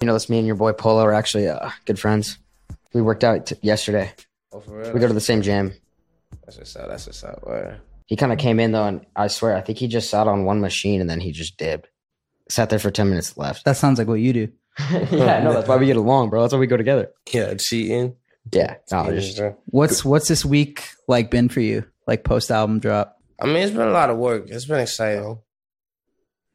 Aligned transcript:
You 0.00 0.06
know, 0.06 0.14
this 0.14 0.30
me 0.30 0.38
and 0.38 0.46
your 0.46 0.56
boy 0.56 0.72
Polo 0.72 1.02
are 1.02 1.12
actually 1.12 1.46
uh, 1.46 1.70
good 1.84 1.98
friends. 1.98 2.38
We 2.94 3.02
worked 3.02 3.22
out 3.22 3.46
t- 3.46 3.56
yesterday. 3.60 4.10
Oh, 4.50 4.60
for 4.60 4.78
real? 4.78 4.92
We 4.92 5.00
go 5.00 5.08
to 5.08 5.12
the 5.12 5.20
same 5.20 5.42
gym. 5.42 5.74
That's 6.44 6.56
what's 6.56 6.74
up. 6.74 6.88
That's 6.88 7.06
what's 7.06 7.22
up. 7.22 7.44
Word. 7.46 7.80
He 8.06 8.16
kind 8.16 8.32
of 8.32 8.38
came 8.38 8.58
in 8.58 8.72
though, 8.72 8.86
and 8.86 9.04
I 9.14 9.28
swear, 9.28 9.54
I 9.54 9.60
think 9.60 9.78
he 9.78 9.88
just 9.88 10.08
sat 10.08 10.26
on 10.26 10.44
one 10.44 10.60
machine 10.60 11.02
and 11.02 11.10
then 11.10 11.20
he 11.20 11.32
just 11.32 11.58
dipped. 11.58 11.88
Sat 12.48 12.70
there 12.70 12.78
for 12.78 12.90
ten 12.90 13.10
minutes 13.10 13.36
left. 13.36 13.66
That 13.66 13.76
sounds 13.76 13.98
like 13.98 14.08
what 14.08 14.14
you 14.14 14.32
do. 14.32 14.48
yeah, 15.10 15.42
no, 15.42 15.52
that's 15.52 15.68
why 15.68 15.76
we 15.76 15.86
get 15.86 15.96
along, 15.96 16.30
bro. 16.30 16.40
That's 16.40 16.54
why 16.54 16.60
we 16.60 16.66
go 16.66 16.78
together. 16.78 17.10
Yeah, 17.30 17.54
cheating. 17.54 18.16
Yeah, 18.52 18.76
no, 18.90 19.12
just, 19.12 19.40
What's 19.66 20.02
what's 20.02 20.28
this 20.28 20.46
week 20.46 20.88
like 21.08 21.30
been 21.30 21.50
for 21.50 21.60
you? 21.60 21.84
Like 22.06 22.24
post 22.24 22.50
album 22.50 22.80
drop? 22.80 23.18
I 23.38 23.46
mean, 23.46 23.56
it's 23.56 23.70
been 23.70 23.86
a 23.86 23.92
lot 23.92 24.08
of 24.08 24.16
work. 24.16 24.48
It's 24.48 24.64
been 24.64 24.80
exciting. 24.80 25.38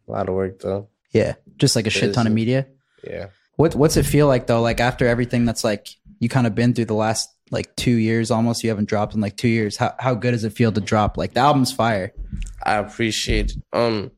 A 0.08 0.12
lot 0.12 0.28
of 0.28 0.34
work 0.36 0.60
though. 0.60 0.90
Yeah, 1.12 1.36
just 1.58 1.76
like 1.76 1.86
a 1.86 1.92
shit 1.92 2.14
ton 2.14 2.26
of 2.26 2.34
media. 2.34 2.68
Yeah. 3.08 3.28
What 3.58 3.76
what's 3.76 3.98
it 3.98 4.06
feel 4.06 4.28
like 4.28 4.48
though? 4.48 4.62
Like 4.62 4.80
after 4.80 5.08
everything 5.08 5.46
that's 5.46 5.64
like 5.64 5.90
you 6.20 6.30
kind 6.30 6.48
of 6.48 6.56
been 6.56 6.74
through 6.74 6.86
the 6.86 6.94
last 6.94 7.30
like 7.52 7.76
two 7.76 7.96
years 7.96 8.32
almost, 8.32 8.64
you 8.64 8.70
haven't 8.70 8.90
dropped 8.90 9.14
in 9.14 9.22
like 9.22 9.38
two 9.38 9.48
years. 9.48 9.78
How 9.78 9.94
how 10.00 10.14
good 10.14 10.32
does 10.32 10.44
it 10.44 10.54
feel 10.54 10.72
to 10.72 10.82
drop? 10.82 11.18
Like 11.18 11.34
the 11.34 11.42
album's 11.42 11.72
fire. 11.72 12.14
I 12.64 12.76
appreciate. 12.76 13.56
Um, 13.72 14.12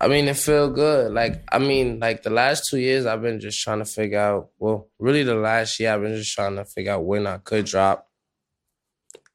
I 0.00 0.08
mean, 0.08 0.28
it 0.28 0.36
feel 0.36 0.70
good. 0.70 1.12
Like, 1.12 1.42
I 1.52 1.58
mean, 1.58 2.00
like 2.00 2.22
the 2.22 2.30
last 2.30 2.68
two 2.68 2.78
years, 2.78 3.04
I've 3.04 3.20
been 3.20 3.38
just 3.38 3.60
trying 3.62 3.80
to 3.80 3.84
figure 3.84 4.18
out. 4.18 4.50
Well, 4.58 4.88
really, 4.98 5.22
the 5.22 5.34
last 5.34 5.78
year, 5.78 5.92
I've 5.92 6.00
been 6.00 6.16
just 6.16 6.34
trying 6.34 6.56
to 6.56 6.64
figure 6.64 6.92
out 6.92 7.04
when 7.04 7.26
I 7.26 7.38
could 7.38 7.66
drop. 7.66 8.06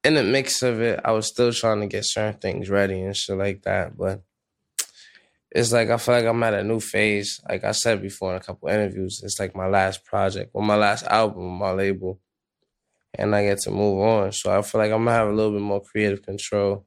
In 0.04 0.16
the 0.16 0.24
mix 0.24 0.62
of 0.64 0.82
it, 0.82 1.00
I 1.06 1.12
was 1.12 1.28
still 1.28 1.52
trying 1.52 1.82
to 1.82 1.88
get 1.88 2.06
certain 2.06 2.40
things 2.40 2.70
ready 2.70 3.02
and 3.02 3.16
shit 3.16 3.38
like 3.38 3.62
that. 3.64 3.96
But 3.98 4.24
it's 5.56 5.72
like 5.72 5.90
I 5.90 5.96
feel 5.96 6.16
like 6.16 6.26
I'm 6.26 6.44
at 6.44 6.54
a 6.54 6.64
new 6.64 6.82
phase. 6.82 7.40
Like 7.48 7.64
I 7.64 7.72
said 7.72 8.02
before 8.02 8.32
in 8.32 8.38
a 8.38 8.44
couple 8.44 8.68
interviews, 8.68 9.22
it's 9.24 9.40
like 9.40 9.56
my 9.56 9.68
last 9.68 10.04
project, 10.04 10.52
or 10.54 10.62
my 10.62 10.76
last 10.76 11.06
album, 11.06 11.48
my 11.48 11.72
label, 11.72 12.20
and 13.18 13.34
I 13.34 13.46
get 13.46 13.60
to 13.60 13.72
move 13.72 14.00
on. 14.02 14.34
So 14.34 14.56
I 14.56 14.62
feel 14.62 14.82
like 14.82 14.92
I'm 14.92 15.06
gonna 15.06 15.12
have 15.14 15.30
a 15.30 15.34
little 15.34 15.54
bit 15.54 15.62
more 15.62 15.82
creative 15.82 16.24
control 16.24 16.86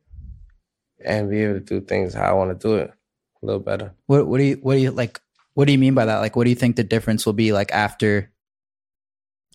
and 1.02 1.30
be 1.30 1.44
able 1.44 1.54
to 1.54 1.60
do 1.60 1.80
things 1.80 2.12
how 2.12 2.24
I 2.24 2.32
want 2.34 2.60
to 2.60 2.68
do 2.68 2.76
it 2.76 2.92
a 3.42 3.46
little 3.46 3.62
better. 3.62 3.94
What 4.04 4.26
what 4.26 4.36
do 4.36 4.44
you 4.44 4.56
what 4.56 4.74
do 4.74 4.80
you 4.80 4.90
like? 4.90 5.18
What 5.54 5.64
do 5.64 5.72
you 5.72 5.78
mean 5.78 5.94
by 5.94 6.04
that? 6.04 6.18
Like, 6.18 6.36
what 6.36 6.44
do 6.44 6.50
you 6.50 6.56
think 6.56 6.76
the 6.76 6.84
difference 6.84 7.24
will 7.24 7.32
be 7.32 7.52
like 7.52 7.72
after 7.72 8.30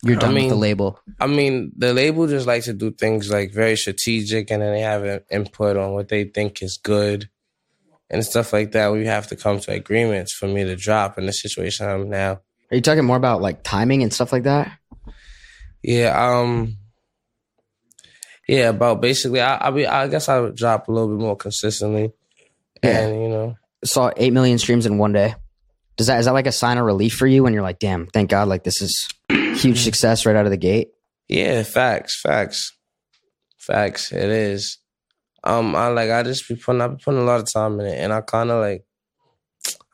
you're 0.02 0.16
I 0.16 0.20
done 0.20 0.34
with 0.34 0.48
the 0.48 0.56
label? 0.56 0.98
I 1.20 1.28
mean, 1.28 1.70
the 1.76 1.94
label 1.94 2.26
just 2.26 2.48
likes 2.48 2.64
to 2.64 2.72
do 2.72 2.90
things 2.90 3.30
like 3.30 3.52
very 3.52 3.76
strategic, 3.76 4.50
and 4.50 4.60
then 4.60 4.72
they 4.72 4.80
have 4.80 5.04
an 5.04 5.20
input 5.30 5.76
on 5.76 5.92
what 5.92 6.08
they 6.08 6.24
think 6.24 6.64
is 6.64 6.78
good 6.78 7.30
and 8.14 8.24
stuff 8.24 8.52
like 8.52 8.72
that. 8.72 8.92
We 8.92 9.04
have 9.06 9.26
to 9.28 9.36
come 9.36 9.60
to 9.60 9.72
agreements 9.72 10.32
for 10.32 10.46
me 10.48 10.64
to 10.64 10.76
drop 10.76 11.18
in 11.18 11.26
the 11.26 11.32
situation 11.32 11.86
I'm 11.86 12.08
now. 12.08 12.40
are 12.70 12.76
you 12.76 12.80
talking 12.80 13.04
more 13.04 13.16
about 13.18 13.42
like 13.42 13.62
timing 13.62 14.02
and 14.02 14.12
stuff 14.12 14.32
like 14.32 14.44
that? 14.44 14.72
Yeah, 15.82 16.14
um, 16.16 16.78
yeah, 18.48 18.70
about 18.70 19.00
basically, 19.00 19.40
I, 19.40 19.68
I 19.68 19.70
be, 19.70 19.86
I 19.86 20.08
guess 20.08 20.28
I 20.28 20.40
would 20.40 20.54
drop 20.56 20.88
a 20.88 20.92
little 20.92 21.08
bit 21.08 21.20
more 21.20 21.36
consistently, 21.36 22.12
Yeah. 22.82 23.00
and 23.00 23.22
you 23.22 23.28
know, 23.28 23.56
Saw 23.84 24.10
eight 24.16 24.32
million 24.32 24.58
streams 24.58 24.86
in 24.86 24.96
one 24.96 25.12
day. 25.12 25.34
Does 25.96 26.06
that 26.06 26.18
is 26.18 26.24
that 26.26 26.32
like 26.32 26.46
a 26.46 26.52
sign 26.52 26.78
of 26.78 26.86
relief 26.86 27.14
for 27.16 27.26
you 27.26 27.42
when 27.42 27.52
you're 27.52 27.62
like, 27.62 27.78
damn, 27.78 28.06
thank 28.06 28.30
God, 28.30 28.48
like 28.48 28.64
this 28.64 28.80
is 28.80 29.08
huge 29.30 29.80
success 29.80 30.24
right 30.24 30.34
out 30.34 30.46
of 30.46 30.50
the 30.50 30.56
gate? 30.56 30.88
Yeah, 31.28 31.62
facts, 31.64 32.18
facts, 32.20 32.72
facts. 33.58 34.10
It 34.10 34.28
is. 34.30 34.78
Um, 35.44 35.76
I 35.76 35.88
like 35.88 36.10
I 36.10 36.22
just 36.22 36.48
be 36.48 36.56
putting 36.56 36.80
I 36.80 36.88
be 36.88 36.96
putting 36.96 37.20
a 37.20 37.24
lot 37.24 37.40
of 37.40 37.52
time 37.52 37.78
in 37.80 37.86
it, 37.86 37.98
and 37.98 38.12
I 38.12 38.20
kind 38.20 38.50
of 38.50 38.60
like. 38.60 38.84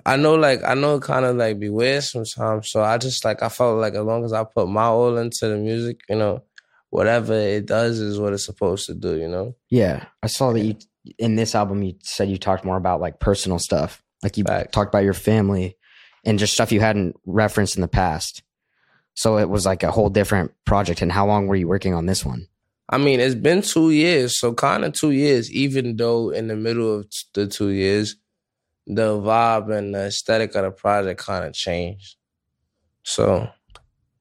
I 0.06 0.16
know, 0.16 0.34
like 0.34 0.62
I 0.64 0.72
know, 0.72 0.96
it 0.96 1.02
kind 1.02 1.26
of 1.26 1.36
like 1.36 1.60
be 1.60 1.68
weird 1.68 2.02
sometimes. 2.02 2.70
So 2.70 2.82
I 2.82 2.96
just 2.96 3.22
like 3.22 3.42
I 3.42 3.50
felt 3.50 3.78
like 3.78 3.92
as 3.92 4.02
long 4.02 4.24
as 4.24 4.32
I 4.32 4.44
put 4.44 4.66
my 4.66 4.84
all 4.84 5.18
into 5.18 5.46
the 5.46 5.56
music, 5.58 6.00
you 6.08 6.16
know, 6.16 6.42
whatever 6.88 7.34
it 7.34 7.66
does 7.66 7.98
is 8.00 8.18
what 8.18 8.32
it's 8.32 8.46
supposed 8.46 8.86
to 8.86 8.94
do. 8.94 9.18
You 9.18 9.28
know. 9.28 9.56
Yeah, 9.68 10.06
I 10.22 10.28
saw 10.28 10.52
that 10.52 10.60
you 10.60 10.76
in 11.18 11.36
this 11.36 11.54
album. 11.54 11.82
You 11.82 11.96
said 12.02 12.30
you 12.30 12.38
talked 12.38 12.64
more 12.64 12.78
about 12.78 13.00
like 13.02 13.20
personal 13.20 13.58
stuff, 13.58 14.02
like 14.22 14.38
you 14.38 14.44
Facts. 14.44 14.72
talked 14.72 14.92
about 14.92 15.04
your 15.04 15.14
family 15.14 15.76
and 16.24 16.38
just 16.38 16.54
stuff 16.54 16.72
you 16.72 16.80
hadn't 16.80 17.16
referenced 17.26 17.76
in 17.76 17.82
the 17.82 17.88
past. 17.88 18.42
So 19.14 19.38
it 19.38 19.48
was 19.48 19.66
like 19.66 19.82
a 19.82 19.90
whole 19.90 20.10
different 20.10 20.52
project. 20.64 21.02
And 21.02 21.12
how 21.12 21.26
long 21.26 21.46
were 21.46 21.56
you 21.56 21.68
working 21.68 21.94
on 21.94 22.06
this 22.06 22.24
one? 22.24 22.46
I 22.92 22.98
mean, 22.98 23.20
it's 23.20 23.36
been 23.36 23.62
two 23.62 23.90
years, 23.90 24.38
so 24.38 24.52
kind 24.52 24.84
of 24.84 24.92
two 24.92 25.12
years. 25.12 25.50
Even 25.52 25.96
though 25.96 26.30
in 26.30 26.48
the 26.48 26.56
middle 26.56 26.96
of 26.96 27.06
the 27.34 27.46
two 27.46 27.68
years, 27.68 28.16
the 28.84 29.16
vibe 29.16 29.72
and 29.72 29.94
the 29.94 30.06
aesthetic 30.06 30.56
of 30.56 30.64
the 30.64 30.70
project 30.72 31.20
kind 31.20 31.44
of 31.44 31.54
changed. 31.54 32.16
So, 33.04 33.48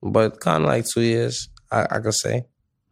but 0.04 0.40
kind 0.40 0.64
of 0.64 0.70
like 0.70 0.86
two 0.86 1.02
years, 1.02 1.50
I, 1.72 1.88
I 1.90 2.00
could 2.00 2.14
say. 2.14 2.46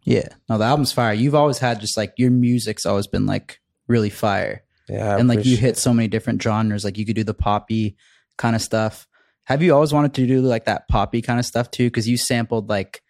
Yeah, 0.04 0.30
no, 0.50 0.58
the 0.58 0.66
album's 0.66 0.92
fire. 0.92 1.14
You've 1.14 1.36
always 1.36 1.60
had 1.60 1.80
just 1.80 1.96
like 1.96 2.14
your 2.18 2.32
music's 2.32 2.86
always 2.86 3.08
been 3.08 3.28
like 3.28 3.60
really 3.88 4.10
fire, 4.10 4.64
Yeah, 4.90 5.16
I 5.16 5.20
and 5.20 5.30
like 5.30 5.46
you 5.46 5.58
hit 5.58 5.78
so 5.78 5.94
many 5.94 6.08
different 6.08 6.42
genres. 6.42 6.84
Like 6.86 6.98
you 6.98 7.06
could 7.06 7.16
do 7.16 7.24
the 7.24 7.34
poppy 7.34 7.98
kind 8.38 8.56
of 8.56 8.62
stuff. 8.62 9.08
Have 9.44 9.62
you 9.62 9.76
always 9.76 9.94
wanted 9.94 10.14
to 10.16 10.26
do 10.26 10.42
like 10.42 10.66
that 10.66 10.88
poppy 10.88 11.22
kind 11.22 11.40
of 11.40 11.46
stuff 11.46 11.70
too? 11.70 11.86
Because 11.86 12.08
you 12.08 12.18
sampled 12.18 12.68
like, 12.68 13.04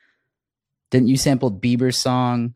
didn't 0.91 1.07
you 1.07 1.17
sample 1.17 1.51
Bieber's 1.51 1.97
song? 1.97 2.53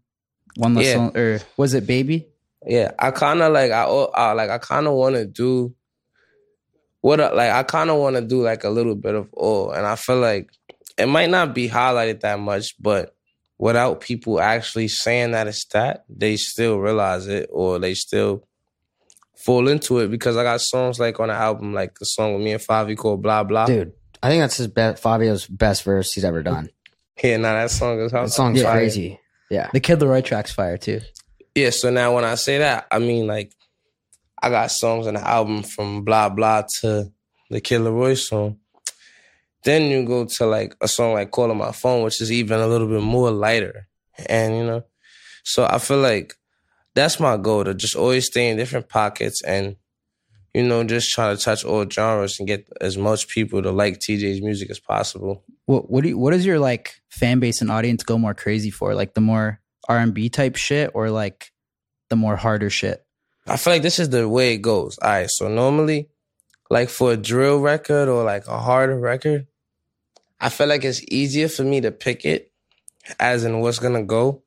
One 0.57 0.75
less 0.75 0.85
Yeah. 0.87 0.93
song, 0.95 1.17
or 1.17 1.39
was 1.57 1.73
it 1.73 1.87
Baby? 1.87 2.27
Yeah, 2.65 2.91
I 2.99 3.11
kind 3.11 3.41
of 3.41 3.51
like 3.53 3.71
I, 3.71 3.83
I 3.85 4.33
like 4.33 4.49
I 4.49 4.57
kind 4.59 4.85
of 4.87 4.93
want 4.93 5.15
to 5.15 5.25
do 5.25 5.73
what 7.01 7.19
I- 7.19 7.31
like 7.33 7.51
I 7.51 7.63
kind 7.63 7.89
of 7.89 7.97
want 7.97 8.15
to 8.17 8.21
do 8.21 8.41
like 8.43 8.63
a 8.63 8.69
little 8.69 8.95
bit 8.95 9.15
of 9.15 9.27
all, 9.33 9.71
and 9.71 9.85
I 9.85 9.95
feel 9.95 10.17
like 10.19 10.49
it 10.97 11.07
might 11.07 11.29
not 11.29 11.55
be 11.55 11.69
highlighted 11.69 12.19
that 12.21 12.39
much, 12.39 12.75
but 12.79 13.15
without 13.57 14.01
people 14.01 14.39
actually 14.39 14.87
saying 14.87 15.31
that 15.31 15.47
it's 15.47 15.65
that, 15.67 16.03
they 16.09 16.35
still 16.35 16.77
realize 16.79 17.27
it 17.27 17.49
or 17.51 17.79
they 17.79 17.93
still 17.93 18.43
fall 19.37 19.67
into 19.67 19.99
it 19.99 20.09
because 20.11 20.37
I 20.37 20.43
got 20.43 20.61
songs 20.61 20.99
like 20.99 21.19
on 21.19 21.29
the 21.29 21.33
album, 21.33 21.73
like 21.73 21.97
the 21.97 22.05
song 22.05 22.35
with 22.35 22.43
me 22.43 22.51
and 22.53 22.61
Favi 22.61 22.95
called 22.97 23.21
"Blah 23.23 23.43
Blah." 23.43 23.65
Dude, 23.65 23.93
I 24.21 24.29
think 24.29 24.41
that's 24.41 24.57
his 24.57 24.67
best, 24.67 25.01
Fivio's 25.01 25.47
best 25.47 25.83
verse 25.83 26.13
he's 26.13 26.25
ever 26.25 26.43
done. 26.43 26.69
Yeah, 27.23 27.37
now 27.37 27.53
that 27.53 27.71
song 27.71 27.99
is 28.01 28.11
how 28.11 28.23
That 28.23 28.29
song's 28.31 28.61
Yeah. 28.61 28.71
crazy. 28.71 29.19
Yeah. 29.51 29.69
The 29.73 29.81
Kid 29.81 29.99
LAROI 29.99 30.23
track's 30.23 30.53
fire 30.53 30.77
too. 30.77 31.01
Yeah, 31.55 31.71
so 31.71 31.89
now 31.89 32.15
when 32.15 32.23
I 32.23 32.35
say 32.35 32.59
that, 32.59 32.87
I 32.89 32.99
mean 32.99 33.27
like 33.27 33.51
I 34.41 34.49
got 34.49 34.71
songs 34.71 35.07
on 35.07 35.15
the 35.15 35.27
album 35.27 35.63
from 35.63 36.05
blah 36.05 36.29
blah 36.29 36.63
to 36.79 37.11
the 37.49 37.59
Kid 37.59 37.81
LAROI 37.81 38.17
song. 38.17 38.59
Then 39.65 39.83
you 39.91 40.05
go 40.05 40.25
to 40.25 40.45
like 40.45 40.73
a 40.79 40.87
song 40.87 41.13
like 41.13 41.31
Call 41.31 41.51
on 41.51 41.57
My 41.57 41.73
Phone, 41.73 42.03
which 42.03 42.21
is 42.21 42.31
even 42.31 42.61
a 42.61 42.67
little 42.67 42.87
bit 42.87 43.03
more 43.03 43.29
lighter. 43.29 43.87
And 44.25 44.55
you 44.55 44.65
know, 44.65 44.83
so 45.43 45.65
I 45.69 45.79
feel 45.79 45.99
like 45.99 46.33
that's 46.95 47.19
my 47.19 47.35
goal 47.35 47.65
to 47.65 47.73
just 47.73 47.97
always 47.97 48.27
stay 48.27 48.49
in 48.49 48.57
different 48.57 48.87
pockets 48.87 49.43
and 49.43 49.75
you 50.53 50.63
know, 50.63 50.83
just 50.85 51.11
try 51.11 51.33
to 51.33 51.41
touch 51.41 51.65
all 51.65 51.89
genres 51.89 52.39
and 52.39 52.47
get 52.47 52.67
as 52.79 52.97
much 52.97 53.27
people 53.27 53.61
to 53.61 53.71
like 53.71 53.99
TJ's 53.99 54.41
music 54.41 54.69
as 54.69 54.79
possible. 54.79 55.43
What 55.71 55.89
what 55.89 56.03
do 56.03 56.09
you, 56.09 56.17
what 56.17 56.31
does 56.31 56.45
your 56.45 56.59
like 56.59 57.01
fan 57.07 57.39
base 57.39 57.61
and 57.61 57.71
audience 57.71 58.03
go 58.03 58.17
more 58.17 58.33
crazy 58.33 58.71
for? 58.71 58.93
Like 58.93 59.13
the 59.13 59.21
more 59.21 59.61
R 59.87 59.97
and 59.97 60.13
B 60.13 60.27
type 60.27 60.57
shit, 60.57 60.91
or 60.93 61.09
like 61.09 61.53
the 62.09 62.17
more 62.17 62.35
harder 62.35 62.69
shit? 62.69 63.05
I 63.47 63.55
feel 63.55 63.71
like 63.71 63.81
this 63.81 63.97
is 63.97 64.09
the 64.09 64.27
way 64.27 64.53
it 64.53 64.57
goes. 64.57 64.97
All 64.97 65.09
right, 65.09 65.29
so 65.29 65.47
normally, 65.47 66.09
like 66.69 66.89
for 66.89 67.13
a 67.13 67.17
drill 67.17 67.61
record 67.61 68.09
or 68.09 68.25
like 68.25 68.47
a 68.47 68.59
harder 68.59 68.99
record, 68.99 69.47
I 70.41 70.49
feel 70.49 70.67
like 70.67 70.83
it's 70.83 71.01
easier 71.09 71.47
for 71.47 71.63
me 71.63 71.79
to 71.79 71.91
pick 71.91 72.25
it 72.25 72.51
as 73.17 73.45
in 73.45 73.61
what's 73.61 73.79
gonna 73.79 74.03
go, 74.03 74.43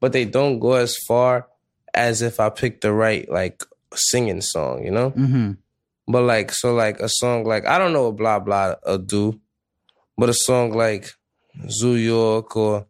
but 0.00 0.12
they 0.12 0.24
don't 0.24 0.58
go 0.58 0.72
as 0.72 0.96
far 0.96 1.46
as 1.94 2.22
if 2.22 2.40
I 2.40 2.50
pick 2.50 2.80
the 2.80 2.92
right 2.92 3.30
like 3.30 3.62
singing 3.94 4.40
song, 4.40 4.84
you 4.84 4.90
know? 4.90 5.12
Mm-hmm. 5.12 5.52
But 6.08 6.22
like, 6.22 6.50
so 6.50 6.74
like 6.74 6.98
a 6.98 7.08
song 7.08 7.44
like 7.44 7.66
I 7.68 7.78
don't 7.78 7.92
know 7.92 8.08
what 8.08 8.16
blah 8.16 8.40
blah 8.40 8.74
will 8.84 8.98
do, 8.98 9.40
but 10.20 10.28
a 10.28 10.34
song 10.34 10.72
like 10.72 11.10
Zoo 11.70 11.96
York 11.96 12.54
or 12.54 12.86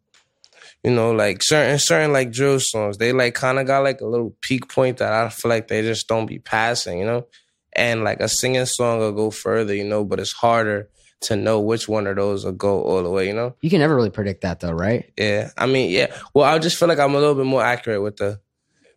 you 0.82 0.90
know 0.90 1.12
like 1.12 1.44
certain 1.44 1.78
certain 1.78 2.12
like 2.12 2.32
drill 2.32 2.58
songs, 2.58 2.98
they 2.98 3.12
like 3.12 3.34
kind 3.34 3.60
of 3.60 3.68
got 3.68 3.84
like 3.84 4.00
a 4.00 4.06
little 4.06 4.36
peak 4.40 4.68
point 4.68 4.98
that 4.98 5.12
I 5.12 5.28
feel 5.28 5.48
like 5.48 5.68
they 5.68 5.82
just 5.82 6.08
don't 6.08 6.26
be 6.26 6.40
passing, 6.40 6.98
you 6.98 7.06
know. 7.06 7.28
And 7.72 8.02
like 8.02 8.18
a 8.18 8.28
singing 8.28 8.66
song 8.66 8.98
will 8.98 9.12
go 9.12 9.30
further, 9.30 9.72
you 9.72 9.84
know, 9.84 10.04
but 10.04 10.18
it's 10.18 10.32
harder 10.32 10.88
to 11.20 11.36
know 11.36 11.60
which 11.60 11.88
one 11.88 12.08
of 12.08 12.16
those 12.16 12.44
will 12.44 12.50
go 12.50 12.82
all 12.82 13.04
the 13.04 13.10
way, 13.10 13.28
you 13.28 13.34
know. 13.34 13.54
You 13.60 13.70
can 13.70 13.78
never 13.78 13.94
really 13.94 14.10
predict 14.10 14.40
that 14.42 14.58
though, 14.58 14.72
right? 14.72 15.12
Yeah, 15.16 15.50
I 15.56 15.66
mean, 15.66 15.90
yeah. 15.90 16.12
Well, 16.34 16.46
I 16.46 16.58
just 16.58 16.76
feel 16.76 16.88
like 16.88 16.98
I'm 16.98 17.14
a 17.14 17.20
little 17.20 17.36
bit 17.36 17.46
more 17.46 17.62
accurate 17.62 18.02
with 18.02 18.16
the 18.16 18.40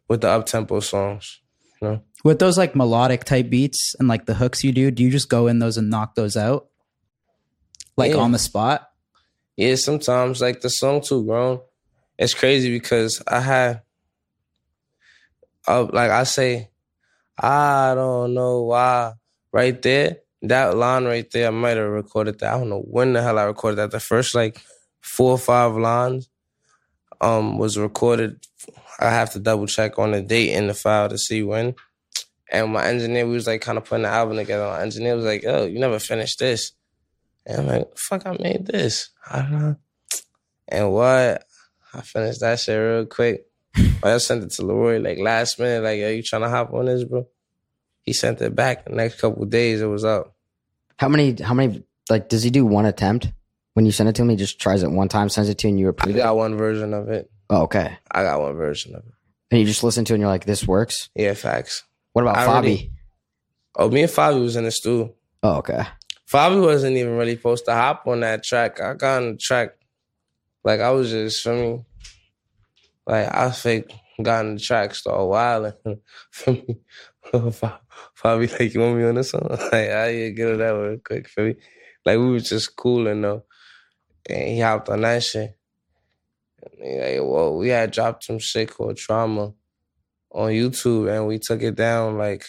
with 0.09 0.21
the 0.21 0.29
up 0.29 0.47
tempo 0.47 0.79
songs, 0.79 1.39
you 1.79 1.87
know. 1.87 2.01
With 2.23 2.39
those 2.39 2.57
like 2.57 2.75
melodic 2.75 3.25
type 3.25 3.51
beats 3.51 3.93
and 3.99 4.07
like 4.07 4.25
the 4.25 4.33
hooks 4.33 4.63
you 4.63 4.71
do, 4.71 4.89
do 4.89 5.03
you 5.03 5.11
just 5.11 5.29
go 5.29 5.45
in 5.45 5.59
those 5.59 5.77
and 5.77 5.91
knock 5.91 6.15
those 6.15 6.35
out? 6.35 6.69
Like 7.97 8.11
Yeah. 8.13 8.17
on 8.17 8.31
the 8.31 8.39
spot? 8.39 8.89
Yeah, 9.55 9.75
sometimes 9.75 10.41
like 10.41 10.61
the 10.61 10.69
song 10.69 11.01
Too 11.01 11.23
Grown, 11.25 11.59
it's 12.17 12.33
crazy 12.33 12.71
because 12.71 13.21
I 13.27 13.39
had 13.39 13.81
uh, 15.67 15.83
like 15.93 16.11
I 16.11 16.23
say, 16.23 16.69
I 17.39 17.93
don't 17.95 18.33
know 18.33 18.63
why 18.63 19.13
right 19.51 19.81
there. 19.81 20.17
that 20.41 20.75
line 20.75 21.05
right 21.05 21.29
there, 21.31 21.47
I 21.47 21.51
might 21.51 21.77
have 21.77 21.87
recorded 21.89 22.39
that. 22.39 22.53
I 22.53 22.57
don't 22.57 22.69
know 22.69 22.81
when 22.81 23.13
the 23.13 23.21
hell 23.21 23.39
I 23.39 23.43
recorded 23.43 23.77
that. 23.77 23.91
The 23.91 23.99
first 24.01 24.35
like 24.35 24.59
four 24.99 25.31
or 25.31 25.37
five 25.37 25.73
lines 25.77 26.27
um 27.21 27.57
was 27.57 27.77
recorded. 27.77 28.45
I 28.99 29.09
have 29.09 29.31
to 29.33 29.39
double 29.39 29.67
check 29.67 29.97
on 29.97 30.11
the 30.11 30.21
date 30.21 30.51
in 30.53 30.67
the 30.67 30.73
file 30.73 31.07
to 31.09 31.17
see 31.17 31.43
when. 31.43 31.75
And 32.51 32.73
my 32.73 32.85
engineer, 32.85 33.25
we 33.25 33.33
was 33.33 33.47
like 33.47 33.61
kind 33.61 33.77
of 33.77 33.85
putting 33.85 34.03
the 34.03 34.09
album 34.09 34.35
together. 34.37 34.65
My 34.65 34.81
engineer 34.81 35.15
was 35.15 35.25
like, 35.25 35.43
"Oh, 35.47 35.65
you 35.65 35.79
never 35.79 35.97
finished 35.99 36.39
this." 36.39 36.73
And 37.45 37.61
I'm 37.61 37.67
like, 37.67 37.97
"Fuck, 37.97 38.25
I 38.25 38.37
made 38.39 38.65
this." 38.67 39.09
I 39.29 39.41
don't 39.41 39.51
know. 39.51 39.75
And 40.67 40.91
what? 40.91 41.43
I 41.93 42.01
finished 42.01 42.39
that 42.41 42.59
shit 42.59 42.79
real 42.79 43.05
quick. 43.05 43.45
I 44.03 44.17
sent 44.17 44.43
it 44.43 44.51
to 44.51 44.61
LAROI 44.63 45.03
like 45.03 45.17
last 45.19 45.59
minute, 45.59 45.83
like, 45.83 46.01
"Are 46.01 46.11
you 46.13 46.23
trying 46.23 46.43
to 46.43 46.49
hop 46.49 46.73
on 46.73 46.85
this, 46.85 47.03
bro?" 47.03 47.27
He 48.01 48.13
sent 48.13 48.41
it 48.41 48.55
back. 48.55 48.85
The 48.85 48.91
next 48.95 49.19
couple 49.19 49.45
days, 49.45 49.81
it 49.81 49.85
was 49.85 50.03
up. 50.05 50.35
How 50.97 51.09
many? 51.09 51.35
How 51.41 51.53
many? 51.53 51.83
Like, 52.09 52.29
does 52.29 52.43
he 52.43 52.49
do 52.49 52.65
one 52.65 52.85
attempt 52.85 53.31
when 53.73 53.85
you 53.85 53.91
send 53.91 54.09
it 54.09 54.15
to 54.15 54.21
him? 54.21 54.29
He 54.29 54.35
just 54.35 54.59
tries 54.59 54.83
it 54.83 54.91
one 54.91 55.07
time, 55.09 55.29
sends 55.29 55.49
it 55.49 55.57
to 55.59 55.67
you, 55.67 55.71
and 55.71 55.79
you 55.79 55.87
approve 55.89 56.15
it. 56.15 56.19
got 56.19 56.35
one 56.35 56.55
version 56.57 56.93
of 56.93 57.09
it. 57.09 57.29
Oh, 57.49 57.63
okay. 57.63 57.97
I 58.11 58.23
got 58.23 58.41
one 58.41 58.55
version 58.55 58.95
of 58.95 59.03
it. 59.05 59.11
And 59.51 59.59
you 59.59 59.65
just 59.67 59.83
listen 59.83 60.05
to 60.05 60.13
it, 60.13 60.15
and 60.15 60.21
you're 60.21 60.29
like, 60.29 60.45
"This 60.45 60.67
works." 60.67 61.09
Yeah, 61.15 61.33
facts. 61.33 61.83
What 62.13 62.21
about 62.23 62.37
I 62.37 62.45
Fabi? 62.45 62.49
already- 62.49 62.91
Oh, 63.75 63.89
me 63.89 64.03
and 64.03 64.11
Fabi 64.11 64.39
was 64.41 64.55
in 64.55 64.65
the 64.65 64.71
stew. 64.71 65.13
Oh, 65.41 65.57
okay. 65.57 65.83
Fabi 66.31 66.61
wasn't 66.61 66.97
even 66.97 67.17
really 67.17 67.35
supposed 67.35 67.65
to 67.65 67.73
hop 67.73 68.07
on 68.07 68.21
that 68.21 68.43
track. 68.43 68.79
I 68.79 68.93
got 68.93 69.21
on 69.21 69.31
the 69.33 69.37
track 69.37 69.75
like 70.63 70.79
I 70.79 70.91
was 70.91 71.09
just 71.11 71.43
for 71.43 71.53
me. 71.53 71.85
Like 73.05 73.33
I 73.33 73.51
fake 73.51 73.93
got 74.21 74.45
on 74.45 74.55
the 74.55 74.61
track, 74.61 74.95
started 74.95 75.25
wilding. 75.25 75.73
for 76.31 76.51
me. 76.51 76.79
Fabi 77.33 78.59
like, 78.59 78.73
you 78.73 78.79
want 78.79 78.97
me 78.97 79.03
on 79.03 79.15
this 79.15 79.31
song? 79.31 79.47
Like, 79.49 79.73
I 79.73 80.09
yeah, 80.09 80.29
get 80.29 80.49
it 80.49 80.57
that 80.57 80.69
real 80.69 80.97
quick 80.97 81.27
for 81.27 81.43
me. 81.43 81.55
Like 82.05 82.17
we 82.17 82.31
was 82.31 82.49
just 82.49 82.75
cooling 82.75 83.21
though. 83.21 83.43
And 84.29 84.47
he 84.49 84.59
hopped 84.59 84.89
on 84.89 85.01
that 85.01 85.23
shit. 85.23 85.57
Like, 86.61 87.19
whoa, 87.19 87.57
we 87.57 87.69
had 87.69 87.91
dropped 87.91 88.23
some 88.23 88.39
shit 88.39 88.73
called 88.73 88.97
Trauma 88.97 89.53
on 90.31 90.51
YouTube 90.51 91.13
and 91.13 91.27
we 91.27 91.39
took 91.39 91.61
it 91.61 91.75
down 91.75 92.17
like 92.17 92.47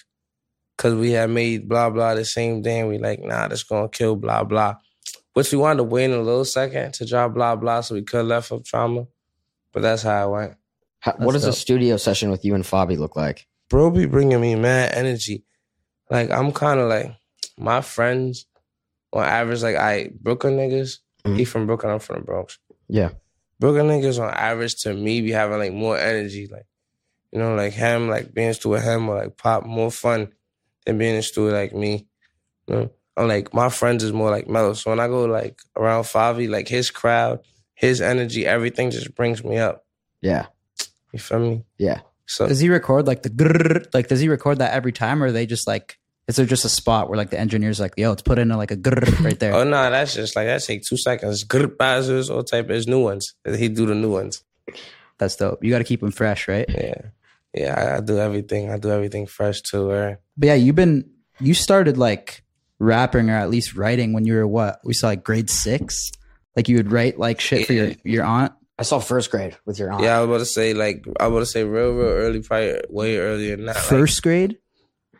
cause 0.77 0.95
we 0.95 1.13
had 1.13 1.31
made 1.31 1.69
blah 1.69 1.91
blah 1.91 2.15
the 2.15 2.25
same 2.25 2.63
thing. 2.63 2.89
we 2.89 2.99
like, 2.99 3.21
nah, 3.21 3.49
that's 3.49 3.63
gonna 3.63 3.89
kill 3.89 4.17
blah 4.17 4.45
blah. 4.45 4.77
Which 5.35 5.51
we 5.51 5.59
wanted 5.59 5.79
to 5.79 5.85
wait 5.85 6.11
a 6.11 6.21
little 6.21 6.45
second 6.45 6.95
to 6.95 7.07
drop 7.07 7.35
blah 7.35 7.57
blah 7.57 7.81
so 7.81 7.95
we 7.95 8.03
could 8.03 8.27
left 8.27 8.53
up 8.53 8.65
trauma. 8.65 9.07
But 9.73 9.83
that's 9.83 10.03
how 10.03 10.29
it 10.29 10.33
went. 10.33 10.55
How, 11.01 11.13
what 11.19 11.33
does 11.33 11.45
a 11.45 11.53
studio 11.53 11.97
session 11.97 12.31
with 12.31 12.45
you 12.45 12.55
and 12.55 12.65
Fabi 12.65 12.97
look 12.97 13.17
like? 13.17 13.47
Bro 13.69 13.91
be 13.91 14.07
bringing 14.07 14.41
me 14.41 14.55
mad 14.55 14.93
energy. 14.95 15.45
Like 16.11 16.31
I'm 16.31 16.53
kinda 16.53 16.87
like 16.87 17.13
my 17.59 17.81
friends 17.81 18.47
on 19.13 19.25
average, 19.25 19.63
like 19.63 19.77
I 19.77 20.11
Brooklyn 20.21 20.57
niggas, 20.57 20.99
Mhm. 21.25 21.37
he 21.39 21.45
from 21.45 21.67
Brooklyn, 21.67 21.93
I'm 21.93 21.99
from 21.99 22.17
the 22.17 22.23
Bronx. 22.23 22.59
Yeah. 22.89 23.11
Brooklyn 23.61 23.87
niggas 23.89 24.21
on 24.21 24.33
average 24.33 24.77
to 24.83 24.93
me 24.95 25.21
be 25.21 25.31
having 25.33 25.59
like 25.59 25.73
more 25.73 25.97
energy, 25.99 26.49
like 26.51 26.67
you 27.33 27.39
know, 27.41 27.55
like 27.57 27.73
him, 27.73 28.09
like 28.09 28.33
being 28.33 28.53
studio 28.53 28.77
with 28.77 28.85
him 28.85 29.09
or 29.09 29.17
like 29.17 29.37
pop 29.37 29.65
more 29.67 29.91
fun 29.91 30.33
than 30.85 30.99
being 30.99 31.15
a 31.15 31.19
the 31.19 31.23
studio 31.23 31.53
like 31.53 31.75
me. 31.75 32.07
You 32.67 32.75
know, 32.75 32.91
I'm 33.17 33.29
like 33.29 33.55
my 33.55 33.69
friends 33.69 34.03
is 34.03 34.13
more 34.13 34.31
like 34.31 34.49
mellow. 34.49 34.75
So 34.75 34.91
when 34.91 35.01
I 35.01 35.09
go 35.09 35.25
like 35.25 35.61
around 35.77 36.05
Favi, 36.05 36.49
like 36.49 36.69
his 36.69 36.91
crowd, 36.91 37.41
his 37.75 38.01
energy, 38.01 38.47
everything 38.47 38.91
just 38.91 39.15
brings 39.15 39.45
me 39.45 39.59
up. 39.59 39.85
Yeah. 40.21 40.47
You 41.13 41.19
feel 41.19 41.39
me? 41.39 41.65
Yeah. 41.79 42.01
So 42.27 42.49
Does 42.49 42.61
he 42.61 42.69
record 42.69 43.07
like 43.07 43.23
the 43.23 43.31
grrr, 43.31 43.87
like 43.93 44.09
does 44.09 44.21
he 44.21 44.29
record 44.29 44.59
that 44.59 44.73
every 44.73 44.93
time 44.93 45.23
or 45.23 45.27
are 45.27 45.33
they 45.33 45.47
just 45.47 45.67
like 45.67 45.99
is 46.27 46.37
there 46.37 46.47
just 46.47 46.65
a 46.65 46.71
spot 46.71 47.09
where 47.09 47.19
like 47.19 47.29
the 47.29 47.39
engineer's 47.39 47.79
like, 47.79 47.93
yo, 47.99 48.09
let's 48.09 48.23
put 48.23 48.39
in 48.39 48.51
a, 48.51 48.57
like 48.57 48.71
a 48.71 48.77
grrr 48.77 49.21
right 49.25 49.39
there? 49.39 49.55
oh 49.55 49.65
no, 49.65 49.91
that's 49.91 50.15
just 50.15 50.35
like 50.35 50.47
that 50.47 50.63
take 50.63 50.83
two 50.83 50.97
seconds. 50.97 51.45
Good 51.45 51.77
buzzers, 51.77 52.31
all 52.31 52.43
type 52.43 52.71
of 52.71 52.87
new 52.89 53.03
ones. 53.03 53.35
He 53.45 53.69
do 53.69 53.87
the 53.87 53.95
new 53.95 54.11
ones. 54.11 54.43
That's 55.19 55.37
dope. 55.37 55.63
You 55.63 55.71
got 55.71 55.79
to 55.79 55.85
keep 55.85 56.01
them 56.01 56.11
fresh, 56.11 56.49
right? 56.49 56.67
Yeah. 56.69 57.03
Yeah, 57.55 57.75
I, 57.75 57.97
I 57.97 58.01
do 58.01 58.19
everything. 58.19 58.71
I 58.71 58.79
do 58.79 58.91
everything 58.91 59.27
fresh 59.27 59.63
too. 59.63 59.91
Right? 59.91 60.17
But 60.37 60.47
yeah, 60.47 60.55
you've 60.55 60.77
been 60.77 61.11
you 61.41 61.55
started 61.55 61.97
like 61.97 62.43
rapping 62.79 63.31
or 63.31 63.35
at 63.37 63.51
least 63.51 63.75
writing 63.77 64.13
when 64.13 64.25
you 64.25 64.35
were 64.35 64.47
what? 64.47 64.81
We 64.85 64.95
saw 64.95 65.09
like 65.09 65.25
grade 65.25 65.51
six. 65.51 66.11
Like 66.57 66.69
you 66.69 66.77
would 66.77 66.93
write 66.93 67.19
like 67.19 67.41
shit 67.41 67.67
for 67.67 67.73
your 67.73 67.93
your 68.05 68.25
aunt. 68.25 68.53
I 68.79 68.83
saw 68.83 68.99
first 68.99 69.31
grade 69.31 69.57
with 69.67 69.79
your 69.79 69.93
aunt. 69.93 70.03
Yeah, 70.03 70.17
I 70.17 70.21
was 70.21 70.29
about 70.29 70.39
to 70.39 70.47
say 70.47 70.75
like 70.75 71.05
I 71.21 71.29
was 71.29 71.33
about 71.33 71.39
to 71.41 71.47
say 71.47 71.65
real, 71.65 71.93
real 71.95 72.07
early, 72.09 72.43
probably 72.43 72.81
way 72.91 73.19
earlier 73.19 73.57
than 73.57 73.67
that. 73.67 73.77
Like, 73.77 73.85
First 73.85 74.23
grade. 74.23 74.59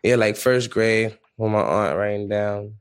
yeah, 0.03 0.17
like 0.17 0.37
first 0.37 0.71
grade 0.71 1.17
with 1.37 1.53
my 1.53 1.61
aunt 1.61 1.97
writing 1.97 2.29
down 2.29 2.75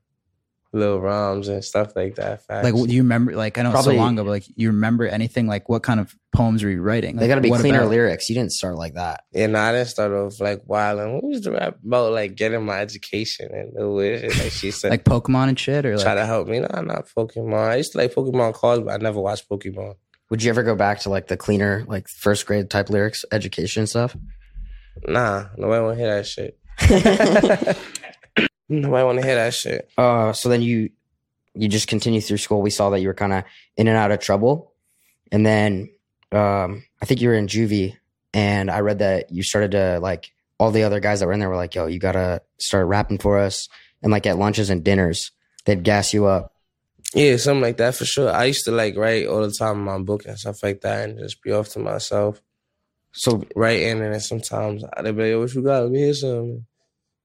little 0.73 0.99
rhymes 0.99 1.47
and 1.47 1.63
stuff 1.63 1.95
like 1.95 2.15
that. 2.15 2.43
Facts. 2.45 2.63
Like, 2.63 2.73
do 2.73 2.93
you 2.93 3.03
remember? 3.03 3.35
Like, 3.35 3.57
I 3.57 3.61
know 3.61 3.71
Probably- 3.71 3.93
it's 3.93 3.99
so 3.99 4.03
long 4.03 4.13
ago, 4.15 4.23
but 4.23 4.31
like, 4.31 4.45
you 4.55 4.69
remember 4.69 5.05
anything? 5.05 5.47
Like, 5.47 5.69
what 5.69 5.83
kind 5.83 5.99
of 5.99 6.15
poems 6.35 6.63
were 6.63 6.69
you 6.71 6.81
writing? 6.81 7.15
They 7.17 7.27
got 7.27 7.35
to 7.35 7.41
be 7.41 7.51
cleaner 7.51 7.79
about? 7.81 7.91
lyrics. 7.91 8.27
You 8.29 8.35
didn't 8.35 8.51
start 8.53 8.75
like 8.75 8.95
that. 8.95 9.23
yeah, 9.31 9.45
no, 9.47 9.59
I 9.59 9.71
didn't 9.71 9.87
start 9.87 10.11
off 10.11 10.41
like 10.41 10.63
wilding. 10.65 11.21
We 11.23 11.29
used 11.33 11.43
to 11.43 11.51
rap 11.51 11.77
about 11.85 12.11
like 12.11 12.35
getting 12.35 12.65
my 12.65 12.79
education 12.79 13.49
and 13.53 13.71
the 13.75 13.89
way 13.89 14.19
shit, 14.19 14.37
like 14.39 14.51
she 14.51 14.71
said. 14.71 14.89
Like 14.93 15.03
Pokemon 15.03 15.49
and 15.49 15.59
shit, 15.59 15.85
or 15.85 15.97
Try 15.97 16.15
to 16.15 16.25
help 16.25 16.47
me. 16.47 16.59
Nah, 16.59 16.81
not 16.81 17.05
Pokemon. 17.15 17.69
I 17.69 17.75
used 17.75 17.91
to 17.91 17.99
like 17.99 18.13
Pokemon 18.13 18.53
cards, 18.55 18.81
but 18.83 18.93
I 18.93 18.97
never 18.97 19.19
watched 19.21 19.47
Pokemon. 19.47 19.95
Would 20.29 20.41
you 20.41 20.49
ever 20.49 20.63
go 20.63 20.73
back 20.75 20.99
to 21.01 21.09
like 21.09 21.27
the 21.27 21.37
cleaner, 21.37 21.85
like 21.87 22.07
first 22.07 22.47
grade 22.47 22.69
type 22.71 22.89
lyrics, 22.89 23.23
education 23.31 23.85
stuff? 23.85 24.15
Nah, 25.07 25.45
nobody 25.57 25.83
want 25.83 25.97
to 25.99 26.03
hear 26.03 26.15
that 26.15 26.25
shit. 26.25 26.57
Nobody 28.69 29.04
want 29.04 29.19
to 29.19 29.25
hear 29.25 29.36
that 29.36 29.54
shit. 29.54 29.89
Uh, 29.98 30.33
so 30.33 30.50
then 30.50 30.62
you 30.62 30.89
you 31.56 31.68
just 31.68 31.88
continue 31.88 32.21
through 32.21 32.38
school. 32.38 32.62
We 32.62 32.69
saw 32.69 32.89
that 32.92 33.00
you 33.01 33.07
were 33.07 33.13
kind 33.13 33.33
of 33.33 33.44
in 33.77 33.88
and 33.88 33.98
out 33.98 34.12
of 34.12 34.19
trouble, 34.19 34.74
and 35.31 35.45
then 35.45 35.89
um, 36.31 36.83
I 37.01 37.06
think 37.06 37.21
you 37.21 37.30
were 37.30 37.36
in 37.36 37.48
juvie, 37.48 37.98
and 38.33 38.71
I 38.71 38.80
read 38.80 39.00
that 39.00 39.31
you 39.31 39.44
started 39.44 39.71
to 39.71 40.00
like 40.00 40.31
all 40.60 40.71
the 40.71 40.83
other 40.83 41.00
guys 41.00 41.19
that 41.19 41.27
were 41.27 41.33
in 41.33 41.39
there 41.39 41.50
were 41.50 41.56
like, 41.56 41.75
"Yo, 41.75 41.88
you 41.88 42.00
gotta 42.00 42.42
start 42.57 42.88
rapping 42.88 43.18
for 43.19 43.38
us," 43.38 43.68
and 44.01 44.12
like 44.12 44.25
at 44.25 44.38
lunches 44.38 44.69
and 44.69 44.83
dinners, 44.83 45.31
they'd 45.65 45.83
gas 45.83 46.13
you 46.13 46.25
up. 46.25 46.54
Yeah, 47.13 47.38
something 47.38 47.62
like 47.62 47.77
that 47.77 47.94
for 47.95 48.06
sure. 48.06 48.31
I 48.31 48.45
used 48.45 48.65
to 48.65 48.71
like 48.71 48.98
write 48.98 49.27
all 49.27 49.42
the 49.42 49.51
time 49.51 49.77
in 49.77 49.83
my 49.83 50.00
book 50.00 50.25
and 50.25 50.39
stuff 50.39 50.63
like 50.63 50.81
that, 50.81 51.10
and 51.10 51.19
just 51.19 51.44
be 51.44 51.51
off 51.51 51.69
to 51.69 51.80
myself 51.80 52.42
So 53.12 53.45
writing. 53.56 54.01
And 54.01 54.13
then 54.13 54.19
sometimes 54.19 54.83
I'd 54.98 55.04
be 55.04 55.12
like, 55.12 55.30
"Yo, 55.30 55.39
what 55.42 55.54
you 55.54 55.62
got? 55.62 55.83
Let 55.83 55.92
me 55.92 56.00
hear 56.00 56.13
something." 56.15 56.65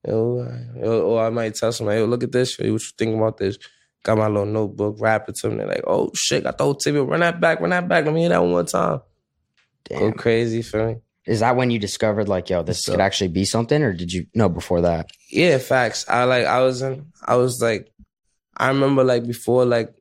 Yo, 0.06 1.02
or 1.04 1.24
I 1.24 1.30
might 1.30 1.54
tell 1.54 1.72
somebody, 1.72 2.00
"Yo, 2.00 2.06
look 2.06 2.22
at 2.22 2.32
this. 2.32 2.58
What 2.58 2.66
you 2.66 2.78
think 2.78 3.16
about 3.16 3.36
this?" 3.38 3.58
Got 4.04 4.18
my 4.18 4.28
little 4.28 4.46
notebook, 4.46 4.96
rap 5.00 5.28
it 5.28 5.34
to 5.36 5.48
them. 5.48 5.58
They're 5.58 5.66
like, 5.66 5.82
"Oh 5.86 6.10
shit, 6.14 6.44
got 6.44 6.56
the 6.56 6.64
whole 6.64 6.74
TV. 6.76 7.00
Run 7.06 7.20
that 7.20 7.40
back, 7.40 7.61
run 7.61 7.70
that 7.70 7.88
back. 7.88 8.04
Let 8.04 8.14
me 8.14 8.20
hear 8.20 8.28
that 8.30 8.40
one 8.40 8.50
more 8.50 8.62
time." 8.64 9.00
Go 9.90 9.99
damn, 9.99 10.12
crazy 10.12 10.62
for 10.62 10.87
me. 10.87 10.96
is 11.26 11.40
that 11.40 11.56
when 11.56 11.70
you 11.70 11.78
discovered 11.78 12.26
like, 12.28 12.49
"Yo, 12.49 12.62
this 12.62 12.84
So- 12.84 12.92
could 12.92 13.00
actually 13.02 13.28
be 13.28 13.44
something," 13.44 13.82
or 13.82 13.92
did 13.92 14.12
you 14.12 14.26
know 14.34 14.49
before 14.49 14.80
that? 14.82 15.11
Yeah, 15.30 15.58
facts. 15.58 16.06
I 16.08 16.25
like 16.25 16.46
I 16.46 16.62
was 16.62 16.80
in 16.80 17.06
I 17.26 17.37
was 17.37 17.61
like 17.61 17.90
I 18.56 18.68
remember 18.68 19.04
like 19.04 19.26
before 19.26 19.64
like 19.66 19.92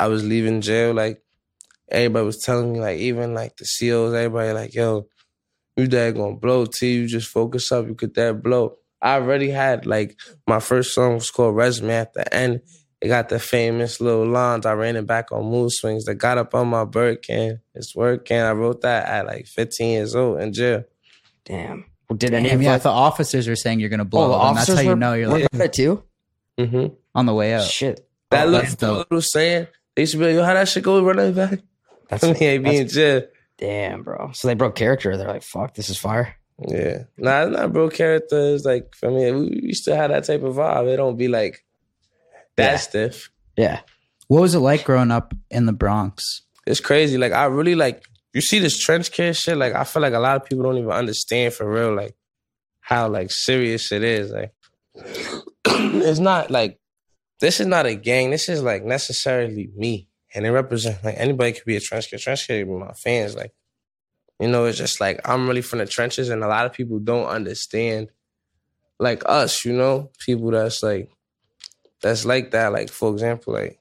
I 0.00 0.06
was 0.08 0.24
leaving 0.24 0.60
jail, 0.62 0.94
like 0.94 1.20
everybody 1.90 2.24
was 2.24 2.38
telling 2.38 2.72
me, 2.72 2.80
like 2.80 2.98
even 2.98 3.34
like 3.34 3.56
the 3.56 3.64
COs, 3.66 4.14
everybody 4.14 4.52
like, 4.52 4.74
yo, 4.74 5.06
you 5.76 5.86
dad 5.86 6.14
gonna 6.14 6.36
blow 6.36 6.64
T, 6.66 6.92
you 6.94 7.06
just 7.06 7.28
focus 7.28 7.70
up, 7.72 7.86
you 7.86 7.94
could 7.94 8.14
that 8.14 8.42
blow. 8.42 8.77
I 9.00 9.14
already 9.14 9.50
had 9.50 9.86
like 9.86 10.18
my 10.46 10.60
first 10.60 10.94
song 10.94 11.14
was 11.14 11.30
called 11.30 11.56
Resume 11.56 11.90
at 11.94 12.14
the 12.14 12.32
end. 12.34 12.60
It 13.00 13.06
got 13.08 13.28
the 13.28 13.38
famous 13.38 14.00
little 14.00 14.26
lines. 14.26 14.66
I 14.66 14.72
ran 14.72 14.96
it 14.96 15.06
back 15.06 15.30
on 15.30 15.44
mood 15.44 15.70
swings 15.72 16.04
that 16.06 16.16
got 16.16 16.36
up 16.36 16.52
on 16.54 16.66
my 16.68 16.84
bird 16.84 17.22
can. 17.22 17.60
It's 17.74 17.94
working. 17.94 18.38
I 18.38 18.50
wrote 18.52 18.80
that 18.80 19.06
at 19.06 19.26
like 19.26 19.46
15 19.46 19.88
years 19.90 20.16
old 20.16 20.40
in 20.40 20.52
jail. 20.52 20.82
Damn. 21.44 21.84
Well, 22.08 22.16
did 22.16 22.34
any 22.34 22.48
Damn, 22.48 22.56
of 22.58 22.62
yeah, 22.62 22.72
like, 22.72 22.82
the 22.82 22.88
officers 22.88 23.46
are 23.46 23.54
saying 23.54 23.78
you're 23.80 23.88
gonna 23.88 24.04
blow, 24.04 24.24
oh, 24.24 24.28
the 24.32 24.38
them, 24.38 24.54
that's 24.56 24.68
officers 24.70 24.84
how 24.84 24.90
you 24.90 24.96
know 24.96 25.12
you're 25.12 25.28
like 25.28 25.48
that 25.52 25.64
it 25.66 25.72
too? 25.74 26.02
hmm 26.58 26.86
on 27.14 27.26
the 27.26 27.34
way 27.34 27.54
out. 27.54 27.64
Shit, 27.64 28.08
That 28.30 28.46
Oh, 28.46 28.50
little, 28.50 28.62
that's 28.62 28.74
dope. 28.76 29.10
little 29.10 29.22
saying, 29.22 29.66
they 29.94 30.02
used 30.02 30.12
to 30.12 30.18
be 30.18 30.24
like, 30.24 30.34
yo, 30.34 30.42
how 30.44 30.54
that 30.54 30.68
shit 30.68 30.82
go? 30.82 31.00
Run 31.04 31.16
that 31.16 31.34
back. 31.36 31.60
that's 32.08 32.24
I 32.24 32.32
mean, 32.32 32.36
I 32.36 32.58
be 32.58 32.76
in 32.78 32.88
jail. 32.88 33.22
damn, 33.58 34.02
bro. 34.02 34.30
So 34.32 34.48
they 34.48 34.54
broke 34.54 34.74
character. 34.74 35.16
They're 35.16 35.28
like, 35.28 35.42
"Fuck, 35.42 35.74
this 35.74 35.90
is 35.90 35.98
fire." 35.98 36.34
Yeah. 36.66 37.04
Nah, 37.16 37.42
it's 37.44 37.52
not 37.56 37.72
bro 37.72 37.88
character. 37.88 38.54
It's 38.54 38.64
like, 38.64 38.92
I 39.04 39.08
mean, 39.08 39.38
we, 39.38 39.60
we 39.66 39.72
still 39.74 39.94
have 39.96 40.10
that 40.10 40.24
type 40.24 40.42
of 40.42 40.56
vibe. 40.56 40.92
It 40.92 40.96
don't 40.96 41.16
be 41.16 41.28
like 41.28 41.64
that 42.56 42.72
Yeah. 42.72 42.76
stiff. 42.78 43.30
Yeah, 43.56 43.80
What 44.28 44.40
was 44.42 44.54
it 44.54 44.60
like 44.60 44.84
growing 44.84 45.10
up 45.10 45.34
in 45.50 45.66
the 45.66 45.72
Bronx? 45.72 46.42
It's 46.66 46.80
crazy. 46.80 47.18
Like, 47.18 47.32
I 47.32 47.44
really 47.46 47.74
like, 47.74 48.04
you 48.34 48.40
see 48.40 48.58
this 48.60 48.78
trench 48.78 49.10
kid 49.10 49.34
shit. 49.34 49.56
Like, 49.56 49.74
I 49.74 49.84
feel 49.84 50.02
like 50.02 50.12
a 50.14 50.18
lot 50.20 50.36
of 50.36 50.44
people 50.44 50.62
don't 50.64 50.76
even 50.78 50.90
understand 50.90 51.54
for 51.54 51.68
real, 51.68 51.94
like, 51.94 52.14
how, 52.80 53.08
like, 53.08 53.30
serious 53.32 53.90
it 53.90 54.02
is. 54.04 54.30
Like, 54.30 54.52
it's 55.66 56.18
not 56.20 56.50
like, 56.50 56.78
this 57.40 57.60
is 57.60 57.66
not 57.66 57.86
a 57.86 57.94
gang. 57.94 58.30
This 58.30 58.48
is, 58.48 58.62
like, 58.62 58.84
necessarily 58.84 59.70
me. 59.76 60.08
And 60.34 60.46
it 60.46 60.50
represents, 60.50 61.02
like, 61.04 61.14
anybody 61.18 61.52
could 61.52 61.64
be 61.64 61.76
a 61.76 61.80
trench 61.80 62.10
kid. 62.10 62.20
Trench 62.20 62.46
kid 62.46 62.64
could 62.66 62.72
be 62.72 62.78
my 62.78 62.92
fans. 62.92 63.34
Like, 63.34 63.52
you 64.40 64.48
know, 64.48 64.66
it's 64.66 64.78
just 64.78 65.00
like, 65.00 65.20
I'm 65.24 65.48
really 65.48 65.62
from 65.62 65.80
the 65.80 65.86
trenches, 65.86 66.28
and 66.28 66.42
a 66.42 66.48
lot 66.48 66.66
of 66.66 66.72
people 66.72 66.98
don't 66.98 67.26
understand, 67.26 68.08
like, 68.98 69.22
us, 69.26 69.64
you 69.64 69.72
know, 69.72 70.10
people 70.24 70.50
that's, 70.50 70.82
like, 70.82 71.10
that's 72.00 72.24
like 72.24 72.50
that. 72.52 72.72
Like 72.72 72.90
for 72.90 73.12
example, 73.12 73.54
like 73.54 73.78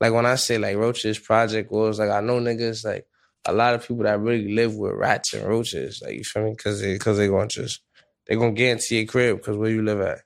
like 0.00 0.12
when 0.12 0.26
I 0.26 0.34
say 0.36 0.58
like 0.58 0.76
roaches 0.76 1.18
project 1.18 1.70
was 1.70 1.98
like 1.98 2.10
I 2.10 2.20
know 2.20 2.40
niggas 2.40 2.84
like 2.84 3.06
a 3.44 3.52
lot 3.52 3.74
of 3.74 3.86
people 3.86 4.04
that 4.04 4.20
really 4.20 4.52
live 4.52 4.74
with 4.74 4.92
rats 4.92 5.34
and 5.34 5.46
roaches. 5.46 6.02
Like 6.04 6.14
you 6.14 6.24
feel 6.24 6.44
me? 6.44 6.50
Because 6.52 6.80
they 6.80 6.94
because 6.94 7.18
they 7.18 7.28
gonna 7.28 7.48
just 7.48 7.80
they 8.26 8.36
gonna 8.36 8.52
get 8.52 8.72
into 8.72 8.96
your 8.96 9.06
crib 9.06 9.38
because 9.38 9.56
where 9.56 9.70
you 9.70 9.82
live 9.82 10.00
at. 10.00 10.20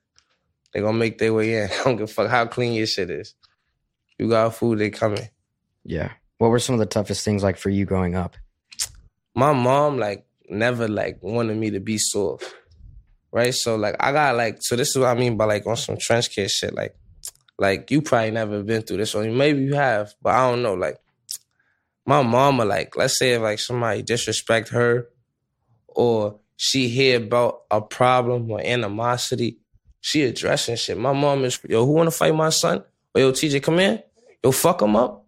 They 0.73 0.81
gonna 0.81 0.99
make 0.99 1.19
their 1.19 1.33
way 1.33 1.55
in. 1.55 1.71
I 1.81 1.85
don't 1.85 1.97
give 1.97 2.11
a 2.11 2.13
fuck 2.13 2.31
how 2.31 2.47
clean 2.47 2.75
your 2.75 2.87
shit 2.87 3.11
is. 3.11 3.35
You 4.19 4.29
got 4.29 4.55
food, 4.55 4.79
they 4.79 4.91
coming. 4.91 5.29
Yeah. 5.85 6.13
What 6.39 6.51
were 6.51 6.59
some 6.59 6.75
of 6.75 6.81
the 6.81 6.87
toughest 6.87 7.25
things 7.25 7.43
like 7.43 7.57
for 7.57 7.71
you 7.71 7.85
growing 7.85 8.15
up? 8.15 8.37
My 9.37 9.53
mom 9.53 9.99
like 9.99 10.27
never 10.49 10.89
like 10.89 11.23
wanted 11.23 11.57
me 11.57 11.71
to 11.71 11.81
be 11.81 11.99
soft. 11.99 12.53
Right? 13.31 13.55
So 13.55 13.77
like 13.77 13.97
I 14.01 14.13
got 14.13 14.35
like 14.35 14.63
so 14.63 14.77
this 14.77 14.91
is 14.91 14.99
what 14.99 15.09
I 15.09 15.15
mean 15.15 15.37
by 15.37 15.45
like 15.45 15.67
on 15.67 15.77
some 15.77 15.99
trench 15.99 16.31
kid 16.31 16.51
shit. 16.51 16.75
Like 16.75 16.97
like 17.59 17.91
you 17.91 18.03
probably 18.03 18.31
never 18.31 18.63
been 18.63 18.83
through 18.83 18.99
this, 18.99 19.15
or 19.15 19.25
maybe 19.25 19.63
you 19.63 19.75
have, 19.75 20.15
but 20.23 20.35
I 20.35 20.51
don't 20.51 20.63
know. 20.63 20.75
Like 20.75 20.99
my 22.07 22.23
mama, 22.23 22.65
like 22.65 22.97
let's 22.97 23.19
say 23.19 23.33
if 23.33 23.43
like 23.43 23.59
somebody 23.59 24.03
disrespect 24.03 24.71
her, 24.71 25.09
or 25.89 26.41
she 26.57 26.89
hear 26.89 27.19
about 27.19 27.63
a 27.71 27.81
problem 27.81 28.51
or 28.51 28.61
animosity, 28.61 29.59
she 30.01 30.23
addressing 30.23 30.77
shit. 30.77 30.97
My 30.97 31.13
mom 31.13 31.45
is 31.45 31.59
yo, 31.69 31.85
who 31.85 31.93
wanna 31.93 32.11
fight 32.11 32.35
my 32.35 32.51
son? 32.51 32.85
Or 33.15 33.21
yo, 33.21 33.33
TJ, 33.33 33.63
come 33.63 33.81
in. 33.81 34.03
Yo, 34.43 34.53
fuck 34.53 34.81
him 34.81 34.97
up. 34.97 35.26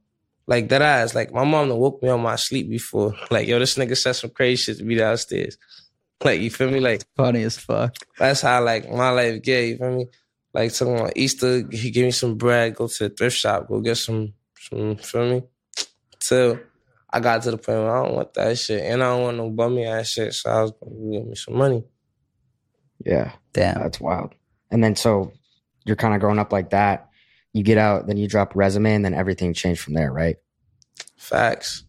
Like 0.48 0.70
that 0.70 0.82
ass. 0.82 1.14
Like 1.14 1.32
my 1.32 1.44
mom 1.44 1.68
done 1.68 1.78
woke 1.78 2.02
me 2.02 2.08
on 2.08 2.22
my 2.22 2.34
sleep 2.34 2.68
before. 2.68 3.14
Like, 3.30 3.46
yo, 3.46 3.60
this 3.60 3.76
nigga 3.76 3.96
said 3.96 4.14
some 4.14 4.30
crazy 4.30 4.56
shit 4.64 4.78
to 4.78 4.84
me 4.84 4.96
downstairs. 4.96 5.56
Like, 6.24 6.40
you 6.40 6.50
feel 6.50 6.68
me? 6.68 6.80
Like 6.80 7.04
Funny 7.16 7.44
as 7.44 7.56
fuck. 7.56 7.94
that's 8.18 8.40
how 8.40 8.60
like 8.64 8.90
my 8.90 9.10
life 9.10 9.40
get, 9.40 9.68
you 9.68 9.76
feel 9.76 9.96
me? 9.96 10.06
Like 10.52 10.74
talking 10.74 10.98
about 10.98 11.12
Easter, 11.14 11.62
he 11.70 11.92
gave 11.92 12.06
me 12.06 12.10
some 12.10 12.34
bread, 12.36 12.74
go 12.74 12.88
to 12.88 13.08
the 13.08 13.14
thrift 13.14 13.36
shop, 13.36 13.68
go 13.68 13.80
get 13.80 13.98
some 13.98 14.32
some 14.58 14.96
feel 14.96 15.30
me? 15.30 15.42
Till 16.18 16.58
I 17.10 17.20
got 17.20 17.42
to 17.42 17.52
the 17.52 17.56
point 17.56 17.78
where 17.78 17.96
I 17.96 18.04
don't 18.04 18.16
want 18.16 18.34
that 18.34 18.58
shit. 18.58 18.82
And 18.82 19.02
I 19.02 19.10
don't 19.10 19.22
want 19.22 19.36
no 19.36 19.50
bummy 19.50 19.86
ass 19.86 20.08
shit. 20.10 20.34
So 20.34 20.50
I 20.50 20.62
was 20.62 20.72
gonna 20.72 21.12
give 21.12 21.26
me 21.26 21.34
some 21.36 21.56
money. 21.56 21.84
Yeah. 23.04 23.32
Damn. 23.52 23.80
That's 23.80 24.00
wild. 24.00 24.34
And 24.70 24.82
then 24.82 24.96
so 24.96 25.32
you're 25.84 25.96
kind 25.96 26.14
of 26.14 26.20
growing 26.20 26.38
up 26.38 26.52
like 26.52 26.70
that. 26.70 27.07
You 27.54 27.62
get 27.62 27.78
out, 27.78 28.06
then 28.06 28.16
you 28.16 28.28
drop 28.28 28.54
resume, 28.54 28.94
and 28.94 29.04
then 29.04 29.14
everything 29.14 29.52
changed 29.54 29.80
from 29.80 29.94
there, 29.94 30.12
right? 30.12 30.36
Facts. 31.16 31.84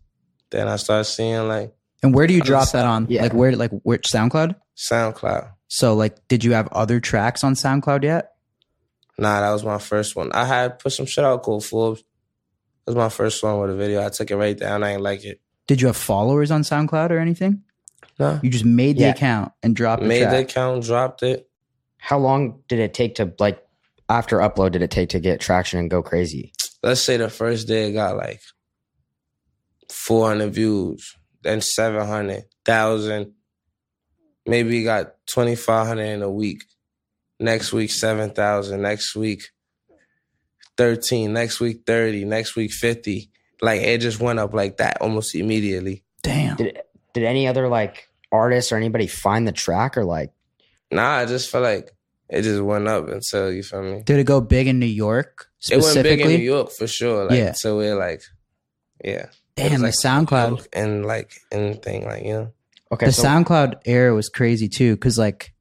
Then 0.49 0.67
I 0.67 0.77
started 0.77 1.03
seeing 1.05 1.47
like 1.47 1.73
And 2.01 2.13
where 2.13 2.27
do 2.27 2.33
you 2.33 2.41
I 2.41 2.45
drop 2.45 2.71
that 2.71 2.85
on? 2.85 3.07
yeah. 3.09 3.21
Like 3.23 3.33
where? 3.33 3.55
Like 3.55 3.71
which 3.83 4.07
SoundCloud? 4.07 4.55
SoundCloud. 4.77 5.51
So 5.67 5.93
like, 5.93 6.27
did 6.27 6.43
you 6.43 6.53
have 6.53 6.67
other 6.69 6.99
tracks 6.99 7.43
on 7.43 7.53
SoundCloud 7.53 8.03
yet? 8.03 8.31
Nah, 9.17 9.41
that 9.41 9.51
was 9.51 9.63
my 9.63 9.77
first 9.77 10.15
one. 10.15 10.31
I 10.31 10.45
had 10.45 10.79
put 10.79 10.93
some 10.93 11.05
shit 11.05 11.23
out 11.25 11.43
called 11.43 11.65
Forbes. 11.65 11.99
That 12.85 12.91
was 12.91 12.95
my 12.95 13.09
first 13.09 13.43
one 13.43 13.59
with 13.59 13.69
a 13.69 13.75
video. 13.75 14.03
I 14.03 14.09
took 14.09 14.31
it 14.31 14.37
right 14.37 14.57
down. 14.57 14.81
I 14.83 14.93
ain't 14.93 15.01
like 15.01 15.23
it. 15.25 15.41
Did 15.67 15.81
you 15.81 15.87
have 15.87 15.97
followers 15.97 16.49
on 16.51 16.63
SoundCloud 16.63 17.11
or 17.11 17.19
anything? 17.19 17.63
Nah. 18.17 18.39
You 18.41 18.49
just 18.49 18.65
made 18.65 18.97
the 18.97 19.01
Yeah. 19.01 19.09
account 19.09 19.51
and 19.61 19.75
dropped 19.75 20.01
Made 20.01 20.23
the 20.23 20.29
track. 20.29 20.49
account, 20.49 20.83
dropped 20.83 21.21
it. 21.23 21.47
How 21.97 22.17
long 22.17 22.61
did 22.67 22.79
it 22.79 22.93
take 22.93 23.15
to 23.15 23.31
like 23.39 23.63
after 24.09 24.39
upload? 24.39 24.71
Did 24.71 24.81
it 24.81 24.91
take 24.91 25.09
to 25.09 25.19
get 25.19 25.39
traction 25.39 25.79
and 25.79 25.89
go 25.89 26.01
crazy? 26.01 26.53
let's 26.83 27.01
say 27.01 27.17
the 27.17 27.29
first 27.29 27.67
day 27.67 27.89
it 27.89 27.93
got 27.93 28.17
like 28.17 28.41
400 29.89 30.53
views, 30.53 31.15
then 31.41 31.61
700, 31.61 32.35
1,000. 32.65 33.33
Maybe 34.45 34.81
it 34.81 34.83
got 34.83 35.13
2,500 35.27 36.01
in 36.01 36.21
a 36.21 36.29
week. 36.29 36.63
Next 37.39 37.71
week, 37.71 37.91
7,000. 37.91 38.81
Next 38.81 39.15
week, 39.15 39.43
13. 40.77 41.33
Next 41.33 41.59
week, 41.59 41.83
30. 41.85 42.25
Next 42.25 42.55
week, 42.55 42.71
50. 42.71 43.29
Like 43.61 43.81
it 43.81 43.99
just 43.99 44.19
went 44.19 44.39
up 44.39 44.53
like 44.53 44.77
that 44.77 45.01
almost 45.01 45.35
immediately. 45.35 46.03
Damn. 46.23 46.55
Did 46.57 46.81
did 47.13 47.23
any 47.23 47.47
other 47.47 47.67
like 47.67 48.07
artists 48.31 48.71
or 48.71 48.77
anybody 48.77 49.07
find 49.07 49.47
the 49.47 49.51
track 49.51 49.97
or 49.97 50.05
like? 50.05 50.31
Nah, 50.91 51.17
I 51.17 51.25
just 51.25 51.49
felt 51.49 51.63
like 51.63 51.91
it 52.29 52.43
just 52.43 52.61
went 52.61 52.87
up 52.87 53.07
until, 53.07 53.51
you 53.51 53.63
feel 53.63 53.81
me? 53.81 54.03
Did 54.05 54.19
it 54.19 54.25
go 54.25 54.39
big 54.41 54.67
in 54.67 54.79
New 54.79 54.85
York 54.85 55.49
It 55.69 55.81
went 55.81 56.03
big 56.03 56.21
in 56.21 56.27
New 56.27 56.35
York 56.37 56.71
for 56.71 56.87
sure. 56.87 57.25
Like, 57.25 57.37
Yeah. 57.37 57.51
so 57.53 57.77
we're 57.77 57.95
like, 57.95 58.21
yeah. 59.03 59.27
It 59.57 59.69
Damn, 59.69 59.81
the 59.81 59.87
like 59.87 59.95
SoundCloud. 59.95 60.67
And 60.73 61.05
like 61.05 61.33
anything, 61.51 62.05
like, 62.05 62.23
you 62.23 62.33
know. 62.33 62.53
Okay, 62.91 63.07
the 63.07 63.11
so 63.11 63.23
SoundCloud 63.23 63.81
era 63.85 64.13
was 64.13 64.29
crazy 64.29 64.69
too, 64.69 64.95
because 64.95 65.17
like, 65.17 65.53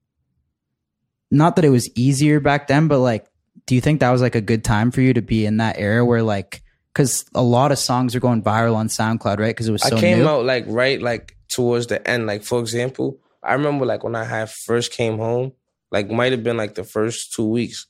not 1.30 1.56
that 1.56 1.64
it 1.64 1.70
was 1.70 1.90
easier 1.96 2.40
back 2.40 2.68
then, 2.68 2.88
but 2.88 3.00
like, 3.00 3.26
do 3.66 3.74
you 3.74 3.80
think 3.80 4.00
that 4.00 4.10
was 4.10 4.22
like 4.22 4.34
a 4.34 4.40
good 4.40 4.64
time 4.64 4.90
for 4.90 5.00
you 5.00 5.12
to 5.14 5.20
be 5.22 5.44
in 5.44 5.58
that 5.58 5.78
era 5.78 6.04
where 6.04 6.22
like, 6.22 6.62
because 6.92 7.26
a 7.34 7.42
lot 7.42 7.70
of 7.70 7.78
songs 7.78 8.14
are 8.14 8.20
going 8.20 8.42
viral 8.42 8.74
on 8.76 8.88
SoundCloud, 8.88 9.38
right? 9.38 9.54
Because 9.54 9.68
it 9.68 9.72
was 9.72 9.82
so 9.82 9.96
I 9.96 10.00
came 10.00 10.18
new. 10.18 10.28
out 10.28 10.44
like 10.44 10.64
right 10.68 11.00
like 11.00 11.36
towards 11.48 11.86
the 11.88 12.06
end. 12.08 12.26
Like 12.26 12.42
for 12.44 12.60
example, 12.60 13.18
I 13.42 13.52
remember 13.54 13.84
like 13.84 14.04
when 14.04 14.14
I 14.14 14.24
had 14.24 14.50
first 14.50 14.92
came 14.92 15.18
home, 15.18 15.52
like 15.90 16.10
might 16.10 16.32
have 16.32 16.42
been 16.42 16.56
like 16.56 16.74
the 16.74 16.84
first 16.84 17.32
two 17.32 17.46
weeks. 17.46 17.86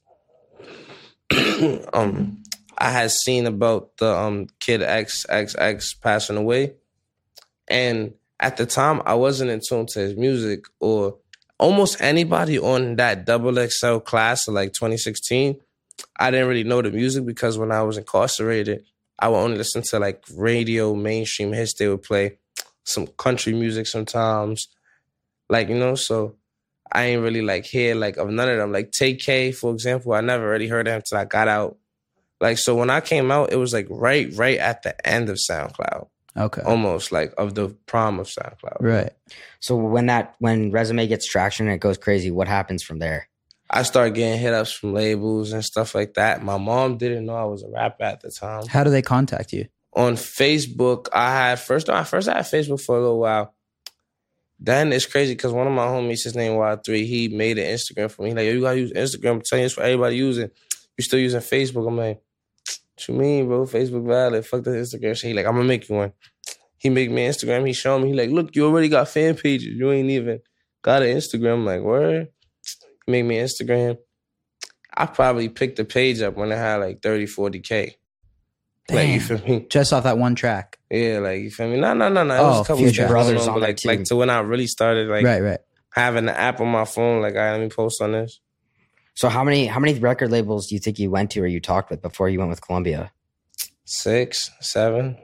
um, 1.93 2.43
I 2.77 2.91
had 2.91 3.11
seen 3.11 3.47
about 3.47 3.97
the 3.97 4.15
um 4.15 4.47
kid 4.61 4.83
X 4.83 5.27
X 5.29 5.55
X 5.59 5.95
passing 5.95 6.37
away, 6.37 6.75
and 7.69 8.15
at 8.41 8.57
the 8.57 8.67
time 8.67 9.03
I 9.05 9.15
wasn't 9.15 9.51
in 9.51 9.61
tune 9.67 9.87
to 9.87 10.01
his 10.01 10.17
music 10.17 10.65
or 10.81 11.17
almost 11.59 12.01
anybody 12.01 12.59
on 12.59 12.97
that 12.97 13.27
double 13.27 13.55
XL 13.69 13.99
class 13.99 14.47
of 14.49 14.55
like 14.55 14.73
2016. 14.73 15.61
I 16.17 16.31
didn't 16.31 16.49
really 16.49 16.65
know 16.65 16.81
the 16.83 16.91
music 16.91 17.27
because 17.27 17.59
when 17.59 17.73
I 17.73 17.83
was 17.83 17.99
incarcerated, 17.99 18.85
I 19.19 19.29
would 19.29 19.39
only 19.39 19.59
listen 19.59 19.83
to 19.83 19.99
like 19.99 20.23
radio, 20.33 20.95
mainstream 20.95 21.53
hits 21.53 21.75
they 21.75 21.89
would 21.89 22.03
play, 22.03 22.39
some 22.85 23.09
country 23.09 23.53
music 23.53 23.87
sometimes. 23.89 24.69
Like, 25.49 25.69
you 25.69 25.77
know, 25.77 25.97
so 25.97 26.37
I 26.93 27.05
ain't 27.07 27.23
really 27.23 27.43
like 27.43 27.65
hear 27.65 27.95
like 27.95 28.17
of 28.17 28.31
none 28.31 28.49
of 28.49 28.57
them. 28.57 28.73
Like 28.73 28.93
Tay-K, 28.93 29.53
for 29.53 29.73
example, 29.73 30.13
I 30.13 30.21
never 30.21 30.49
really 30.49 30.69
heard 30.69 30.89
of 30.89 30.95
him 30.95 31.03
till 31.07 31.19
I 31.19 31.25
got 31.25 31.49
out. 31.49 31.77
Like 32.41 32.59
so 32.59 32.75
when 32.75 32.91
I 32.91 33.01
came 33.01 33.31
out, 33.31 33.53
it 33.53 33.57
was 33.57 33.73
like 33.73 33.87
right, 33.91 34.29
right 34.35 34.59
at 34.59 34.83
the 34.83 35.07
end 35.07 35.29
of 35.29 35.37
SoundCloud. 35.37 36.09
Okay. 36.37 36.63
Almost 36.63 37.11
like 37.11 37.35
of 37.37 37.55
the 37.55 37.69
prom 37.87 38.21
of 38.21 38.29
SoundCloud. 38.29 38.77
right. 38.81 39.13
so 39.61 39.75
when 39.77 40.07
that 40.07 40.35
when 40.39 40.71
resume 40.71 41.07
gets 41.07 41.27
traction 41.27 41.67
and 41.67 41.75
it 41.75 41.81
goes 41.81 41.99
crazy, 41.99 42.31
what 42.31 42.49
happens 42.49 42.83
from 42.83 42.99
there? 42.99 43.29
I 43.71 43.83
started 43.83 44.15
getting 44.15 44.39
hit 44.39 44.55
ups 44.55 44.73
from 44.73 44.95
labels 44.95 45.53
and 45.53 45.63
stuff 45.63 45.95
like 45.95 46.15
that. 46.15 46.43
My 46.43 46.57
mom 46.57 46.97
didn't 46.97 47.27
know 47.27 47.35
I 47.35 47.45
was 47.45 47.63
a 47.63 47.69
rapper 47.69 48.05
at 48.05 48.23
the 48.23 48.31
time. 48.31 48.67
How 48.67 48.83
do 48.83 48.91
they 48.91 49.03
contact 49.03 49.53
you? 49.53 49.67
on 49.99 50.15
Facebook, 50.15 51.09
I 51.13 51.31
had 51.33 51.59
first 51.59 51.91
I 51.91 52.05
first 52.05 52.29
I 52.29 52.37
had 52.37 52.45
Facebook 52.45 52.81
for 52.81 52.97
a 52.97 53.01
little 53.01 53.19
while. 53.19 53.55
Then 54.61 54.93
it's 54.93 55.07
crazy 55.07 55.35
because 55.35 55.53
one 55.53 55.67
of 55.67 55.73
my 55.73 55.87
homies, 55.87 56.25
his 56.25 56.35
name 56.35 56.53
Y3, 56.53 57.07
he 57.07 57.29
made 57.29 57.59
an 57.59 57.73
Instagram 57.73 58.11
for 58.11 58.23
me. 58.23 58.31
He 58.31 58.35
like, 58.35 58.47
yo, 58.47 58.53
you 58.53 58.61
gotta 58.61 58.81
use 58.81 58.93
Instagram. 58.93 59.31
I'm 59.31 59.43
telling 59.43 59.63
you, 59.63 59.67
it's 59.67 59.75
for 59.75 59.83
everybody 59.83 60.17
using. 60.17 60.51
You 60.97 61.05
still 61.05 61.21
using 61.21 61.41
Facebook? 61.41 61.87
I'm 61.87 61.97
like, 61.97 62.21
what 62.67 63.09
you 63.09 63.15
mean, 63.15 63.47
bro? 63.47 63.67
Facebook 63.67 64.05
valid. 64.05 64.45
Fuck 64.45 64.65
the 64.65 64.71
Instagram 64.71 65.17
shit. 65.17 65.29
He 65.29 65.35
like, 65.35 65.47
I'm 65.47 65.55
gonna 65.55 65.65
make 65.65 65.89
you 65.89 65.95
one. 65.95 66.13
He 66.77 66.91
make 66.91 67.11
me 67.11 67.27
Instagram. 67.27 67.67
He 67.67 67.73
showed 67.73 68.01
me. 68.01 68.09
He 68.09 68.15
like, 68.15 68.31
look, 68.31 68.55
you 68.57 68.67
already 68.67 68.89
got 68.89 69.09
fan 69.09 69.37
pages. 69.37 69.75
You 69.77 69.93
ain't 69.93 70.11
even 70.11 70.41
got 70.83 71.03
an 71.03 71.17
Instagram. 71.17 71.55
I'm 71.55 71.65
like, 71.65 71.83
where? 71.83 72.29
He 73.07 73.13
made 73.13 73.23
me 73.23 73.39
Instagram. 73.39 73.99
I 74.97 75.07
probably 75.07 75.49
picked 75.49 75.77
the 75.77 75.85
page 75.85 76.21
up 76.21 76.37
when 76.37 76.51
it 76.51 76.57
had 76.57 76.77
like 76.77 77.01
30, 77.03 77.27
40K. 77.27 77.93
Like, 78.91 79.09
you 79.09 79.21
feel 79.21 79.39
me? 79.39 79.67
Just 79.69 79.93
off 79.93 80.05
that 80.05 80.19
one 80.19 80.35
track. 80.35 80.78
Yeah, 80.91 81.19
like 81.19 81.43
you 81.43 81.51
feel 81.51 81.69
me? 81.69 81.79
No, 81.79 81.93
no, 81.95 82.09
no, 82.09 82.25
no. 82.25 82.35
It 82.35 82.39
Oh, 82.39 82.49
was 82.49 82.61
a 82.61 82.65
couple 82.65 82.77
Future 82.85 83.03
tracks 83.03 83.11
Brothers 83.11 83.47
on 83.47 83.55
but 83.55 83.61
like 83.63 83.85
like 83.85 84.05
to 84.05 84.17
when 84.17 84.31
I 84.31 84.41
really 84.41 84.67
started 84.67 85.09
like 85.09 85.25
right, 85.25 85.43
right. 85.43 85.61
having 85.91 86.25
the 86.27 86.39
app 86.39 86.61
on 86.61 86.69
my 86.69 86.85
phone. 86.87 87.21
Like, 87.21 87.35
all 87.35 87.41
right, 87.41 87.53
let 87.53 87.61
me 87.61 87.69
post 87.69 88.01
on 88.01 88.13
this. 88.13 88.41
So 89.15 89.29
how 89.29 89.45
many 89.45 89.67
how 89.67 89.81
many 89.81 89.99
record 89.99 90.31
labels 90.31 90.69
do 90.69 90.75
you 90.75 90.81
think 90.81 90.99
you 90.99 91.11
went 91.11 91.31
to 91.33 91.41
or 91.41 91.47
you 91.47 91.61
talked 91.61 91.91
with 91.91 92.01
before 92.01 92.29
you 92.29 92.39
went 92.39 92.51
with 92.51 92.63
Columbia? 92.63 93.13
Six, 93.85 94.51
seven. 94.61 95.19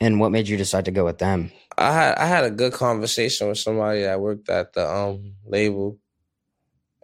And 0.00 0.18
what 0.20 0.30
made 0.30 0.48
you 0.48 0.56
decide 0.56 0.84
to 0.86 0.90
go 0.90 1.04
with 1.04 1.18
them? 1.18 1.50
I 1.78 1.92
had 1.92 2.14
I 2.18 2.26
had 2.26 2.44
a 2.44 2.50
good 2.50 2.72
conversation 2.72 3.48
with 3.48 3.58
somebody 3.58 4.02
that 4.02 4.20
worked 4.20 4.48
at 4.50 4.72
the 4.72 4.88
um 4.88 5.34
label, 5.44 5.98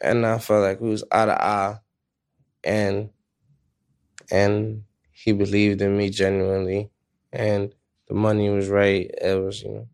and 0.00 0.24
I 0.26 0.38
felt 0.38 0.62
like 0.62 0.80
we 0.80 0.90
was 0.90 1.04
out 1.10 1.28
of 1.30 1.38
eye, 1.38 1.78
and 2.62 3.10
and 4.30 4.82
he 5.12 5.32
believed 5.32 5.80
in 5.80 5.96
me 5.96 6.10
genuinely, 6.10 6.90
and 7.32 7.72
the 8.08 8.14
money 8.14 8.48
was 8.50 8.68
right. 8.68 9.10
It 9.20 9.40
was 9.42 9.62
you 9.62 9.70
know 9.70 9.88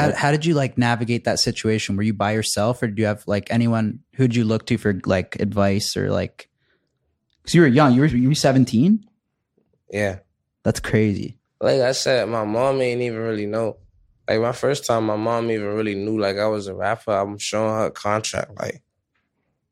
How, 0.00 0.12
how 0.12 0.30
did 0.30 0.44
you 0.44 0.54
like 0.54 0.76
navigate 0.78 1.24
that 1.24 1.38
situation? 1.38 1.96
Were 1.96 2.02
you 2.02 2.14
by 2.14 2.32
yourself, 2.32 2.82
or 2.82 2.88
did 2.88 2.98
you 2.98 3.06
have 3.06 3.24
like 3.26 3.50
anyone? 3.50 4.00
Who'd 4.14 4.34
you 4.36 4.44
look 4.44 4.66
to 4.66 4.78
for 4.78 5.00
like 5.06 5.36
advice 5.40 5.96
or 5.96 6.10
like? 6.10 6.48
Because 7.42 7.54
you 7.54 7.60
were 7.62 7.66
young. 7.66 7.94
You 7.94 8.02
were 8.02 8.06
you 8.06 8.28
were 8.28 8.34
seventeen. 8.34 9.04
yeah. 9.90 10.18
That's 10.64 10.80
crazy. 10.80 11.38
like 11.62 11.80
I 11.80 11.92
said, 11.92 12.28
my 12.28 12.44
mom 12.44 12.82
ain't 12.82 13.00
even 13.00 13.20
really 13.20 13.46
know. 13.46 13.78
Like 14.28 14.40
my 14.40 14.52
first 14.52 14.84
time, 14.84 15.06
my 15.06 15.16
mom 15.16 15.50
even 15.50 15.68
really 15.68 15.94
knew 15.94 16.18
like 16.20 16.36
I 16.36 16.46
was 16.46 16.66
a 16.66 16.74
rapper. 16.74 17.12
I'm 17.12 17.38
showing 17.38 17.72
her 17.72 17.86
a 17.86 17.90
contract. 17.90 18.50
Like 18.58 18.82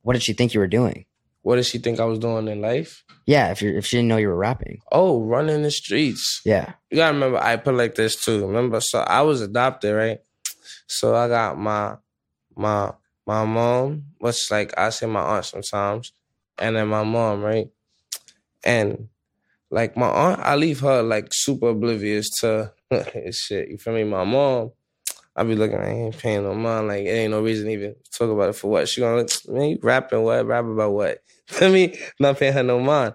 What 0.01 0.15
did 0.15 0.23
she 0.23 0.33
think 0.33 0.55
you 0.55 0.61
were 0.61 0.69
doing? 0.69 1.05
What 1.47 1.55
did 1.55 1.67
she 1.67 1.79
think 1.79 2.01
I 2.01 2.05
was 2.07 2.19
doing 2.19 2.49
in 2.49 2.61
life? 2.61 3.05
Yeah, 3.25 3.53
if 3.53 3.63
you 3.63 3.77
if 3.79 3.87
she 3.87 3.99
didn't 3.99 4.09
know 4.09 4.17
you 4.17 4.27
were 4.27 4.35
rapping. 4.35 4.81
Oh, 4.91 5.23
running 5.23 5.63
the 5.63 5.71
streets. 5.71 6.41
Yeah. 6.45 6.73
You 6.91 6.97
gotta 6.97 7.15
remember, 7.15 7.39
I 7.39 7.55
put 7.55 7.77
like 7.77 7.95
this 7.95 8.17
too. 8.17 8.45
Remember, 8.45 8.81
so 8.81 8.99
I 8.99 9.23
was 9.23 9.43
adopted, 9.43 9.95
right? 9.95 10.19
So 10.89 11.15
I 11.15 11.29
got 11.29 11.57
my 11.57 11.99
my 12.57 12.95
my 13.29 13.45
mom, 13.45 14.07
which 14.19 14.51
like 14.51 14.77
I 14.77 14.91
say 14.91 15.07
my 15.07 15.21
aunt 15.21 15.45
sometimes, 15.45 16.11
and 16.59 16.75
then 16.75 16.89
my 16.89 17.05
mom, 17.05 17.45
right? 17.45 17.69
And 18.65 19.09
like 19.71 19.97
my 19.97 20.09
aunt, 20.09 20.41
I 20.41 20.57
leave 20.57 20.81
her 20.81 21.01
like 21.05 21.29
super 21.31 21.69
oblivious 21.69 22.29
to 22.41 22.73
shit. 23.31 23.69
You 23.69 23.79
feel 23.79 23.95
me? 23.95 24.03
My 24.03 24.25
mom, 24.25 24.73
I 25.37 25.45
be 25.45 25.55
looking, 25.55 25.79
I 25.79 25.91
ain't 25.91 26.19
paying 26.19 26.45
no 26.45 26.55
mind. 26.55 26.89
Like 26.89 27.05
it 27.05 27.11
ain't 27.11 27.33
no 27.33 27.43
reason 27.43 27.67
to 27.67 27.73
even 27.73 27.97
talk 28.13 28.31
about 28.31 28.51
it 28.51 28.55
for 28.55 28.71
what. 28.71 28.89
She 28.89 29.03
gonna 29.03 29.19
look, 29.19 29.31
man, 29.49 29.71
you 29.71 29.79
rapping 29.83 30.23
what? 30.23 30.47
Rap 30.47 30.65
about 30.65 30.93
what? 30.93 31.19
For 31.47 31.69
me, 31.69 31.97
not 32.19 32.39
paying 32.39 32.55
her 32.55 32.65
no 32.65 32.81
mind. 32.81 33.15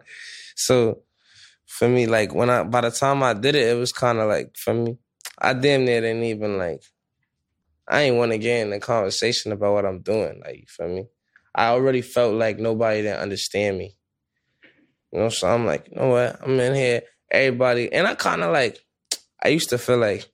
So 0.55 1.01
for 1.67 1.89
me, 1.89 2.07
like 2.07 2.33
when 2.33 2.49
I 2.49 2.63
by 2.63 2.81
the 2.81 2.91
time 2.91 3.23
I 3.23 3.33
did 3.33 3.55
it, 3.55 3.67
it 3.69 3.79
was 3.79 3.91
kind 3.91 4.19
of 4.19 4.29
like 4.29 4.55
for 4.57 4.73
me, 4.73 4.97
I 5.39 5.53
damn 5.53 5.85
near 5.85 6.01
didn't 6.01 6.23
even 6.23 6.57
like. 6.57 6.83
I 7.87 8.03
ain't 8.03 8.15
want 8.17 8.31
to 8.31 8.37
get 8.37 8.65
in 8.65 8.73
a 8.73 8.79
conversation 8.79 9.51
about 9.51 9.73
what 9.73 9.85
I'm 9.85 10.01
doing. 10.01 10.41
Like 10.45 10.57
you 10.57 10.65
feel 10.67 10.87
me? 10.87 11.05
I 11.53 11.67
already 11.67 12.01
felt 12.01 12.35
like 12.35 12.59
nobody 12.59 13.01
didn't 13.01 13.19
understand 13.19 13.77
me. 13.77 13.97
You 15.11 15.19
know, 15.19 15.29
so 15.29 15.49
I'm 15.49 15.65
like, 15.65 15.89
you 15.89 15.97
know 15.97 16.09
what? 16.09 16.41
I'm 16.41 16.59
in 16.59 16.73
here, 16.75 17.01
everybody, 17.29 17.91
and 17.91 18.07
I 18.07 18.15
kind 18.15 18.43
of 18.43 18.53
like. 18.53 18.79
I 19.43 19.49
used 19.49 19.71
to 19.71 19.77
feel 19.79 19.97
like, 19.97 20.30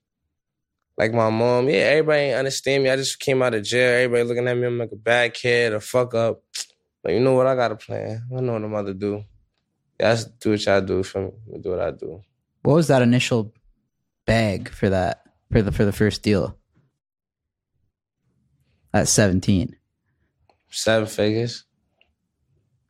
like 0.98 1.14
my 1.14 1.30
mom, 1.30 1.70
yeah, 1.70 1.76
everybody 1.76 2.22
ain't 2.22 2.38
understand 2.38 2.84
me. 2.84 2.90
I 2.90 2.96
just 2.96 3.20
came 3.20 3.42
out 3.42 3.54
of 3.54 3.64
jail. 3.64 4.04
Everybody 4.04 4.24
looking 4.24 4.48
at 4.48 4.58
me, 4.58 4.66
I'm 4.66 4.80
like 4.80 4.92
a 4.92 4.96
bad 4.98 5.34
kid, 5.34 5.74
a 5.74 5.80
fuck 5.80 6.14
up. 6.14 6.42
But 7.04 7.14
you 7.14 7.22
know 7.22 7.36
what? 7.36 7.48
I 7.48 7.56
got 7.56 7.72
a 7.72 7.78
plan. 7.78 8.28
I 8.36 8.42
know 8.42 8.54
what 8.54 8.64
I'm 8.64 8.74
about 8.74 8.88
to 8.88 8.94
do. 8.94 9.24
Yeah, 9.98 10.12
I 10.12 10.18
do 10.42 10.50
what 10.50 10.66
y'all 10.66 10.82
do 10.82 11.04
for 11.04 11.22
me. 11.22 11.60
Do 11.62 11.70
what 11.70 11.80
I 11.80 11.92
do. 11.92 12.22
What 12.64 12.74
was 12.74 12.88
that 12.88 13.02
initial 13.02 13.54
bag 14.26 14.68
for 14.68 14.90
that 14.90 15.24
for 15.50 15.62
the 15.62 15.72
for 15.72 15.86
the 15.86 15.94
first 15.94 16.22
deal? 16.22 16.58
At 18.94 19.08
seventeen. 19.08 19.78
Seven 20.70 21.08
figures. 21.08 21.64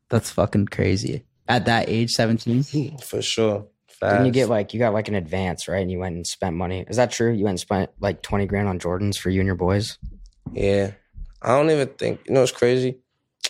That's 0.09 0.31
fucking 0.31 0.67
crazy. 0.67 1.25
At 1.47 1.65
that 1.65 1.89
age, 1.89 2.13
seventeen. 2.13 2.63
For 3.03 3.21
sure. 3.21 3.67
Didn't 4.01 4.25
you 4.27 4.31
get 4.31 4.49
like 4.49 4.73
you 4.73 4.79
got 4.79 4.93
like 4.93 5.07
an 5.07 5.15
advance, 5.15 5.67
right? 5.67 5.81
And 5.81 5.91
you 5.91 5.99
went 5.99 6.15
and 6.15 6.25
spent 6.25 6.55
money. 6.55 6.85
Is 6.87 6.97
that 6.97 7.11
true? 7.11 7.31
You 7.31 7.45
went 7.45 7.53
and 7.53 7.59
spent 7.59 7.89
like 7.99 8.21
twenty 8.21 8.45
grand 8.45 8.67
on 8.67 8.79
Jordans 8.79 9.17
for 9.17 9.29
you 9.29 9.39
and 9.41 9.47
your 9.47 9.55
boys? 9.55 9.97
Yeah. 10.53 10.91
I 11.41 11.49
don't 11.49 11.69
even 11.69 11.87
think, 11.89 12.21
you 12.27 12.33
know 12.33 12.41
what's 12.41 12.51
crazy? 12.51 12.97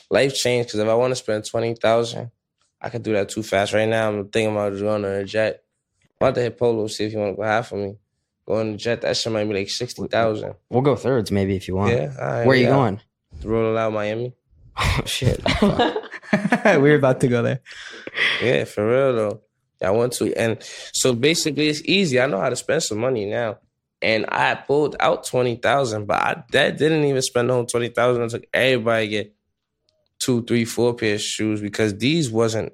Life 0.09 0.35
changed 0.35 0.69
because 0.69 0.79
if 0.79 0.87
I 0.87 0.93
want 0.93 1.11
to 1.11 1.15
spend 1.15 1.45
20000 1.45 2.31
I 2.81 2.89
could 2.89 3.03
do 3.03 3.13
that 3.13 3.29
too 3.29 3.43
fast. 3.43 3.73
Right 3.73 3.87
now, 3.87 4.09
I'm 4.09 4.27
thinking 4.29 4.51
about 4.51 4.77
going 4.77 5.05
on 5.05 5.11
a 5.11 5.23
jet. 5.23 5.63
I'm 6.19 6.27
about 6.27 6.35
to 6.35 6.41
hit 6.41 6.57
Polo, 6.57 6.87
see 6.87 7.05
if 7.05 7.13
you 7.13 7.19
want 7.19 7.33
to 7.33 7.37
go 7.37 7.43
half 7.43 7.71
of 7.71 7.79
me. 7.79 7.95
Go 8.45 8.55
on 8.59 8.73
the 8.73 8.77
jet, 8.77 9.01
that 9.01 9.17
shit 9.17 9.31
might 9.33 9.45
be 9.45 9.53
like 9.55 9.69
60000 9.69 10.53
We'll 10.69 10.81
go 10.81 10.95
thirds 10.95 11.31
maybe 11.31 11.55
if 11.55 11.67
you 11.67 11.75
want. 11.75 11.91
Yeah. 11.91 12.13
all 12.19 12.25
right, 12.25 12.45
Where 12.45 12.49
are 12.49 12.55
you 12.55 12.63
yeah. 12.63 12.69
going? 12.69 13.01
Rolling 13.43 13.77
out 13.77 13.93
Miami. 13.93 14.33
Oh 14.79 15.01
shit. 15.05 15.41
we 15.61 16.77
were 16.77 16.95
about 16.95 17.19
to 17.21 17.27
go 17.27 17.41
there. 17.41 17.61
Yeah, 18.43 18.65
for 18.65 18.87
real 18.87 19.15
though. 19.15 19.41
I 19.81 19.91
want 19.91 20.13
to. 20.13 20.33
And 20.35 20.57
so 20.93 21.13
basically 21.13 21.67
it's 21.69 21.81
easy. 21.85 22.19
I 22.19 22.25
know 22.27 22.39
how 22.39 22.49
to 22.49 22.55
spend 22.55 22.83
some 22.83 22.97
money 22.99 23.25
now. 23.25 23.57
And 24.01 24.25
I 24.29 24.53
pulled 24.55 24.95
out 24.99 25.25
twenty 25.25 25.55
thousand, 25.55 26.05
but 26.05 26.17
I 26.21 26.43
that 26.51 26.77
didn't 26.77 27.03
even 27.05 27.21
spend 27.21 27.49
the 27.49 27.53
whole 27.53 27.65
twenty 27.65 27.89
thousand. 27.89 28.23
I 28.23 28.27
took 28.27 28.45
everybody 28.53 29.07
get 29.07 29.35
two, 30.19 30.43
three, 30.43 30.65
four 30.65 30.93
pair 30.93 31.15
of 31.15 31.21
shoes 31.21 31.61
because 31.61 31.97
these 31.97 32.29
wasn't 32.31 32.73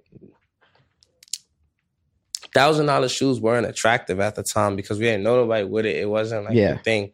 thousand 2.53 2.85
dollar 2.85 3.09
shoes 3.09 3.39
weren't 3.39 3.65
attractive 3.65 4.19
at 4.19 4.35
the 4.35 4.43
time 4.43 4.75
because 4.75 4.99
we 4.99 5.05
didn't 5.05 5.23
know 5.23 5.37
nobody 5.37 5.63
with 5.63 5.85
it. 5.85 5.95
It 5.97 6.09
wasn't 6.09 6.45
like 6.45 6.55
Yeah. 6.55 6.73
the 6.73 6.79
thing. 6.79 7.11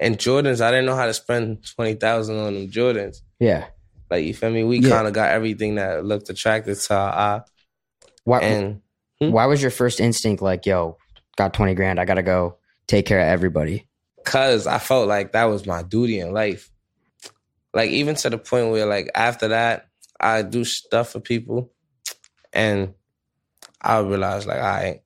And 0.00 0.18
Jordans, 0.18 0.60
I 0.60 0.70
didn't 0.70 0.86
know 0.86 0.96
how 0.96 1.06
to 1.06 1.14
spend 1.14 1.66
twenty 1.74 1.94
thousand 1.94 2.38
on 2.38 2.54
them 2.54 2.70
Jordans. 2.70 3.18
yeah. 3.38 3.66
Like 4.10 4.24
you 4.26 4.34
feel 4.34 4.50
me? 4.50 4.62
We 4.62 4.78
Yeah. 4.78 4.90
kind 4.90 5.06
of 5.08 5.14
got 5.14 5.30
everything 5.30 5.76
that 5.76 6.04
looked 6.04 6.28
attractive 6.28 6.80
to 6.84 6.94
our 6.94 7.10
eye. 7.12 7.40
Why 8.24 8.40
And 8.40 8.82
Hmm? 9.22 9.32
why 9.32 9.46
was 9.46 9.62
your 9.62 9.70
first 9.70 10.00
instinct 10.00 10.42
like, 10.42 10.66
yo, 10.66 10.96
got 11.36 11.54
twenty 11.54 11.74
grand, 11.74 12.00
I 12.00 12.04
gotta 12.04 12.22
go 12.22 12.56
take 12.86 13.06
care 13.06 13.20
of 13.20 13.26
everybody? 13.26 13.86
Cause 14.24 14.66
I 14.66 14.78
felt 14.78 15.08
like 15.08 15.32
that 15.32 15.44
was 15.44 15.66
my 15.66 15.82
duty 15.82 16.20
in 16.20 16.32
life. 16.32 16.70
Like 17.74 17.90
even 17.90 18.14
to 18.16 18.30
the 18.30 18.38
point 18.38 18.70
where 18.70 18.86
like 18.86 19.10
after 19.14 19.48
that, 19.48 19.88
I 20.20 20.42
do 20.42 20.64
stuff 20.64 21.10
for 21.10 21.20
people 21.20 21.72
and 22.52 22.94
I 23.80 23.98
realized 24.00 24.46
like, 24.46 24.58
all 24.58 24.62
right, 24.62 25.00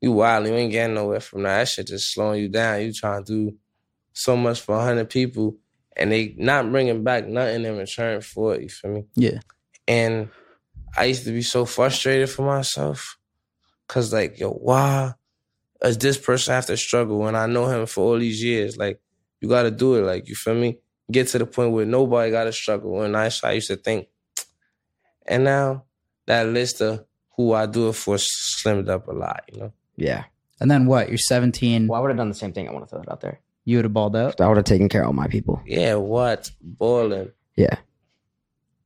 you 0.00 0.12
wild, 0.12 0.46
you 0.46 0.54
ain't 0.54 0.72
getting 0.72 0.94
nowhere 0.94 1.20
from 1.20 1.42
that. 1.42 1.58
That 1.58 1.68
shit 1.68 1.86
just 1.88 2.12
slowing 2.12 2.40
you 2.40 2.48
down. 2.48 2.82
You 2.82 2.92
trying 2.92 3.24
to 3.24 3.32
do 3.50 3.56
so 4.12 4.36
much 4.36 4.60
for 4.60 4.78
hundred 4.80 5.10
people 5.10 5.56
and 5.96 6.10
they 6.10 6.34
not 6.38 6.70
bringing 6.70 7.04
back 7.04 7.26
nothing 7.26 7.64
in 7.64 7.76
return 7.76 8.20
for 8.20 8.54
it, 8.54 8.62
you 8.62 8.68
feel 8.68 8.90
me? 8.92 9.04
Yeah. 9.14 9.40
And 9.86 10.30
I 10.96 11.04
used 11.06 11.24
to 11.24 11.32
be 11.32 11.42
so 11.42 11.64
frustrated 11.64 12.30
for 12.30 12.42
myself. 12.42 13.16
Cause 13.86 14.12
like, 14.12 14.38
yo, 14.38 14.50
why 14.50 15.14
does 15.80 15.98
this 15.98 16.18
person 16.18 16.54
have 16.54 16.66
to 16.66 16.76
struggle 16.76 17.18
when 17.18 17.34
I 17.34 17.46
know 17.46 17.66
him 17.66 17.86
for 17.86 18.04
all 18.04 18.18
these 18.18 18.42
years? 18.42 18.76
Like, 18.76 19.00
you 19.40 19.48
gotta 19.48 19.70
do 19.70 19.94
it. 19.96 20.02
Like, 20.02 20.28
you 20.28 20.34
feel 20.34 20.54
me? 20.54 20.78
Get 21.10 21.28
to 21.28 21.38
the 21.38 21.46
point 21.46 21.72
where 21.72 21.86
nobody 21.86 22.30
gotta 22.30 22.52
struggle. 22.52 23.02
And 23.02 23.14
that's 23.14 23.40
how 23.40 23.48
I 23.48 23.52
used 23.52 23.68
to 23.68 23.76
think. 23.76 24.08
And 25.26 25.44
now 25.44 25.84
that 26.26 26.46
list 26.46 26.80
of 26.80 27.04
who 27.36 27.52
I 27.52 27.66
do 27.66 27.88
it 27.88 27.94
for 27.94 28.16
slimmed 28.16 28.88
up 28.88 29.06
a 29.08 29.12
lot, 29.12 29.44
you 29.52 29.60
know? 29.60 29.72
Yeah. 29.96 30.24
And 30.60 30.70
then 30.70 30.86
what? 30.86 31.08
You're 31.08 31.18
17. 31.18 31.86
Well, 31.86 31.98
I 31.98 32.02
would 32.02 32.10
have 32.10 32.16
done 32.16 32.28
the 32.28 32.34
same 32.34 32.52
thing. 32.52 32.68
I 32.68 32.72
want 32.72 32.84
to 32.84 32.90
throw 32.90 33.00
that 33.00 33.10
out 33.10 33.20
there. 33.20 33.40
You 33.64 33.76
would 33.78 33.84
have 33.84 33.92
balled 33.92 34.16
out. 34.16 34.40
I 34.40 34.48
would 34.48 34.56
have 34.56 34.64
taken 34.64 34.88
care 34.88 35.02
of 35.02 35.08
all 35.08 35.12
my 35.12 35.28
people. 35.28 35.62
Yeah, 35.66 35.94
what? 35.94 36.50
Balling. 36.60 37.30
Yeah. 37.56 37.76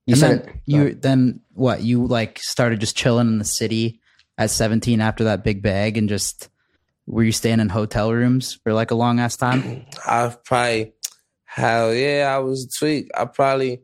You 0.06 0.12
and 0.12 0.20
said 0.20 0.30
then 0.30 0.48
it. 0.48 0.60
you 0.66 0.94
then 0.94 1.40
what? 1.52 1.82
You 1.82 2.06
like 2.06 2.38
started 2.40 2.80
just 2.80 2.96
chilling 2.96 3.28
in 3.28 3.38
the 3.38 3.44
city 3.44 4.00
at 4.36 4.50
17 4.50 5.00
after 5.00 5.24
that 5.24 5.44
big 5.44 5.62
bag 5.62 5.96
and 5.96 6.08
just 6.08 6.48
were 7.06 7.22
you 7.22 7.32
staying 7.32 7.60
in 7.60 7.68
hotel 7.68 8.12
rooms 8.12 8.54
for 8.62 8.72
like 8.72 8.90
a 8.90 8.94
long 8.94 9.20
ass 9.20 9.36
time? 9.36 9.84
I 10.06 10.34
probably, 10.44 10.94
hell 11.44 11.94
yeah, 11.94 12.32
I 12.34 12.38
was 12.38 12.64
a 12.64 12.78
tweak. 12.78 13.10
I 13.16 13.26
probably, 13.26 13.82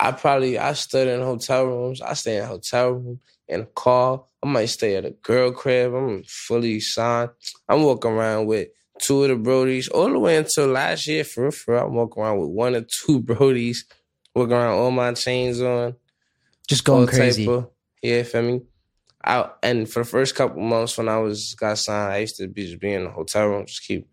I 0.00 0.12
probably, 0.12 0.58
I 0.58 0.72
stood 0.72 1.08
in 1.08 1.20
hotel 1.20 1.66
rooms. 1.66 2.00
I 2.00 2.14
stay 2.14 2.38
in 2.38 2.44
hotel 2.44 2.90
room, 2.90 3.20
in 3.46 3.62
a 3.62 3.66
car. 3.66 4.24
I 4.42 4.46
might 4.46 4.66
stay 4.66 4.96
at 4.96 5.04
a 5.04 5.10
girl 5.10 5.52
crib. 5.52 5.94
I'm 5.94 6.22
fully 6.24 6.80
signed. 6.80 7.30
I'm 7.68 7.82
walking 7.82 8.12
around 8.12 8.46
with 8.46 8.68
two 8.98 9.24
of 9.24 9.28
the 9.28 9.50
Brodies 9.50 9.90
all 9.90 10.10
the 10.10 10.18
way 10.18 10.36
until 10.36 10.68
last 10.68 11.06
year. 11.06 11.24
For 11.24 11.42
real, 11.44 11.50
for 11.50 11.74
real, 11.74 11.86
I'm 11.86 11.94
walking 11.94 12.22
around 12.22 12.38
with 12.38 12.50
one 12.50 12.74
or 12.74 12.82
two 12.82 13.20
Brodies, 13.22 13.78
walking 14.38 14.52
around 14.54 14.78
all 14.78 14.90
my 14.90 15.12
chains 15.14 15.60
on. 15.60 15.96
Just 16.68 16.84
going 16.84 17.06
crazy. 17.06 17.46
of- 17.46 17.70
yeah, 18.02 18.22
feel 18.22 18.42
me? 18.42 18.62
I, 19.24 19.50
and 19.62 19.88
for 19.90 20.00
the 20.00 20.08
first 20.08 20.34
couple 20.34 20.62
months 20.62 20.96
when 20.96 21.08
I 21.08 21.18
was 21.18 21.54
got 21.54 21.78
signed, 21.78 22.12
I 22.12 22.18
used 22.18 22.36
to 22.36 22.46
be 22.48 22.66
just 22.66 22.80
be 22.80 22.92
in 22.92 23.04
the 23.04 23.10
hotel 23.10 23.48
room, 23.48 23.66
just 23.66 23.82
keep 23.84 24.08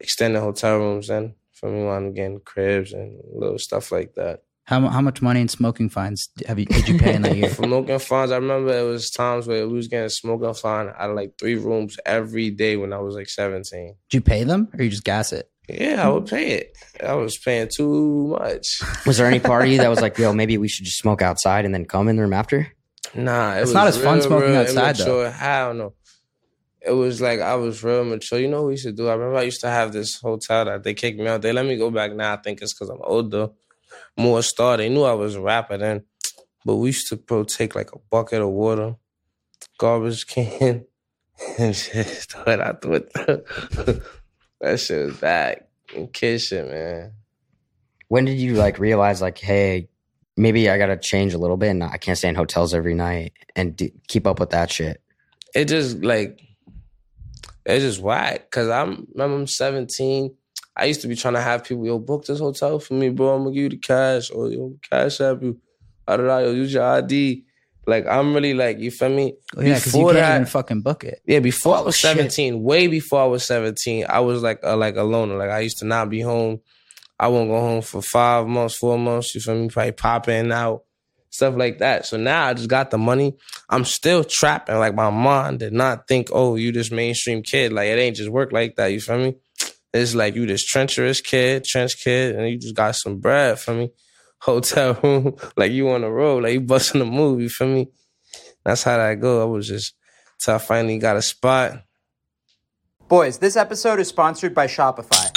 extending 0.00 0.40
hotel 0.40 0.78
rooms 0.78 1.10
and 1.10 1.34
for 1.52 1.70
me 1.70 1.84
when 1.84 1.94
I'm 1.94 2.14
getting 2.14 2.40
cribs 2.40 2.92
and 2.92 3.20
little 3.32 3.58
stuff 3.58 3.92
like 3.92 4.14
that. 4.14 4.42
How 4.64 4.80
how 4.88 5.00
much 5.00 5.20
money 5.20 5.40
in 5.40 5.48
smoking 5.48 5.88
fines 5.88 6.28
have 6.46 6.58
you 6.58 6.66
did 6.66 6.88
you 6.88 6.98
pay 6.98 7.14
in 7.14 7.22
that 7.22 7.36
year? 7.36 7.48
For 7.48 7.64
smoking 7.64 7.98
fines, 7.98 8.30
I 8.30 8.36
remember 8.36 8.72
it 8.76 8.82
was 8.88 9.10
times 9.10 9.46
where 9.46 9.66
we 9.66 9.74
was 9.74 9.88
getting 9.88 10.08
smoking 10.08 10.54
fine 10.54 10.88
out 10.88 11.10
of 11.10 11.16
like 11.16 11.32
three 11.38 11.56
rooms 11.56 11.98
every 12.06 12.50
day 12.50 12.76
when 12.76 12.92
I 12.92 12.98
was 12.98 13.14
like 13.14 13.28
17. 13.28 13.94
Did 14.08 14.16
you 14.16 14.20
pay 14.20 14.44
them 14.44 14.68
or 14.78 14.84
you 14.84 14.90
just 14.90 15.04
gas 15.04 15.32
it? 15.32 15.50
Yeah, 15.68 16.06
I 16.06 16.10
would 16.10 16.26
pay 16.26 16.52
it. 16.52 16.76
I 17.02 17.14
was 17.14 17.38
paying 17.38 17.68
too 17.74 18.36
much. 18.38 18.66
Was 19.06 19.18
there 19.18 19.26
any 19.26 19.40
party 19.40 19.76
that 19.76 19.88
was 19.88 20.00
like, 20.00 20.18
yo, 20.18 20.32
maybe 20.40 20.58
we 20.58 20.68
should 20.68 20.84
just 20.84 20.98
smoke 20.98 21.22
outside 21.22 21.64
and 21.64 21.72
then 21.74 21.84
come 21.84 22.08
in 22.08 22.16
the 22.16 22.22
room 22.22 22.32
after? 22.32 22.72
Nah, 23.14 23.54
it 23.54 23.60
It's 23.60 23.66
was 23.68 23.74
not 23.74 23.86
as 23.86 23.98
fun 24.02 24.20
smoking 24.22 24.50
real 24.50 24.60
outside, 24.60 24.96
though. 24.96 25.26
I 25.26 25.60
don't 25.66 25.78
know. 25.78 25.94
It 26.84 26.92
was 26.92 27.20
like 27.20 27.40
I 27.40 27.54
was 27.54 27.84
real 27.84 28.04
mature. 28.04 28.40
You 28.40 28.48
know 28.48 28.62
what 28.62 28.68
we 28.68 28.72
used 28.72 28.86
to 28.86 28.92
do? 28.92 29.08
I 29.08 29.12
remember 29.12 29.36
I 29.36 29.42
used 29.42 29.60
to 29.60 29.68
have 29.70 29.92
this 29.92 30.20
hotel 30.20 30.64
that 30.64 30.82
they 30.82 30.94
kicked 30.94 31.18
me 31.18 31.28
out. 31.28 31.40
They 31.42 31.52
let 31.52 31.64
me 31.64 31.76
go 31.76 31.90
back 31.90 32.12
now. 32.12 32.32
I 32.32 32.36
think 32.38 32.60
it's 32.60 32.74
because 32.74 32.88
I'm 32.88 33.00
older, 33.02 33.50
more 34.16 34.42
star. 34.42 34.76
They 34.76 34.88
knew 34.88 35.04
I 35.04 35.12
was 35.12 35.36
a 35.36 35.40
rapper 35.40 35.78
then. 35.78 36.02
But 36.64 36.76
we 36.76 36.88
used 36.88 37.08
to 37.10 37.16
bro 37.16 37.44
take 37.44 37.76
like 37.76 37.92
a 37.92 37.98
bucket 38.10 38.40
of 38.42 38.48
water, 38.48 38.96
garbage 39.78 40.26
can, 40.26 40.86
and 41.58 41.74
just 41.74 42.32
throw 42.32 42.52
it 42.52 42.60
out 42.60 42.80
the 42.80 42.88
window. 42.88 44.00
that 44.62 44.80
shit 44.80 45.06
was 45.06 45.16
bad. 45.18 45.64
And 45.94 46.10
kid 46.10 46.40
shit, 46.40 46.66
man. 46.66 47.12
When 48.08 48.24
did 48.24 48.38
you 48.38 48.54
like 48.54 48.78
realize 48.78 49.20
like, 49.20 49.38
hey, 49.38 49.88
maybe 50.36 50.70
I 50.70 50.78
gotta 50.78 50.96
change 50.96 51.34
a 51.34 51.38
little 51.38 51.58
bit 51.58 51.70
and 51.70 51.84
I 51.84 51.98
can't 51.98 52.16
stay 52.16 52.28
in 52.28 52.34
hotels 52.34 52.72
every 52.72 52.94
night 52.94 53.34
and 53.54 53.76
do, 53.76 53.90
keep 54.08 54.26
up 54.26 54.40
with 54.40 54.50
that 54.50 54.70
shit? 54.70 55.02
it 55.54 55.66
just 55.66 56.02
like 56.02 56.40
it's 57.64 57.84
just 57.84 58.00
whack. 58.00 58.50
Cause 58.50 58.68
I'm 58.68 59.06
remember 59.12 59.36
I'm 59.36 59.46
17. 59.46 60.34
I 60.74 60.86
used 60.86 61.02
to 61.02 61.08
be 61.08 61.14
trying 61.14 61.34
to 61.34 61.40
have 61.40 61.64
people, 61.64 61.86
yo, 61.86 61.98
book 61.98 62.24
this 62.24 62.38
hotel 62.38 62.78
for 62.78 62.94
me, 62.94 63.10
bro. 63.10 63.34
I'm 63.34 63.44
gonna 63.44 63.54
give 63.54 63.62
you 63.64 63.68
the 63.70 63.76
cash 63.76 64.30
or 64.30 64.48
yo, 64.50 64.76
cash 64.88 65.20
app 65.20 65.42
you. 65.42 65.60
I 66.08 66.16
don't 66.16 66.26
know, 66.26 66.38
yo, 66.38 66.50
use 66.52 66.72
your 66.72 66.84
ID. 66.84 67.44
Like 67.86 68.06
I'm 68.06 68.32
really 68.34 68.54
like, 68.54 68.78
you 68.78 68.90
feel 68.90 69.08
me? 69.08 69.34
Oh, 69.56 69.60
yeah, 69.60 69.74
because 69.74 69.86
you 69.86 70.00
Before 70.00 70.12
can't 70.12 70.22
that- 70.24 70.34
even 70.36 70.46
fucking 70.46 70.82
book 70.82 71.04
it. 71.04 71.20
Yeah, 71.26 71.40
before 71.40 71.76
I 71.76 71.80
was 71.80 71.96
oh, 71.96 72.08
shit. 72.08 72.16
17, 72.16 72.62
way 72.62 72.86
before 72.86 73.22
I 73.22 73.26
was 73.26 73.44
17, 73.44 74.06
I 74.08 74.20
was 74.20 74.42
like 74.42 74.60
a, 74.62 74.76
like 74.76 74.96
a 74.96 75.02
loner. 75.02 75.36
Like 75.36 75.50
I 75.50 75.60
used 75.60 75.78
to 75.78 75.84
not 75.84 76.08
be 76.08 76.20
home. 76.20 76.60
I 77.18 77.28
won't 77.28 77.50
go 77.50 77.60
home 77.60 77.82
for 77.82 78.02
five 78.02 78.46
months, 78.46 78.76
four 78.76 78.98
months. 78.98 79.34
You 79.34 79.40
feel 79.40 79.54
me? 79.56 79.68
Probably 79.68 79.92
popping 79.92 80.50
out, 80.52 80.82
stuff 81.30 81.54
like 81.56 81.78
that. 81.78 82.06
So 82.06 82.16
now 82.16 82.46
I 82.46 82.54
just 82.54 82.68
got 82.68 82.90
the 82.90 82.98
money. 82.98 83.36
I'm 83.68 83.84
still 83.84 84.24
trapping. 84.24 84.78
Like 84.78 84.94
my 84.94 85.10
mom 85.10 85.58
did 85.58 85.72
not 85.72 86.06
think, 86.08 86.28
oh, 86.32 86.56
you 86.56 86.72
this 86.72 86.90
mainstream 86.90 87.42
kid. 87.42 87.72
Like 87.72 87.88
it 87.88 87.98
ain't 87.98 88.16
just 88.16 88.30
work 88.30 88.52
like 88.52 88.76
that. 88.76 88.88
You 88.88 89.00
feel 89.00 89.18
me? 89.18 89.34
It's 89.94 90.14
like 90.14 90.34
you 90.36 90.46
this 90.46 90.64
treacherous 90.64 91.20
kid, 91.20 91.64
trench 91.64 92.02
kid, 92.02 92.34
and 92.36 92.48
you 92.48 92.58
just 92.58 92.74
got 92.74 92.96
some 92.96 93.18
bread 93.18 93.58
for 93.58 93.74
me. 93.74 93.90
Hotel 94.42 94.98
room, 95.02 95.36
like 95.56 95.70
you 95.70 95.88
on 95.90 96.00
the 96.00 96.10
road, 96.10 96.42
like 96.42 96.54
you 96.54 96.60
busting 96.60 97.00
a 97.00 97.04
move. 97.04 97.40
You 97.40 97.48
feel 97.48 97.68
me? 97.68 97.88
That's 98.64 98.82
how 98.82 98.96
that 98.96 99.20
go. 99.20 99.40
I 99.40 99.44
was 99.44 99.68
just 99.68 99.94
till 100.40 100.54
I 100.54 100.58
finally 100.58 100.98
got 100.98 101.16
a 101.16 101.22
spot. 101.22 101.84
Boys, 103.06 103.38
this 103.38 103.56
episode 103.56 104.00
is 104.00 104.08
sponsored 104.08 104.52
by 104.52 104.66
Shopify. 104.66 105.30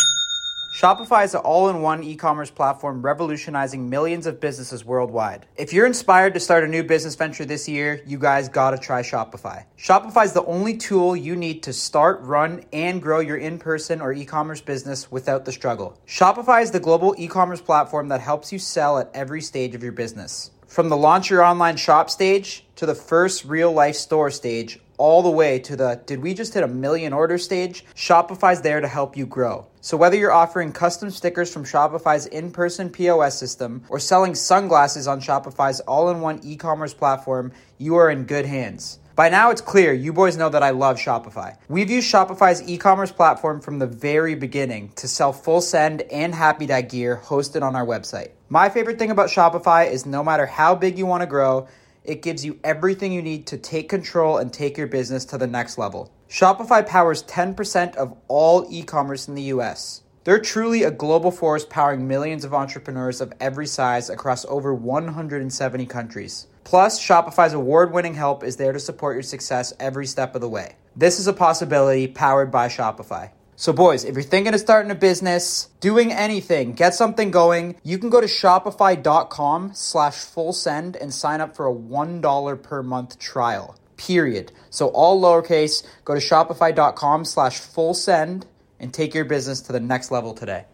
Shopify 0.76 1.24
is 1.24 1.34
an 1.34 1.40
all 1.40 1.70
in 1.70 1.82
one 1.82 2.04
e 2.04 2.18
commerce 2.18 2.52
platform 2.52 3.02
revolutionizing 3.02 3.90
millions 3.90 4.28
of 4.28 4.42
businesses 4.42 4.84
worldwide. 4.84 5.46
If 5.56 5.72
you're 5.72 5.86
inspired 5.86 6.34
to 6.34 6.42
start 6.42 6.66
a 6.66 6.68
new 6.68 6.84
business 6.84 7.16
venture 7.16 7.46
this 7.46 7.70
year, 7.70 8.02
you 8.06 8.20
guys 8.20 8.50
gotta 8.50 8.78
try 8.78 9.02
Shopify. 9.02 9.64
Shopify 9.78 10.26
is 10.26 10.34
the 10.34 10.44
only 10.44 10.76
tool 10.76 11.16
you 11.16 11.38
need 11.38 11.64
to 11.64 11.72
start, 11.72 12.20
run, 12.24 12.66
and 12.74 13.02
grow 13.02 13.22
your 13.22 13.38
in 13.38 13.58
person 13.58 14.02
or 14.02 14.12
e 14.12 14.26
commerce 14.26 14.60
business 14.60 15.10
without 15.10 15.46
the 15.46 15.54
struggle. 15.54 15.98
Shopify 16.06 16.62
is 16.62 16.72
the 16.72 16.82
global 16.82 17.16
e 17.18 17.30
commerce 17.30 17.62
platform 17.62 18.10
that 18.10 18.20
helps 18.20 18.52
you 18.52 18.60
sell 18.60 18.98
at 18.98 19.10
every 19.14 19.40
stage 19.40 19.76
of 19.76 19.82
your 19.82 19.94
business. 19.94 20.52
From 20.68 20.90
the 20.90 20.98
launch 20.98 21.30
your 21.30 21.42
online 21.42 21.78
shop 21.78 22.10
stage 22.10 22.66
to 22.76 22.86
the 22.86 22.96
first 22.96 23.46
real 23.46 23.72
life 23.72 23.96
store 23.96 24.30
stage, 24.30 24.78
all 24.98 25.24
the 25.24 25.30
way 25.30 25.58
to 25.60 25.78
the 25.78 26.02
did 26.06 26.22
we 26.22 26.34
just 26.34 26.54
hit 26.54 26.64
a 26.64 26.68
million 26.68 27.14
order 27.14 27.38
stage? 27.38 27.86
Shopify's 27.96 28.62
there 28.62 28.82
to 28.82 28.90
help 28.90 29.16
you 29.16 29.26
grow. 29.26 29.68
So 29.86 29.98
whether 29.98 30.18
you're 30.18 30.32
offering 30.32 30.72
custom 30.72 31.12
stickers 31.12 31.54
from 31.54 31.64
Shopify's 31.64 32.26
in-person 32.26 32.90
POS 32.90 33.38
system 33.38 33.84
or 33.88 34.00
selling 34.00 34.34
sunglasses 34.34 35.08
on 35.08 35.22
Shopify's 35.22 35.80
all-in-one 35.82 36.40
e-commerce 36.44 36.96
platform, 36.96 37.52
you 37.78 37.94
are 37.94 38.10
in 38.10 38.24
good 38.24 38.48
hands. 38.48 38.98
By 39.16 39.30
now 39.30 39.52
it's 39.52 39.62
clear 39.62 39.94
you 39.94 40.12
boys 40.12 40.38
know 40.38 40.50
that 40.50 40.64
I 40.64 40.72
love 40.72 40.98
Shopify. 40.98 41.58
We've 41.70 41.92
used 41.92 42.12
Shopify's 42.12 42.68
e-commerce 42.68 43.12
platform 43.12 43.62
from 43.62 43.78
the 43.78 43.86
very 43.86 44.34
beginning 44.34 44.90
to 44.96 45.08
sell 45.08 45.32
full 45.32 45.62
send 45.62 46.02
and 46.02 46.34
happy 46.34 46.66
dad 46.66 46.90
gear 46.90 47.22
hosted 47.24 47.62
on 47.62 47.76
our 47.76 47.86
website. 47.86 48.32
My 48.50 48.70
favorite 48.70 48.98
thing 48.98 49.12
about 49.12 49.30
Shopify 49.30 49.88
is 49.88 50.08
no 50.08 50.24
matter 50.24 50.48
how 50.48 50.74
big 50.74 50.98
you 50.98 51.06
want 51.06 51.22
to 51.22 51.28
grow, 51.28 51.68
it 52.04 52.24
gives 52.24 52.44
you 52.44 52.60
everything 52.64 53.12
you 53.12 53.22
need 53.22 53.46
to 53.48 53.58
take 53.60 53.90
control 53.90 54.40
and 54.40 54.52
take 54.52 54.80
your 54.80 54.88
business 54.88 55.26
to 55.26 55.38
the 55.38 55.46
next 55.46 55.78
level. 55.78 56.12
Shopify 56.30 56.86
powers 56.86 57.24
10% 57.24 57.96
of 57.96 58.18
all 58.28 58.66
e 58.70 58.84
commerce 58.84 59.28
in 59.28 59.36
the 59.36 59.54
US. 59.54 60.02
They're 60.24 60.40
truly 60.40 60.82
a 60.82 60.92
global 60.92 61.30
force 61.30 61.66
powering 61.66 62.08
millions 62.08 62.44
of 62.44 62.54
entrepreneurs 62.54 63.22
of 63.22 63.32
every 63.40 63.68
size 63.68 64.10
across 64.10 64.44
over 64.46 64.74
170 64.74 65.86
countries. 65.86 66.48
Plus, 66.64 67.00
Shopify's 67.00 67.54
award 67.54 67.94
winning 67.94 68.16
help 68.16 68.44
is 68.44 68.58
there 68.58 68.74
to 68.74 68.80
support 68.80 69.16
your 69.16 69.24
success 69.24 69.72
every 69.80 70.08
step 70.08 70.34
of 70.34 70.42
the 70.42 70.50
way. 70.50 70.78
This 70.96 71.20
is 71.20 71.28
a 71.28 71.34
possibility 71.34 72.08
powered 72.08 72.52
by 72.52 72.70
Shopify. 72.70 73.30
So, 73.56 73.72
boys, 73.72 74.04
if 74.04 74.16
you're 74.16 74.24
thinking 74.24 74.54
of 74.54 74.60
starting 74.60 74.92
a 74.92 74.96
business, 74.96 75.70
doing 75.80 76.12
anything, 76.12 76.74
get 76.74 76.96
something 76.96 77.30
going, 77.30 77.76
you 77.84 78.00
can 78.00 78.10
go 78.10 78.20
to 78.20 78.28
shopify.com 78.28 79.72
slash 79.76 80.16
full 80.16 80.54
send 80.54 80.96
and 80.98 81.14
sign 81.14 81.40
up 81.40 81.56
for 81.56 81.68
a 81.68 81.74
$1 81.74 82.64
per 82.64 82.82
month 82.82 83.20
trial. 83.20 83.78
Period. 83.98 84.52
So 84.70 84.88
all 84.88 85.22
lowercase, 85.22 85.86
go 86.04 86.14
to 86.14 86.20
shopify.com 86.20 87.26
slash 87.26 87.60
full 87.60 87.94
send 87.94 88.46
and 88.80 88.94
take 88.94 89.14
your 89.14 89.26
business 89.26 89.62
to 89.62 89.72
the 89.72 89.80
next 89.80 90.12
level 90.12 90.34
today. 90.34 90.66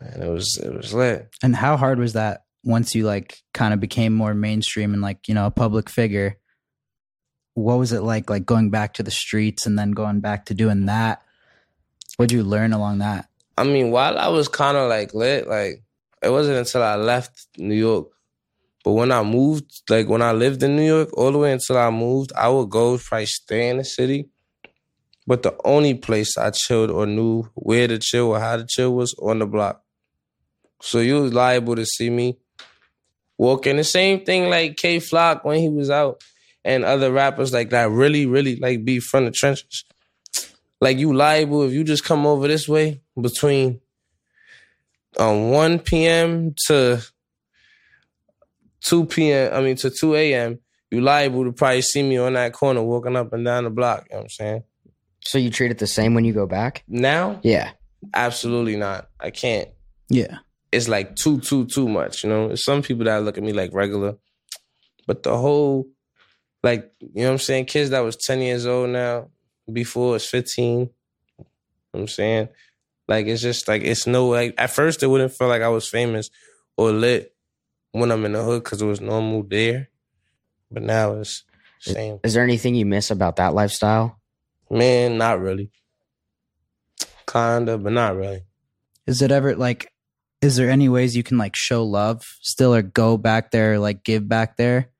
And 0.00 0.22
it 0.22 0.28
was 0.28 0.56
it 0.58 0.72
was 0.72 0.92
lit. 0.92 1.28
And 1.42 1.56
how 1.56 1.76
hard 1.76 1.98
was 1.98 2.12
that 2.12 2.44
once 2.62 2.94
you 2.94 3.04
like 3.04 3.42
kind 3.52 3.74
of 3.74 3.80
became 3.80 4.12
more 4.12 4.34
mainstream 4.34 4.92
and 4.92 5.02
like, 5.02 5.28
you 5.28 5.34
know, 5.34 5.46
a 5.46 5.50
public 5.50 5.88
figure? 5.88 6.38
What 7.54 7.78
was 7.78 7.92
it 7.92 8.02
like 8.02 8.28
like 8.30 8.44
going 8.44 8.70
back 8.70 8.94
to 8.94 9.02
the 9.02 9.10
streets 9.10 9.66
and 9.66 9.78
then 9.78 9.92
going 9.92 10.20
back 10.20 10.46
to 10.46 10.54
doing 10.54 10.86
that? 10.86 11.22
What'd 12.16 12.32
you 12.32 12.42
learn 12.42 12.72
along 12.72 12.98
that? 12.98 13.28
I 13.56 13.64
mean, 13.64 13.90
while 13.90 14.18
I 14.18 14.28
was 14.28 14.48
kind 14.48 14.76
of 14.76 14.88
like 14.88 15.14
lit, 15.14 15.48
like 15.48 15.84
it 16.22 16.30
wasn't 16.30 16.58
until 16.58 16.82
I 16.82 16.96
left 16.96 17.46
New 17.56 17.74
York. 17.74 18.08
But 18.84 18.92
when 18.92 19.10
I 19.10 19.22
moved, 19.22 19.82
like 19.88 20.08
when 20.08 20.20
I 20.20 20.32
lived 20.32 20.62
in 20.62 20.76
New 20.76 20.86
York, 20.86 21.08
all 21.16 21.32
the 21.32 21.38
way 21.38 21.52
until 21.52 21.78
I 21.78 21.90
moved, 21.90 22.32
I 22.36 22.50
would 22.50 22.68
go 22.68 22.98
probably 22.98 23.26
stay 23.26 23.70
in 23.70 23.78
the 23.78 23.84
city. 23.84 24.28
But 25.26 25.42
the 25.42 25.56
only 25.64 25.94
place 25.94 26.36
I 26.36 26.50
chilled 26.50 26.90
or 26.90 27.06
knew 27.06 27.44
where 27.54 27.88
to 27.88 27.98
chill 27.98 28.28
or 28.28 28.40
how 28.40 28.58
to 28.58 28.66
chill 28.68 28.94
was 28.94 29.14
on 29.14 29.38
the 29.38 29.46
block. 29.46 29.82
So 30.82 30.98
you 30.98 31.22
was 31.22 31.32
liable 31.32 31.76
to 31.76 31.86
see 31.86 32.10
me 32.10 32.36
walking 33.38 33.78
the 33.78 33.84
same 33.84 34.22
thing 34.22 34.50
like 34.50 34.76
Kay 34.76 35.00
Flock 35.00 35.46
when 35.46 35.60
he 35.60 35.70
was 35.70 35.88
out 35.88 36.22
and 36.62 36.84
other 36.84 37.10
rappers 37.10 37.54
like 37.54 37.70
that 37.70 37.90
really, 37.90 38.26
really 38.26 38.56
like 38.56 38.84
be 38.84 39.00
from 39.00 39.24
the 39.24 39.30
trenches. 39.30 39.84
Like 40.78 40.98
you 40.98 41.14
liable 41.14 41.62
if 41.62 41.72
you 41.72 41.84
just 41.84 42.04
come 42.04 42.26
over 42.26 42.46
this 42.46 42.68
way 42.68 43.00
between 43.18 43.80
um 45.18 45.50
1 45.50 45.78
p.m. 45.78 46.54
to 46.66 47.02
2 48.84 49.06
p.m. 49.06 49.52
I 49.54 49.60
mean 49.60 49.76
to 49.76 49.90
2 49.90 50.14
a.m. 50.14 50.58
You 50.90 51.00
liable 51.00 51.44
to 51.44 51.52
probably 51.52 51.82
see 51.82 52.02
me 52.02 52.16
on 52.18 52.34
that 52.34 52.52
corner 52.52 52.82
walking 52.82 53.16
up 53.16 53.32
and 53.32 53.44
down 53.44 53.64
the 53.64 53.70
block. 53.70 54.06
You 54.10 54.14
know 54.14 54.18
what 54.18 54.22
I'm 54.24 54.28
saying? 54.30 54.62
So 55.20 55.38
you 55.38 55.50
treat 55.50 55.70
it 55.70 55.78
the 55.78 55.86
same 55.86 56.14
when 56.14 56.24
you 56.24 56.32
go 56.32 56.46
back? 56.46 56.84
Now, 56.86 57.40
Yeah. 57.42 57.70
absolutely 58.14 58.76
not. 58.76 59.08
I 59.18 59.30
can't. 59.30 59.68
Yeah. 60.08 60.38
It's 60.70 60.86
like 60.88 61.16
too, 61.16 61.40
too, 61.40 61.66
too 61.66 61.88
much. 61.88 62.22
You 62.24 62.30
know, 62.30 62.48
There's 62.48 62.64
some 62.64 62.82
people 62.82 63.04
that 63.06 63.22
look 63.22 63.38
at 63.38 63.44
me 63.44 63.52
like 63.52 63.72
regular, 63.72 64.16
but 65.06 65.22
the 65.22 65.36
whole, 65.36 65.88
like, 66.62 66.92
you 67.00 67.22
know 67.22 67.24
what 67.28 67.32
I'm 67.32 67.38
saying? 67.38 67.66
Kids 67.66 67.90
that 67.90 68.00
was 68.00 68.16
10 68.16 68.40
years 68.40 68.66
old 68.66 68.90
now, 68.90 69.30
before 69.72 70.16
it's 70.16 70.26
15. 70.26 70.80
You 70.80 70.86
know 71.38 71.46
what 71.92 72.00
I'm 72.00 72.08
saying? 72.08 72.48
Like, 73.08 73.26
it's 73.26 73.42
just 73.42 73.66
like, 73.68 73.82
it's 73.82 74.06
no, 74.06 74.28
like, 74.28 74.54
at 74.58 74.70
first 74.70 75.02
it 75.02 75.06
wouldn't 75.06 75.32
feel 75.32 75.48
like 75.48 75.62
I 75.62 75.68
was 75.68 75.88
famous 75.88 76.30
or 76.76 76.90
lit 76.92 77.33
when 77.94 78.10
I'm 78.10 78.24
in 78.24 78.32
the 78.32 78.42
hood 78.42 78.64
because 78.64 78.82
it 78.82 78.86
was 78.86 79.00
normal 79.00 79.44
there. 79.44 79.88
But 80.70 80.82
now 80.82 81.12
it's 81.20 81.44
same. 81.78 82.18
Is 82.24 82.34
there 82.34 82.42
anything 82.42 82.74
you 82.74 82.84
miss 82.84 83.10
about 83.10 83.36
that 83.36 83.54
lifestyle? 83.54 84.20
Man, 84.68 85.16
not 85.16 85.40
really. 85.40 85.70
Kinda, 87.30 87.78
but 87.78 87.92
not 87.92 88.16
really. 88.16 88.42
Is 89.06 89.22
it 89.22 89.30
ever 89.30 89.54
like 89.54 89.92
is 90.42 90.56
there 90.56 90.68
any 90.70 90.88
ways 90.88 91.16
you 91.16 91.22
can 91.22 91.38
like 91.38 91.56
show 91.56 91.84
love 91.84 92.22
still 92.42 92.74
or 92.74 92.82
go 92.82 93.16
back 93.16 93.50
there 93.50 93.78
like 93.78 94.02
give 94.04 94.28
back 94.28 94.56
there? 94.56 94.90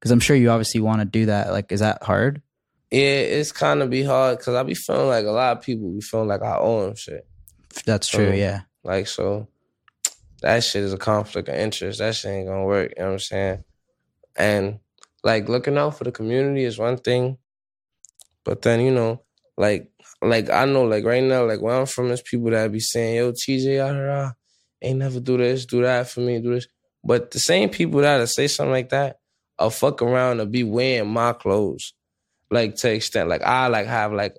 Cuz 0.00 0.10
I'm 0.10 0.20
sure 0.20 0.36
you 0.36 0.50
obviously 0.50 0.80
want 0.80 1.00
to 1.00 1.04
do 1.06 1.26
that. 1.26 1.50
Like 1.52 1.72
is 1.72 1.80
that 1.80 2.02
hard? 2.02 2.42
Yeah, 2.90 3.00
it's 3.00 3.52
kind 3.52 3.80
of 3.82 3.88
be 3.88 4.02
hard 4.04 4.38
because 4.38 4.54
I 4.54 4.62
be 4.62 4.74
feeling 4.74 5.08
like 5.08 5.24
a 5.24 5.30
lot 5.30 5.56
of 5.56 5.62
people 5.62 5.90
be 5.90 6.02
feeling 6.02 6.28
like 6.28 6.42
I 6.42 6.56
owe 6.58 6.84
them 6.86 6.94
shit. 6.96 7.26
That's 7.86 8.06
true, 8.08 8.28
Oh. 8.28 8.32
yeah. 8.34 8.62
Like, 8.84 9.06
so 9.06 9.48
that 10.42 10.64
shit 10.64 10.82
is 10.82 10.92
a 10.92 10.98
conflict 10.98 11.48
of 11.48 11.54
interest. 11.54 11.98
That 11.98 12.14
shit 12.14 12.30
ain't 12.30 12.48
gonna 12.48 12.64
work. 12.64 12.92
You 12.96 13.02
know 13.02 13.08
what 13.08 13.12
I'm 13.14 13.18
saying? 13.18 13.64
And 14.36 14.78
like 15.24 15.48
looking 15.48 15.78
out 15.78 15.96
for 15.96 16.04
the 16.04 16.12
community 16.12 16.64
is 16.64 16.78
one 16.78 16.98
thing, 16.98 17.38
but 18.44 18.62
then 18.62 18.80
you 18.80 18.90
know, 18.90 19.22
like, 19.56 19.90
like 20.20 20.50
I 20.50 20.64
know, 20.64 20.84
like 20.84 21.04
right 21.04 21.22
now, 21.22 21.44
like 21.46 21.60
where 21.60 21.74
I'm 21.74 21.86
from, 21.86 22.08
there's 22.08 22.22
people 22.22 22.50
that 22.50 22.72
be 22.72 22.80
saying, 22.80 23.16
"Yo, 23.16 23.32
TJ, 23.32 23.80
ah, 23.80 24.26
ah, 24.26 24.32
ain't 24.80 24.98
never 24.98 25.20
do 25.20 25.36
this, 25.36 25.66
do 25.66 25.82
that 25.82 26.08
for 26.08 26.20
me, 26.20 26.40
do 26.40 26.54
this." 26.54 26.66
But 27.04 27.30
the 27.30 27.38
same 27.40 27.68
people 27.68 28.00
that 28.00 28.28
say 28.28 28.48
something 28.48 28.72
like 28.72 28.90
that, 28.90 29.18
I'll 29.58 29.70
fuck 29.70 30.02
around 30.02 30.40
and 30.40 30.50
be 30.50 30.64
wearing 30.64 31.10
my 31.10 31.32
clothes, 31.32 31.94
like 32.50 32.76
to 32.76 32.92
extent, 32.92 33.28
like 33.28 33.42
I 33.42 33.68
like 33.68 33.86
have 33.86 34.12
like 34.12 34.36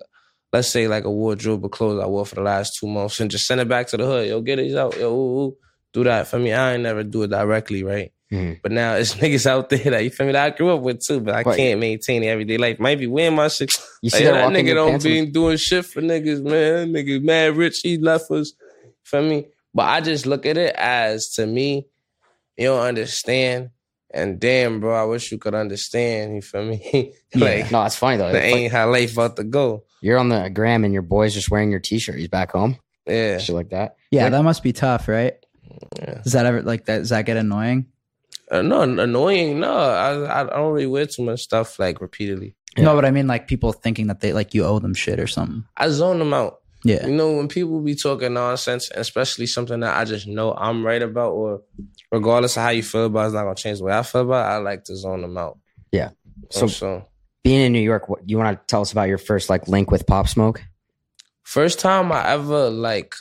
let's 0.54 0.68
say 0.68 0.86
like 0.86 1.04
a 1.04 1.10
wardrobe 1.10 1.64
of 1.64 1.72
clothes 1.72 2.00
I 2.00 2.06
wore 2.06 2.24
for 2.24 2.36
the 2.36 2.40
last 2.40 2.78
two 2.78 2.86
months 2.86 3.18
and 3.18 3.28
just 3.28 3.44
send 3.44 3.60
it 3.60 3.68
back 3.68 3.88
to 3.88 3.96
the 3.96 4.06
hood. 4.06 4.28
Yo, 4.28 4.40
get 4.40 4.56
these 4.56 4.76
out. 4.76 4.96
Yo, 4.96 5.12
ooh, 5.12 5.40
ooh. 5.40 5.56
Do 5.94 6.04
that 6.04 6.28
for 6.28 6.38
me. 6.38 6.52
I 6.52 6.74
ain't 6.74 6.82
never 6.82 7.02
do 7.02 7.22
it 7.22 7.28
directly, 7.30 7.82
right? 7.82 8.12
Mhm. 8.32 8.60
But 8.62 8.72
now 8.72 8.94
it's 8.96 9.14
niggas 9.22 9.46
out 9.46 9.70
there 9.70 9.78
that 9.78 10.04
you 10.04 10.10
feel 10.10 10.26
me 10.26 10.32
that 10.32 10.44
I 10.52 10.56
grew 10.56 10.74
up 10.74 10.82
with 10.82 11.00
too, 11.00 11.20
but 11.20 11.34
I 11.34 11.42
Right. 11.42 11.56
can't 11.56 11.80
maintain 11.80 12.22
it 12.22 12.26
everyday 12.26 12.58
life. 12.58 12.78
Might 12.78 12.98
be 12.98 13.06
wearing 13.06 13.36
my 13.36 13.48
shit. 13.48 13.72
You 14.02 14.10
Like, 14.12 14.18
see 14.18 14.24
yo, 14.24 14.32
that 14.32 14.36
that 14.38 14.44
walking 14.50 14.66
nigga 14.66 14.74
don't 14.74 14.90
pants 14.90 15.04
be 15.04 15.20
with- 15.22 15.32
doing 15.32 15.56
shit 15.56 15.86
for 15.86 16.02
niggas, 16.02 16.42
man. 16.42 16.92
That 16.92 16.98
nigga 17.06 17.22
mad 17.22 17.56
rich, 17.56 17.80
he 17.82 17.96
left 17.96 18.30
us. 18.30 18.52
For 19.04 19.22
me. 19.22 19.46
But 19.72 19.84
I 19.84 20.00
just 20.00 20.24
look 20.26 20.46
at 20.46 20.56
it 20.56 20.74
as 20.76 21.28
to 21.34 21.46
me, 21.46 21.86
you 22.56 22.66
don't 22.68 22.80
understand. 22.86 23.70
And 24.12 24.38
damn, 24.40 24.78
bro, 24.80 24.94
I 24.94 25.04
wish 25.04 25.30
you 25.32 25.38
could 25.38 25.54
understand. 25.54 26.36
You 26.36 26.42
feel 26.42 26.64
me? 26.64 27.12
like 27.34 27.70
No, 27.72 27.84
it's 27.84 27.96
funny 27.96 28.16
though. 28.16 28.30
that 28.32 28.42
ain't 28.44 28.72
how 28.72 28.90
life 28.90 29.12
about 29.12 29.36
to 29.36 29.44
go. 29.44 29.84
you're 30.00 30.18
on 30.18 30.28
the 30.28 30.48
gram 30.50 30.84
and 30.84 30.92
your 30.92 31.02
boy's 31.02 31.34
just 31.34 31.50
wearing 31.50 31.70
your 31.70 31.80
t-shirt. 31.80 32.16
He's 32.18 32.28
back 32.28 32.52
home. 32.52 32.78
Yeah. 33.06 33.38
Shit 33.38 33.54
like 33.56 33.70
that. 33.70 33.96
Yeah, 34.10 34.24
Like- 34.24 34.32
that 34.32 34.42
must 34.42 34.62
be 34.62 34.72
tough, 34.72 35.08
right? 35.08 35.34
Does 36.22 36.32
that 36.32 36.46
ever 36.46 36.62
like 36.62 36.86
that? 36.86 36.98
Does 36.98 37.10
that 37.10 37.26
get 37.26 37.36
annoying? 37.36 37.86
Uh, 38.50 38.62
no, 38.62 38.82
annoying. 38.82 39.60
No, 39.60 39.72
I 39.74 40.40
I 40.40 40.44
don't 40.44 40.72
really 40.72 40.86
wear 40.86 41.06
too 41.06 41.22
much 41.24 41.42
stuff 41.42 41.78
like 41.78 42.00
repeatedly. 42.00 42.54
Yeah. 42.76 42.84
No, 42.84 42.94
but 42.94 43.04
I 43.04 43.10
mean 43.10 43.26
like 43.26 43.46
people 43.48 43.72
thinking 43.72 44.08
that 44.08 44.20
they 44.20 44.32
like 44.32 44.52
you 44.54 44.64
owe 44.64 44.78
them 44.80 44.94
shit 44.94 45.18
or 45.20 45.26
something. 45.26 45.64
I 45.76 45.88
zone 45.88 46.18
them 46.18 46.34
out. 46.34 46.58
Yeah. 46.84 47.06
You 47.06 47.14
know, 47.14 47.32
when 47.32 47.48
people 47.48 47.80
be 47.80 47.94
talking 47.94 48.34
nonsense, 48.34 48.90
especially 48.94 49.46
something 49.46 49.80
that 49.80 49.96
I 49.96 50.04
just 50.04 50.26
know 50.26 50.52
I'm 50.52 50.84
right 50.84 51.00
about, 51.00 51.30
or 51.32 51.62
regardless 52.12 52.56
of 52.58 52.62
how 52.64 52.70
you 52.70 52.82
feel 52.82 53.06
about, 53.06 53.22
it, 53.22 53.26
it's 53.26 53.34
not 53.34 53.44
gonna 53.44 53.54
change 53.54 53.78
the 53.78 53.84
way 53.84 53.96
I 53.96 54.02
feel 54.02 54.20
about. 54.22 54.44
It, 54.46 54.54
I 54.54 54.56
like 54.58 54.84
to 54.84 54.96
zone 54.96 55.22
them 55.22 55.38
out. 55.38 55.58
Yeah. 55.92 56.10
So, 56.50 56.66
So- 56.66 56.66
so 56.66 57.08
Being 57.42 57.60
in 57.62 57.72
New 57.72 57.80
York, 57.80 58.08
what 58.08 58.28
you 58.28 58.36
want 58.38 58.58
to 58.58 58.66
tell 58.66 58.82
us 58.82 58.92
about 58.92 59.08
your 59.08 59.18
first 59.18 59.48
like 59.48 59.66
link 59.68 59.90
with 59.90 60.06
Pop 60.06 60.28
Smoke? 60.28 60.62
first 61.42 61.78
time 61.78 62.10
I 62.10 62.26
ever 62.32 62.70
like 62.70 63.14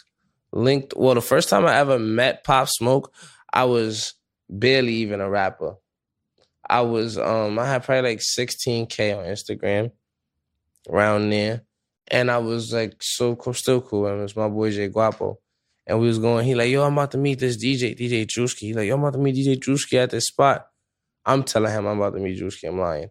linked. 0.54 0.94
Well, 0.96 1.16
the 1.16 1.22
first 1.22 1.50
time 1.50 1.66
I 1.66 1.76
ever 1.76 2.00
met 2.00 2.44
Pop 2.44 2.70
Smoke, 2.70 3.14
I 3.52 3.66
was 3.66 4.14
barely 4.50 4.94
even 4.96 5.20
a 5.20 5.30
rapper. 5.30 5.76
I 6.70 6.82
was 6.82 7.18
um 7.18 7.60
I 7.60 7.66
had 7.66 7.84
probably 7.84 8.12
like 8.12 8.20
16k 8.20 9.18
on 9.18 9.26
Instagram, 9.26 9.92
around 10.90 11.30
there, 11.30 11.64
and 12.08 12.32
I 12.32 12.38
was 12.38 12.72
like 12.72 12.96
so 13.02 13.36
cool, 13.36 13.54
still 13.54 13.82
cool. 13.82 14.08
And 14.08 14.20
it 14.20 14.24
was 14.24 14.36
my 14.36 14.48
boy 14.48 14.72
Jay 14.72 14.90
Gwuapo, 14.90 15.38
and 15.86 16.00
we 16.00 16.08
was 16.08 16.20
going. 16.20 16.46
He 16.46 16.56
like, 16.56 16.70
yo, 16.70 16.84
I'm 16.84 16.94
about 16.94 17.12
to 17.12 17.18
meet 17.18 17.40
this 17.40 17.58
DJ, 17.58 17.98
DJ 17.98 18.26
Drewski. 18.26 18.60
He 18.60 18.74
like, 18.74 18.88
yo, 18.88 18.96
I'm 18.96 19.02
about 19.02 19.14
to 19.14 19.20
meet 19.20 19.36
DJ 19.36 19.58
Drewski 19.60 19.98
at 19.98 20.12
this 20.12 20.28
spot. 20.28 20.68
I'm 21.26 21.44
telling 21.44 21.72
him 21.72 21.86
I'm 21.86 22.00
about 22.00 22.14
to 22.16 22.20
meet 22.22 22.40
Drewski. 22.40 22.70
I'm 22.70 22.80
lying, 22.80 23.10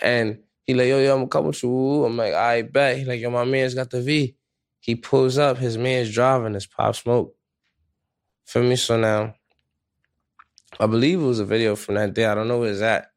and 0.00 0.38
he 0.64 0.74
like, 0.74 0.88
yo, 0.88 1.00
yo, 1.00 1.20
I'm 1.20 1.28
coming 1.28 1.52
to 1.52 1.66
you. 1.66 2.04
I'm 2.04 2.16
like, 2.16 2.34
I 2.34 2.62
bet. 2.62 2.98
He 2.98 3.04
like, 3.04 3.20
yo, 3.20 3.30
my 3.30 3.44
man's 3.44 3.74
got 3.74 3.90
the 3.90 4.02
V. 4.02 4.36
He 4.80 4.94
pulls 4.94 5.38
up, 5.38 5.58
his 5.58 5.76
man's 5.76 6.12
driving, 6.12 6.54
it's 6.54 6.66
Pop 6.66 6.94
Smoke. 6.94 7.34
For 8.44 8.62
me, 8.62 8.76
so 8.76 8.98
now, 8.98 9.34
I 10.80 10.86
believe 10.86 11.20
it 11.20 11.24
was 11.24 11.40
a 11.40 11.44
video 11.44 11.76
from 11.76 11.96
that 11.96 12.14
day. 12.14 12.24
I 12.24 12.34
don't 12.34 12.48
know 12.48 12.58
where 12.58 12.70
it's 12.70 12.80
at. 12.80 13.10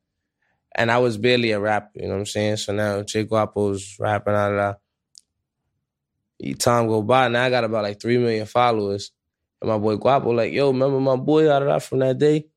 And 0.73 0.91
I 0.91 0.97
was 0.99 1.17
barely 1.17 1.51
a 1.51 1.59
rapper, 1.59 1.91
you 1.95 2.07
know 2.07 2.13
what 2.13 2.19
I'm 2.19 2.25
saying? 2.25 2.57
So 2.57 2.73
now 2.73 3.01
Jay 3.03 3.25
Gwuapo's 3.25 3.97
rapping 3.99 4.33
out 4.33 4.51
of 4.51 4.57
that. 6.41 6.59
Time 6.59 6.87
go 6.87 7.01
by, 7.01 7.27
now 7.27 7.43
I 7.43 7.49
got 7.49 7.63
about 7.63 7.83
like 7.83 8.01
3 8.01 8.17
million 8.17 8.45
followers. 8.45 9.11
And 9.61 9.69
my 9.69 9.77
boy 9.77 9.97
Gwuapo 9.97 10.35
like, 10.35 10.53
yo, 10.53 10.71
remember 10.71 10.99
my 10.99 11.17
boy 11.17 11.51
out 11.51 11.61
of 11.61 11.67
that 11.67 11.83
from 11.83 11.99
that 11.99 12.17
day? 12.17 12.47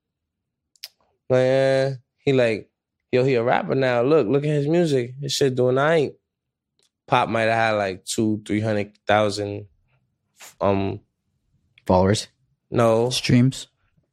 Man, 1.29 1.99
he 2.19 2.33
like, 2.33 2.71
yo, 3.13 3.25
he 3.25 3.35
a 3.35 3.43
rapper 3.43 3.75
now. 3.75 4.03
Look, 4.03 4.27
look 4.27 4.45
at 4.45 4.51
his 4.51 4.69
music. 4.69 5.15
His 5.21 5.33
shit 5.33 5.55
doing 5.55 5.79
I 5.79 5.95
ain't. 5.97 6.15
Pop 7.07 7.29
might 7.29 7.43
have 7.43 7.53
had 7.55 7.71
like 7.73 8.05
two, 8.05 8.43
three 8.47 8.61
hundred 8.61 8.93
thousand 9.07 9.67
um 10.61 11.01
Followers? 11.87 12.29
no 12.71 13.11
Streams. 13.11 13.69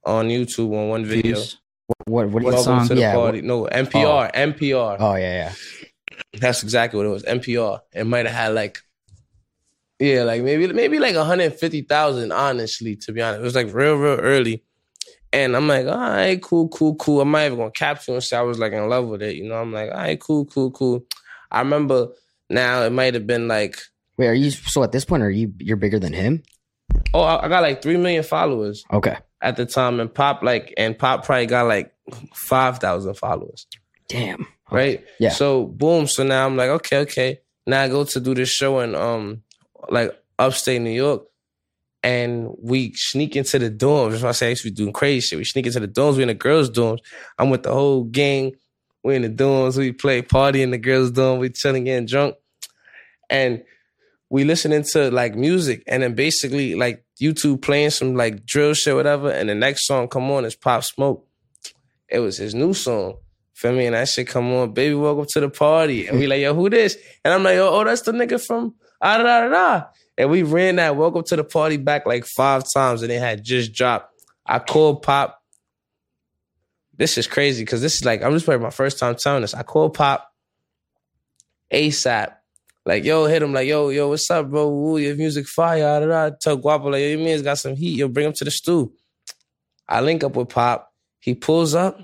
on 0.06 0.28
YouTube 0.28 0.74
on 0.78 0.90
one 0.90 1.06
video. 1.06 1.36
Views. 1.36 1.58
What? 2.06 2.30
What 2.30 2.40
do? 2.42 2.46
What 2.46 2.60
song? 2.64 2.88
to 2.88 2.96
the 2.96 3.02
Yeah, 3.02 3.14
party. 3.16 3.42
No, 3.42 3.64
MPR. 3.66 4.32
MPR. 4.34 4.98
Oh 5.00 5.16
yeah, 5.16 5.52
yeah. 5.52 5.54
That's 6.40 6.64
exactly 6.64 6.98
what 6.98 7.06
it 7.06 7.10
was. 7.10 7.24
MPR. 7.24 7.80
It 7.94 8.06
might 8.06 8.26
have 8.26 8.36
had 8.36 8.54
like 8.54 8.80
Yeah, 10.00 10.24
like 10.24 10.42
maybe 10.44 10.68
maybe 10.74 11.00
like 11.00 11.16
150,000, 11.16 12.32
honestly, 12.32 12.96
to 12.98 13.12
be 13.12 13.22
honest. 13.22 13.42
It 13.42 13.44
was 13.44 13.56
like 13.56 13.74
real, 13.74 13.96
real 13.96 14.20
early. 14.20 14.64
And 15.34 15.56
I'm 15.56 15.68
like, 15.68 15.86
all 15.88 15.96
right, 15.98 16.42
cool, 16.42 16.68
cool, 16.70 16.96
cool. 16.96 17.22
I'm 17.22 17.32
not 17.32 17.46
even 17.46 17.58
gonna 17.58 17.72
capture 17.72 18.12
and 18.14 18.24
say 18.24 18.36
I 18.36 18.42
was 18.42 18.60
like 18.60 18.74
in 18.74 18.90
love 18.90 19.08
with 19.08 19.22
it. 19.22 19.36
You 19.36 19.48
know, 19.48 19.56
I'm 19.56 19.72
like, 19.72 19.90
all 19.92 19.98
right, 19.98 20.20
cool, 20.20 20.46
cool, 20.46 20.72
cool. 20.72 21.06
I 21.50 21.60
remember 21.60 22.10
now 22.52 22.84
it 22.84 22.92
might 22.92 23.14
have 23.16 23.26
been 23.26 23.48
like, 23.48 23.80
Wait, 24.18 24.28
are 24.28 24.34
you 24.34 24.52
so 24.52 24.84
at 24.84 24.92
this 24.92 25.06
point? 25.06 25.24
Are 25.24 25.30
you 25.30 25.54
you're 25.60 25.78
bigger 25.78 26.00
than 26.00 26.14
him? 26.14 26.44
oh, 27.14 27.22
I 27.22 27.46
I 27.46 27.48
got 27.48 27.62
like 27.64 27.82
three 27.82 27.98
million 27.98 28.24
followers 28.24 28.84
Okay, 28.92 29.18
at 29.42 29.56
the 29.58 29.66
time, 29.66 30.00
and 30.00 30.14
Pop 30.14 30.44
like 30.44 30.74
and 30.78 30.98
Pop 30.98 31.26
probably 31.26 31.46
got 31.48 31.68
like 31.68 31.94
five 32.34 32.80
thousand 32.80 33.16
followers. 33.16 33.66
damn. 34.10 34.46
right? 34.72 35.04
Yeah. 35.20 35.30
So 35.32 35.66
boom. 35.66 36.08
So 36.08 36.24
now 36.24 36.46
I'm 36.46 36.56
like, 36.58 36.70
okay, 36.70 36.98
okay. 37.00 37.40
Now 37.68 37.82
I 37.82 37.88
go 37.88 38.04
to 38.04 38.20
do 38.20 38.34
this 38.36 38.50
show 38.50 38.80
in 38.82 38.94
um 38.96 39.44
like 39.90 40.12
upstate 40.38 40.82
New 40.82 40.92
York. 40.92 41.24
And 42.04 42.56
we 42.60 42.94
sneak 42.96 43.36
into 43.36 43.60
the 43.60 43.70
dorms. 43.70 44.12
That's 44.12 44.24
why 44.24 44.30
I 44.30 44.32
say 44.32 44.48
I 44.48 44.50
used 44.50 44.64
to 44.64 44.70
be 44.72 44.76
doing 44.76 44.92
crazy 44.92 45.20
shit. 45.22 45.38
We 45.38 45.46
sneak 45.46 45.68
into 45.68 45.80
the 45.80 45.88
dorms. 45.88 46.16
We 46.16 46.24
in 46.24 46.30
the 46.30 46.34
girls' 46.34 46.72
dorms. 46.72 46.98
I'm 47.38 47.52
with 47.52 47.62
the 47.62 47.72
whole 47.72 48.06
gang. 48.06 48.54
We 49.04 49.16
in 49.16 49.22
the 49.22 49.30
dorms. 49.30 49.78
We 49.78 49.92
play 49.92 50.24
party 50.24 50.64
in 50.64 50.72
the 50.72 50.80
girls' 50.80 51.12
dorm. 51.12 51.38
We 51.40 51.50
chilling, 51.52 51.84
getting 51.84 52.08
drunk. 52.08 52.38
And 53.32 53.64
we 54.30 54.44
listening 54.44 54.84
to 54.92 55.10
like 55.10 55.36
music. 55.36 55.84
And 55.88 56.04
then 56.04 56.14
basically 56.14 56.76
like 56.76 57.04
YouTube 57.20 57.62
playing 57.62 57.90
some 57.90 58.16
like 58.16 58.46
drill 58.46 58.76
shit, 58.76 58.96
whatever. 58.96 59.32
And 59.32 59.50
the 59.50 59.56
next 59.56 59.88
song 59.88 60.08
come 60.08 60.30
on 60.30 60.46
is 60.46 60.56
Pop 60.56 60.84
Smoke. 60.84 61.28
It 62.08 62.20
was 62.20 62.38
his 62.38 62.54
new 62.54 62.74
song. 62.74 63.16
Feel 63.54 63.74
me? 63.74 63.86
And 63.86 63.96
that 63.96 64.10
shit 64.10 64.28
come 64.28 64.52
on, 64.54 64.74
baby, 64.74 64.96
welcome 64.96 65.26
to 65.30 65.40
the 65.40 65.50
party. 65.50 66.08
And 66.08 66.20
we 66.20 66.28
like, 66.28 66.42
yo, 66.42 66.54
who 66.54 66.70
this? 66.70 66.98
And 67.24 67.34
I'm 67.34 67.44
like, 67.44 67.56
yo, 67.56 67.70
oh, 67.70 67.84
that's 67.84 68.02
the 68.02 68.12
nigga 68.12 68.46
from 68.46 68.76
ah 69.02 69.18
da 69.18 69.24
da 69.24 69.50
da. 69.50 69.86
And 70.18 70.30
we 70.30 70.44
ran 70.44 70.76
that 70.76 70.96
welcome 70.96 71.24
to 71.26 71.36
the 71.36 71.44
party 71.44 71.78
back 71.78 72.06
like 72.06 72.26
five 72.26 72.64
times 72.74 73.02
and 73.02 73.12
it 73.12 73.20
had 73.20 73.44
just 73.44 73.74
dropped. 73.74 74.14
I 74.46 74.60
called 74.60 75.04
Pop. 75.04 75.42
This 76.98 77.18
is 77.18 77.28
crazy 77.28 77.64
because 77.64 77.82
this 77.82 77.96
is 77.96 78.06
like, 78.06 78.22
I'm 78.22 78.34
just 78.34 78.46
probably 78.46 78.64
my 78.64 78.72
first 78.72 79.00
time 79.00 79.16
telling 79.16 79.42
this. 79.42 79.54
I 79.54 79.64
called 79.64 79.94
Pop 79.94 80.32
ASAP. 81.72 82.34
Like, 82.86 83.04
yo, 83.04 83.26
hit 83.26 83.44
him, 83.44 83.54
like, 83.54 83.68
yo, 83.68 83.90
yo, 83.90 84.10
what's 84.10 84.30
up, 84.32 84.50
bro? 84.50 84.68
Ooh, 84.70 84.98
your 84.98 85.16
music 85.16 85.48
fire. 85.48 85.82
Da, 85.82 86.00
da, 86.00 86.30
da. 86.30 86.36
Tell 86.42 86.58
Gwuapo, 86.58 86.86
like, 86.86 87.02
yo, 87.02 87.10
your 87.10 87.20
man's 87.20 87.44
got 87.44 87.60
some 87.60 87.76
heat. 87.76 87.98
Yo, 87.98 88.08
bring 88.08 88.28
him 88.28 88.34
to 88.34 88.44
the 88.44 88.52
stew. 88.52 88.92
I 89.88 90.02
link 90.02 90.24
up 90.24 90.36
with 90.36 90.50
Pop. 90.50 90.92
He 91.20 91.36
pulls 91.36 91.76
up 91.76 92.00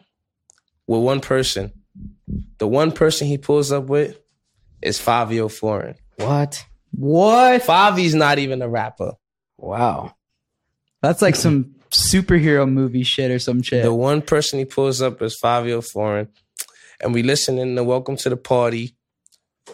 with 0.85 1.01
one 1.01 1.19
person. 1.19 1.71
The 2.59 2.67
one 2.67 2.91
person 2.91 3.27
he 3.27 3.37
pulls 3.37 3.71
up 3.71 3.85
with 3.85 4.19
is 4.81 4.99
Fivio 4.99 5.51
Foreign. 5.51 5.95
What? 6.17 6.63
What? 6.91 7.61
Favi's 7.63 8.13
not 8.13 8.37
even 8.37 8.61
a 8.61 8.69
rapper. 8.69 9.13
Wow. 9.57 10.13
That's 11.01 11.21
like 11.21 11.35
some 11.35 11.75
superhero 11.89 12.69
movie 12.69 13.03
shit 13.03 13.31
or 13.31 13.39
some 13.39 13.61
shit. 13.61 13.83
The 13.83 13.93
one 13.93 14.21
person 14.21 14.59
he 14.59 14.65
pulls 14.65 15.01
up 15.01 15.21
is 15.21 15.39
Fivio 15.39 15.83
Foreign. 15.87 16.27
And 16.99 17.13
we 17.13 17.23
listen 17.23 17.57
in 17.57 17.75
the 17.75 17.83
Welcome 17.83 18.17
to 18.17 18.29
the 18.29 18.37
Party. 18.37 18.96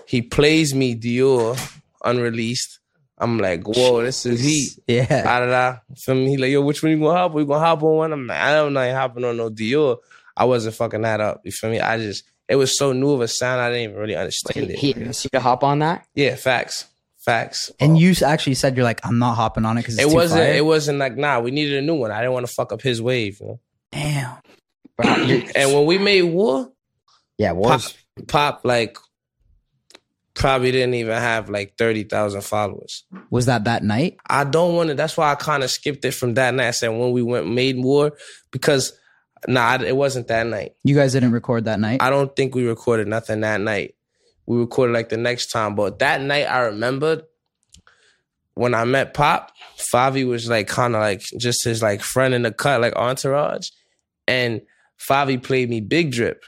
He 0.08 0.22
plays 0.22 0.74
me 0.74 0.96
Dior 0.96 1.58
unreleased. 2.04 2.80
I'm 3.18 3.40
like, 3.40 3.64
whoa, 3.68 4.02
this 4.04 4.26
is 4.26 4.42
heat. 4.42 4.80
yeah. 4.88 5.24
Ah, 5.26 5.40
da 5.40 5.46
da 5.46 5.72
da. 5.72 5.78
Feel 5.96 6.16
me? 6.16 6.30
He 6.32 6.38
like, 6.38 6.52
yo, 6.52 6.62
which 6.62 6.84
one 6.84 6.92
you 6.92 7.00
gonna 7.00 7.18
hop? 7.18 7.34
We 7.34 7.46
gonna 7.46 7.60
hop 7.66 7.84
on 7.84 7.96
one? 7.98 8.14
I'm 8.14 8.28
like, 8.28 8.40
I 8.40 8.54
don't 8.54 8.74
know, 8.74 8.94
hopping 8.94 9.24
on 9.24 9.38
no 9.38 9.50
Dior. 9.50 9.98
I 10.36 10.46
wasn't 10.46 10.76
fucking 10.76 11.02
that 11.02 11.22
up. 11.22 11.42
You 11.46 11.52
feel 11.52 11.70
me? 11.70 11.80
I 11.80 11.98
just, 12.00 12.24
it 12.50 12.56
was 12.56 12.78
so 12.78 12.92
new 12.92 13.12
of 13.12 13.22
a 13.22 13.28
sound. 13.28 13.62
I 13.62 13.70
didn't 13.70 13.84
even 13.92 13.96
really 13.98 14.16
understand 14.16 14.68
He, 14.72 14.74
it. 14.74 14.96
he 14.98 15.06
asked 15.06 15.24
you 15.26 15.30
to 15.32 15.40
hop 15.40 15.64
on 15.64 15.80
that? 15.80 16.06
Yeah, 16.16 16.36
facts, 16.36 16.86
facts. 17.20 17.72
And 17.80 17.98
you 17.98 18.14
actually 18.26 18.56
said 18.56 18.76
you're 18.76 18.84
like, 18.84 19.06
I'm 19.06 19.20
not 19.20 19.36
hopping 19.36 19.64
on 19.64 19.78
it 19.78 19.82
because 19.82 20.00
it 20.00 20.10
wasn't. 20.10 20.42
It 20.42 20.66
wasn't 20.66 20.98
like 20.98 21.16
nah. 21.16 21.40
We 21.40 21.52
needed 21.52 21.78
a 21.78 21.82
new 21.82 21.96
one. 21.96 22.12
I 22.12 22.20
didn't 22.20 22.34
want 22.34 22.48
to 22.48 22.52
fuck 22.54 22.74
up 22.74 22.82
his 22.82 23.02
wave. 23.02 23.38
You 23.40 23.48
know? 23.48 23.60
Damn. 23.92 24.38
Bro, 24.98 25.08
And 25.56 25.74
when 25.74 25.86
we 25.86 25.98
made 26.00 26.24
War, 26.24 26.72
yeah, 27.38 27.52
was 27.54 27.96
Pop 28.28 28.62
like 28.64 28.98
probably 30.34 30.72
didn't 30.72 30.96
even 30.96 31.18
have 31.18 31.50
like 31.50 31.78
thirty 31.78 32.04
thousand 32.04 32.42
followers. 32.42 33.04
Was 33.30 33.46
that 33.46 33.66
that 33.66 33.84
night? 33.84 34.18
I 34.28 34.44
don't 34.44 34.76
want 34.76 34.90
to. 34.90 34.96
That's 34.96 35.18
why 35.18 35.32
I 35.32 35.36
kind 35.36 35.64
of 35.64 35.72
skipped 35.72 36.06
it 36.06 36.14
from 36.14 36.34
that 36.36 36.54
night. 36.54 36.68
I 36.68 36.72
said 36.72 36.90
when 36.90 37.12
we 37.12 37.22
went 37.22 37.48
made 37.52 37.78
War 37.78 38.14
because 38.52 38.94
nah, 39.48 39.82
it 39.82 39.96
wasn't 39.96 40.28
that 40.28 40.48
night. 40.48 40.74
You 40.84 40.96
guys 40.96 41.14
didn't 41.14 41.32
record 41.32 41.66
that 41.66 41.80
night? 41.80 42.02
I 42.02 42.10
don't 42.10 42.36
think 42.36 42.56
we 42.56 42.66
recorded 42.66 43.08
nothing 43.08 43.42
that 43.42 43.62
night. 43.62 43.96
We 44.46 44.58
recorded 44.58 44.94
like 44.94 45.10
the 45.10 45.18
next 45.18 45.48
time, 45.52 45.76
but 45.76 46.00
that 46.00 46.22
night 46.22 46.46
I 46.46 46.60
remembered 46.62 47.24
when 48.56 48.74
I 48.74 48.86
met 48.86 49.14
Pop, 49.14 49.52
Favi 49.78 50.28
was 50.28 50.50
like 50.50 50.68
kind 50.68 50.96
of 50.96 51.02
like 51.02 51.22
just 51.38 51.64
his 51.64 51.82
like 51.82 52.02
friend 52.02 52.34
in 52.34 52.44
the 52.44 52.52
cut, 52.52 52.82
like 52.82 52.96
entourage, 52.96 53.70
and 54.28 54.62
Favi 55.00 55.42
played 55.42 55.70
me 55.70 55.82
Big 55.82 56.12
Drip, 56.12 56.44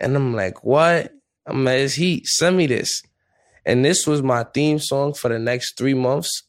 and 0.00 0.14
I'm 0.14 0.34
like, 0.34 0.64
what? 0.64 1.12
I'm 1.46 1.64
like, 1.64 1.78
it's 1.78 1.94
heat. 1.94 2.26
Send 2.26 2.56
me 2.56 2.66
this, 2.66 3.02
and 3.64 3.84
this 3.84 4.06
was 4.06 4.22
my 4.22 4.44
theme 4.44 4.78
song 4.78 5.14
for 5.14 5.28
the 5.28 5.38
next 5.38 5.76
three 5.78 5.94
months. 5.94 6.42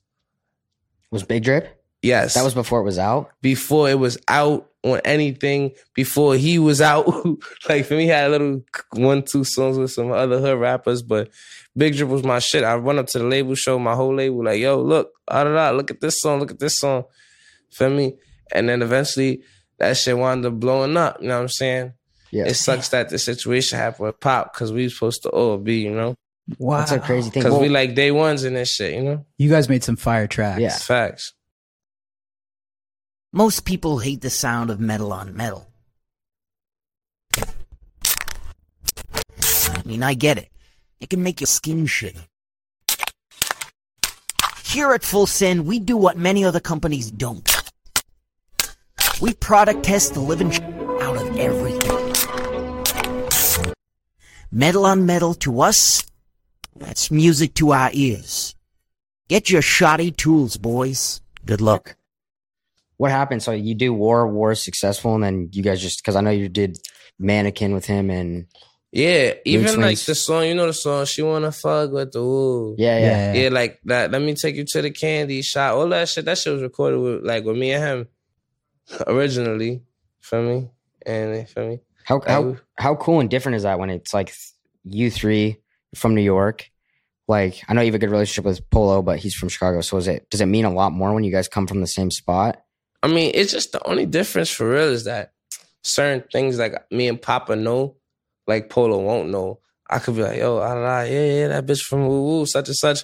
was 1.11 1.23
Big 1.23 1.43
Drip? 1.43 1.73
Yes, 2.01 2.35
That 2.35 2.43
was 2.43 2.53
before 2.53 2.79
it 2.79 2.83
was 2.83 2.99
out. 2.99 3.31
before 3.41 3.89
it 3.89 3.97
was 3.99 4.17
out 4.27 4.69
on 4.83 5.01
anything, 5.03 5.71
before 5.95 6.35
he 6.35 6.59
was 6.59 6.79
out. 6.79 7.07
like 7.69 7.85
for 7.85 7.95
me, 7.95 8.03
he 8.03 8.07
had 8.07 8.27
a 8.27 8.29
little 8.29 8.63
one, 8.93 9.23
two 9.23 9.43
songs 9.43 9.77
with 9.77 9.91
some 9.91 10.11
other 10.11 10.39
hood 10.39 10.59
rappers, 10.59 11.01
but 11.01 11.29
Big 11.75 11.95
Drip 11.95 12.07
was 12.09 12.23
my 12.23 12.39
shit. 12.39 12.63
I 12.63 12.75
run 12.75 12.99
up 12.99 13.07
to 13.07 13.19
the 13.19 13.25
label, 13.25 13.55
show 13.55 13.77
my 13.79 13.95
whole 13.95 14.15
label, 14.15 14.43
like, 14.45 14.59
yo, 14.59 14.79
look, 14.81 15.11
da, 15.29 15.43
da, 15.43 15.71
look 15.71 15.91
at 15.91 15.99
this 15.99 16.19
song, 16.21 16.39
look 16.39 16.51
at 16.51 16.59
this 16.59 16.77
song. 16.79 17.03
Feel 17.71 17.89
me? 17.89 18.15
And 18.53 18.69
then 18.69 18.81
eventually 18.81 19.41
that 19.79 19.97
shit 19.97 20.17
wound 20.17 20.45
up 20.45 20.53
blowing 20.53 20.95
up. 20.97 21.17
You 21.21 21.27
know 21.29 21.35
what 21.37 21.41
I'm 21.41 21.49
saying? 21.49 21.93
Yeah, 22.31 22.45
It 22.45 22.55
sucks 22.55 22.89
that 22.89 23.09
the 23.09 23.17
situation 23.17 23.79
happened 23.79 24.07
with 24.07 24.19
Pop 24.19 24.53
because 24.53 24.71
we 24.71 24.89
supposed 24.89 25.23
to 25.23 25.29
all 25.29 25.57
be, 25.57 25.77
you 25.79 25.91
know? 25.91 26.15
wow. 26.57 26.79
that's 26.79 26.91
a 26.91 26.99
crazy 26.99 27.29
thing. 27.29 27.43
Because 27.43 27.59
we 27.59 27.67
Well, 27.67 27.71
like 27.71 27.95
day 27.95 28.11
ones 28.11 28.43
in 28.43 28.53
this 28.53 28.71
shit, 28.73 28.93
you 28.93 29.03
know? 29.03 29.25
You 29.37 29.49
guys 29.49 29.69
made 29.69 29.83
some 29.83 29.95
fire 29.95 30.27
tracks. 30.27 30.61
Yeah. 30.61 30.77
Facts. 30.77 31.33
Most 33.33 33.65
people 33.65 33.99
hate 33.99 34.21
the 34.21 34.29
sound 34.29 34.69
of 34.69 34.79
metal 34.79 35.13
on 35.13 35.35
metal. 35.35 35.67
I 39.67 39.81
mean, 39.85 40.03
I 40.03 40.13
get 40.13 40.37
it. 40.37 40.49
It 40.99 41.09
can 41.09 41.23
make 41.23 41.39
your 41.39 41.47
skin 41.47 41.85
shiver. 41.85 42.25
Here 44.63 44.91
at 44.91 45.03
Full 45.03 45.27
Send, 45.27 45.65
we 45.65 45.79
do 45.79 45.95
what 45.95 46.17
many 46.17 46.43
other 46.43 46.59
companies 46.59 47.09
don't. 47.11 47.49
We 49.21 49.33
product 49.33 49.83
test 49.83 50.13
the 50.13 50.19
living 50.19 50.51
Metal 54.57 54.87
on 54.87 55.05
metal 55.05 55.35
to 55.35 55.61
us, 55.61 56.03
that's 56.75 57.11
music 57.11 57.53
to 57.53 57.73
our 57.73 57.91
ears. 57.93 58.55
Get 59.29 59.51
your 59.51 59.61
shoddy 59.61 60.09
tools, 60.09 60.57
boys. 60.57 61.21
Good 61.45 61.61
luck. 61.61 61.95
What 62.97 63.11
happened? 63.11 63.43
So 63.43 63.51
you 63.51 63.75
do 63.75 63.93
War, 63.93 64.27
War 64.27 64.53
is 64.53 64.63
successful, 64.63 65.13
and 65.13 65.23
then 65.23 65.49
you 65.51 65.61
guys 65.61 65.79
just 65.79 66.01
because 66.01 66.15
I 66.15 66.21
know 66.21 66.31
you 66.31 66.49
did 66.49 66.79
Mannequin 67.19 67.75
with 67.75 67.85
him, 67.85 68.09
and 68.09 68.47
Yeah, 68.91 69.33
even 69.45 69.79
like 69.79 69.97
Swings. 69.99 70.05
the 70.07 70.15
song, 70.15 70.45
you 70.45 70.55
know 70.55 70.65
the 70.65 70.73
song, 70.73 71.05
she 71.05 71.21
wanna 71.21 71.51
fuck 71.51 71.91
with 71.91 72.13
the 72.13 72.23
woo. 72.23 72.73
yeah, 72.79 72.97
yeah, 72.97 73.33
Yeah, 73.33 73.49
like 73.49 73.79
that. 73.85 74.09
Let 74.09 74.23
me 74.23 74.33
take 74.33 74.55
you 74.55 74.65
to 74.65 74.81
the 74.81 74.89
candy 74.89 75.43
shop. 75.43 75.75
All 75.75 75.87
that 75.89 76.09
shit. 76.09 76.25
That 76.25 76.39
shit 76.39 76.53
was 76.53 76.63
recorded 76.63 76.97
with 76.99 77.23
like 77.23 77.43
with 77.45 77.57
me 77.57 77.73
and 77.73 77.83
him 77.83 78.07
originally. 79.05 79.83
Feel 80.19 80.41
me? 80.41 80.69
And 81.05 81.47
feel 81.47 81.67
me? 81.69 81.79
How 82.05 82.21
how 82.25 82.41
Like, 82.41 82.61
how 82.77 82.95
cool 82.95 83.19
and 83.19 83.29
different 83.29 83.55
is 83.57 83.63
that 83.63 83.79
when 83.79 83.89
it's 83.89 84.13
like 84.13 84.33
you 84.83 85.09
three 85.11 85.57
from 85.95 86.15
New 86.15 86.21
York? 86.21 86.69
Like 87.27 87.61
I 87.67 87.73
know 87.73 87.81
you 87.81 87.87
have 87.87 87.95
a 87.95 87.99
good 87.99 88.09
relationship 88.11 88.45
with 88.45 88.69
Polo, 88.69 89.01
but 89.01 89.19
he's 89.19 89.35
from 89.35 89.49
Chicago. 89.49 89.81
So 89.81 89.97
is 89.97 90.07
it 90.07 90.29
does 90.29 90.41
it 90.41 90.45
mean 90.45 90.65
a 90.65 90.73
lot 90.73 90.93
more 90.93 91.13
when 91.13 91.23
you 91.23 91.31
guys 91.31 91.47
come 91.47 91.67
from 91.67 91.81
the 91.81 91.87
same 91.87 92.09
spot? 92.11 92.61
I 93.03 93.07
mean, 93.07 93.31
it's 93.35 93.51
just 93.51 93.71
the 93.73 93.85
only 93.87 94.05
difference 94.05 94.49
for 94.49 94.69
real 94.69 94.85
is 94.89 95.03
that 95.05 95.33
certain 95.83 96.23
things 96.31 96.57
like 96.57 96.73
me 96.91 97.07
and 97.07 97.21
Papa 97.21 97.55
know, 97.55 97.95
like 98.47 98.69
Polo 98.69 98.99
won't 98.99 99.29
know. 99.29 99.59
I 99.89 99.99
could 99.99 100.15
be 100.15 100.23
like, 100.23 100.37
yo, 100.37 100.57
ah, 100.57 100.73
ah, 100.73 101.01
yeah, 101.03 101.25
yeah, 101.25 101.47
that 101.49 101.65
bitch 101.65 101.81
from 101.81 102.07
woo 102.07 102.23
woo, 102.23 102.45
such 102.45 102.67
and 102.67 102.75
such. 102.75 103.03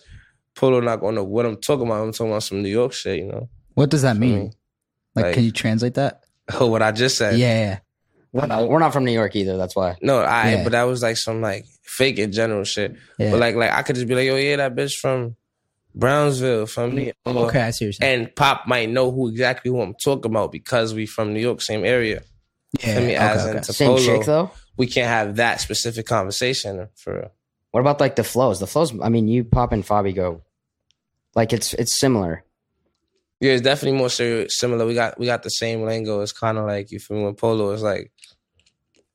Polo 0.56 0.80
not 0.82 0.98
gonna 1.00 1.16
know 1.18 1.24
what 1.24 1.46
I'm 1.46 1.58
talking 1.60 1.86
about. 1.88 2.04
I'm 2.04 2.12
talking 2.12 2.32
about 2.32 2.44
some 2.44 2.62
New 2.62 2.70
York 2.70 2.94
shit, 2.94 3.20
you 3.20 3.26
know. 3.26 3.50
What 3.74 3.90
does 3.90 4.02
that 4.04 4.16
I 4.16 4.20
mean? 4.20 4.36
mean, 4.40 4.54
Like, 5.16 5.26
like- 5.26 5.34
can 5.36 5.44
you 5.44 5.52
translate 5.52 5.96
that? 5.96 6.22
Oh, 6.60 6.68
what 6.74 6.82
I 6.82 6.92
just 6.92 7.20
Yeah, 7.20 7.30
said. 7.32 7.40
yeah. 7.40 7.80
We're 8.34 8.48
not, 8.48 8.68
we're 8.68 8.80
not 8.80 8.92
from 8.94 9.06
New 9.06 9.12
York 9.12 9.36
either. 9.36 9.58
That's 9.58 9.76
why. 9.76 9.96
No, 10.02 10.20
I. 10.20 10.52
Yeah. 10.56 10.64
But 10.64 10.72
that 10.74 10.84
was 10.84 11.02
like 11.04 11.18
some 11.18 11.40
like 11.42 11.66
fake 11.84 12.18
in 12.20 12.32
general 12.32 12.64
shit. 12.64 12.96
yeah. 13.20 13.32
But 13.32 13.40
like, 13.40 13.56
like 13.56 13.72
I 13.72 13.84
could 13.84 13.96
just 13.96 14.08
be 14.08 14.16
like, 14.16 14.28
oh 14.30 14.36
yeah, 14.36 14.56
that 14.58 14.76
bitch 14.76 14.94
from 14.96 15.36
Brownsville, 15.96 16.66
from 16.66 16.96
me. 16.96 17.14
Oh, 17.26 17.46
okay, 17.46 17.62
I 17.62 17.70
see 17.70 17.86
what 17.86 17.88
you're 17.88 17.94
saying. 17.94 18.22
And 18.22 18.36
Pop 18.36 18.68
might 18.68 18.90
know 18.90 19.12
who 19.12 19.30
exactly 19.30 19.70
who 19.70 19.80
I'm 19.82 19.94
talking 20.04 20.32
about 20.32 20.52
because 20.52 20.94
we 20.94 21.06
from 21.06 21.34
New 21.34 21.40
York, 21.40 21.62
same 21.62 21.86
area. 21.86 22.24
yeah, 22.82 22.96
Let 22.96 23.04
me 23.04 23.16
okay, 23.16 23.16
as 23.18 23.46
okay. 23.46 23.58
into 23.58 23.74
Same 23.74 23.88
Polo. 23.90 24.00
chick 24.00 24.26
though. 24.26 24.52
We 24.78 24.88
can't 24.88 25.08
have 25.08 25.36
that 25.36 25.62
specific 25.62 26.08
conversation 26.08 26.88
for 26.96 27.14
real. 27.14 27.32
What 27.70 27.82
about 27.82 28.00
like 28.00 28.16
the 28.16 28.24
flows? 28.24 28.60
The 28.60 28.66
flows. 28.68 29.00
I 29.00 29.10
mean, 29.10 29.28
you 29.28 29.44
Pop 29.44 29.72
and 29.72 29.84
Fabi 29.86 30.16
go. 30.16 30.42
Like 31.36 31.54
it's 31.54 31.76
it's 31.76 31.96
similar. 32.00 32.44
Yeah, 33.40 33.52
it's 33.52 33.62
definitely 33.62 33.98
more 33.98 34.10
similar. 34.10 34.86
We 34.86 34.94
got 34.94 35.20
we 35.20 35.26
got 35.26 35.44
the 35.44 35.50
same 35.50 35.84
lingo. 35.84 36.22
It's 36.22 36.32
kind 36.32 36.58
of 36.58 36.66
like 36.66 36.92
you 36.92 37.00
feel 37.00 37.18
me? 37.18 37.24
When 37.26 37.36
Polo 37.36 37.72
is 37.72 37.84
like, 37.84 38.12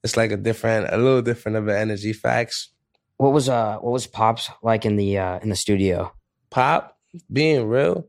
it's 0.03 0.17
like 0.17 0.33
a 0.33 0.37
different, 0.37 0.89
a 0.93 0.97
little 0.97 1.23
different 1.23 1.59
of 1.59 1.69
an 1.69 1.77
energy. 1.77 2.13
Facts. 2.13 2.71
What 3.17 3.33
was 3.33 3.49
uh 3.49 3.79
what 3.79 3.93
was 3.93 4.07
Pop's 4.07 4.51
like 4.63 4.85
in 4.85 4.97
the 4.97 5.19
uh 5.19 5.39
in 5.41 5.49
the 5.49 5.57
studio? 5.57 6.13
Pop, 6.51 6.97
being 7.33 7.67
real, 7.67 8.07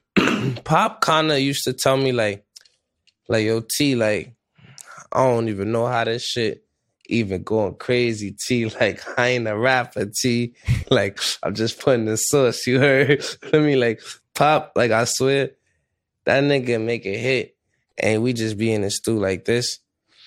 Pop 0.64 1.00
kind 1.00 1.30
of 1.30 1.40
used 1.40 1.64
to 1.64 1.72
tell 1.72 1.96
me 1.96 2.12
like, 2.12 2.44
like 3.28 3.44
yo 3.44 3.60
T, 3.60 3.96
like 3.96 4.34
I 5.12 5.24
don't 5.24 5.48
even 5.48 5.72
know 5.72 5.86
how 5.86 6.04
this 6.04 6.24
shit 6.24 6.64
even 7.08 7.42
going 7.42 7.74
crazy. 7.74 8.36
T, 8.46 8.66
like 8.80 9.02
I 9.18 9.28
ain't 9.28 9.48
a 9.48 9.56
rapper. 9.56 10.06
T, 10.06 10.54
like 10.90 11.18
I'm 11.42 11.54
just 11.54 11.80
putting 11.80 12.06
the 12.06 12.16
sauce. 12.16 12.66
You 12.66 12.80
heard? 12.80 13.24
Let 13.52 13.62
me 13.62 13.76
like 13.76 14.00
Pop, 14.34 14.72
like 14.76 14.90
I 14.90 15.04
swear, 15.04 15.50
that 16.24 16.44
nigga 16.44 16.82
make 16.82 17.06
a 17.06 17.16
hit, 17.16 17.56
and 17.98 18.22
we 18.22 18.32
just 18.32 18.58
be 18.58 18.72
in 18.72 18.82
the 18.82 18.90
stew 18.90 19.18
like 19.18 19.44
this, 19.44 19.78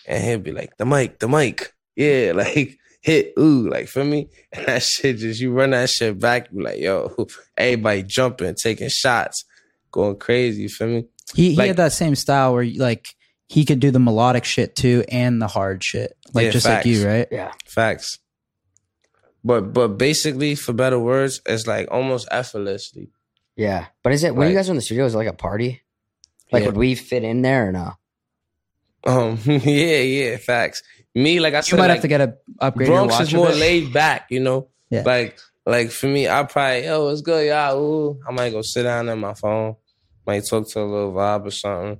and 0.09 0.21
he'd 0.23 0.43
be 0.43 0.51
like 0.51 0.75
the 0.77 0.85
mic, 0.85 1.19
the 1.19 1.29
mic, 1.29 1.73
yeah, 1.95 2.33
like. 2.35 2.75
Hit 3.01 3.31
ooh, 3.39 3.69
like 3.69 3.87
for 3.87 4.03
me, 4.03 4.27
and 4.51 4.65
that 4.65 4.83
shit 4.83 5.19
just 5.19 5.39
you 5.39 5.53
run 5.53 5.69
that 5.69 5.89
shit 5.89 6.19
back, 6.19 6.49
you 6.51 6.61
like 6.61 6.79
yo, 6.81 7.15
everybody 7.57 8.03
jumping, 8.03 8.53
taking 8.61 8.89
shots, 8.89 9.45
going 9.89 10.17
crazy. 10.17 10.63
You 10.63 10.67
feel 10.69 10.87
me? 10.89 11.05
He 11.33 11.51
he 11.51 11.55
Like- 11.55 11.67
had 11.67 11.77
that 11.77 11.93
same 11.93 12.13
style 12.15 12.51
where 12.53 12.65
like 12.65 13.07
he 13.47 13.63
could 13.63 13.79
do 13.79 13.89
the 13.89 13.99
melodic 13.99 14.43
shit 14.43 14.75
too 14.75 15.05
and 15.07 15.41
the 15.41 15.47
hard 15.47 15.81
shit, 15.81 16.11
like 16.33 16.47
Yeah, 16.47 16.51
just 16.51 16.65
like 16.65 16.85
you, 16.85 17.07
right? 17.07 17.25
Yeah. 17.31 17.53
Facts. 17.65 18.19
But 19.45 19.71
but 19.73 19.97
basically, 19.97 20.55
for 20.55 20.73
better 20.73 20.99
words, 20.99 21.39
it's 21.45 21.67
like 21.67 21.87
almost 21.89 22.27
effortlessly. 22.31 23.11
Yeah. 23.55 23.85
But 24.03 24.11
is 24.11 24.25
it 24.25 24.35
when 24.35 24.49
you 24.49 24.55
guys 24.55 24.67
were 24.67 24.73
in 24.73 24.75
the 24.77 24.81
studio? 24.81 25.05
Is 25.05 25.15
it 25.15 25.17
like 25.17 25.27
a 25.27 25.33
party? 25.33 25.83
Like 26.51 26.63
Yeah. 26.63 26.67
would 26.67 26.77
we 26.77 26.95
fit 26.95 27.23
in 27.23 27.43
there 27.43 27.69
or 27.69 27.71
no? 27.71 27.93
Um, 29.05 29.39
yeah, 29.45 29.99
yeah, 29.99 30.37
facts. 30.37 30.83
Me, 31.15 31.39
like 31.39 31.53
I 31.53 31.57
You 31.57 31.63
said, 31.63 31.77
might 31.77 31.83
like, 31.87 31.91
have 31.95 32.01
to 32.03 32.07
get 32.07 32.21
a 32.21 32.35
upgrade. 32.59 32.87
your 32.87 32.97
Bronx 32.97 33.13
watch 33.13 33.21
is 33.23 33.33
more 33.33 33.47
bit. 33.47 33.57
laid 33.57 33.93
back, 33.93 34.27
you 34.29 34.39
know. 34.39 34.67
Yeah. 34.91 35.03
Like 35.05 35.37
like 35.67 35.91
for 35.91 36.07
me, 36.07 36.27
I 36.27 36.41
probably 36.43 36.85
yo, 36.85 37.05
what's 37.05 37.21
good, 37.21 37.47
y'all? 37.47 37.77
Ooh, 37.79 38.19
I 38.27 38.31
might 38.31 38.49
go 38.49 38.63
sit 38.63 38.83
down 38.83 39.07
on 39.07 39.19
my 39.19 39.35
phone, 39.35 39.75
might 40.25 40.43
talk 40.47 40.67
to 40.69 40.79
a 40.79 40.81
little 40.83 41.13
vibe 41.13 41.45
or 41.45 41.51
something. 41.51 41.99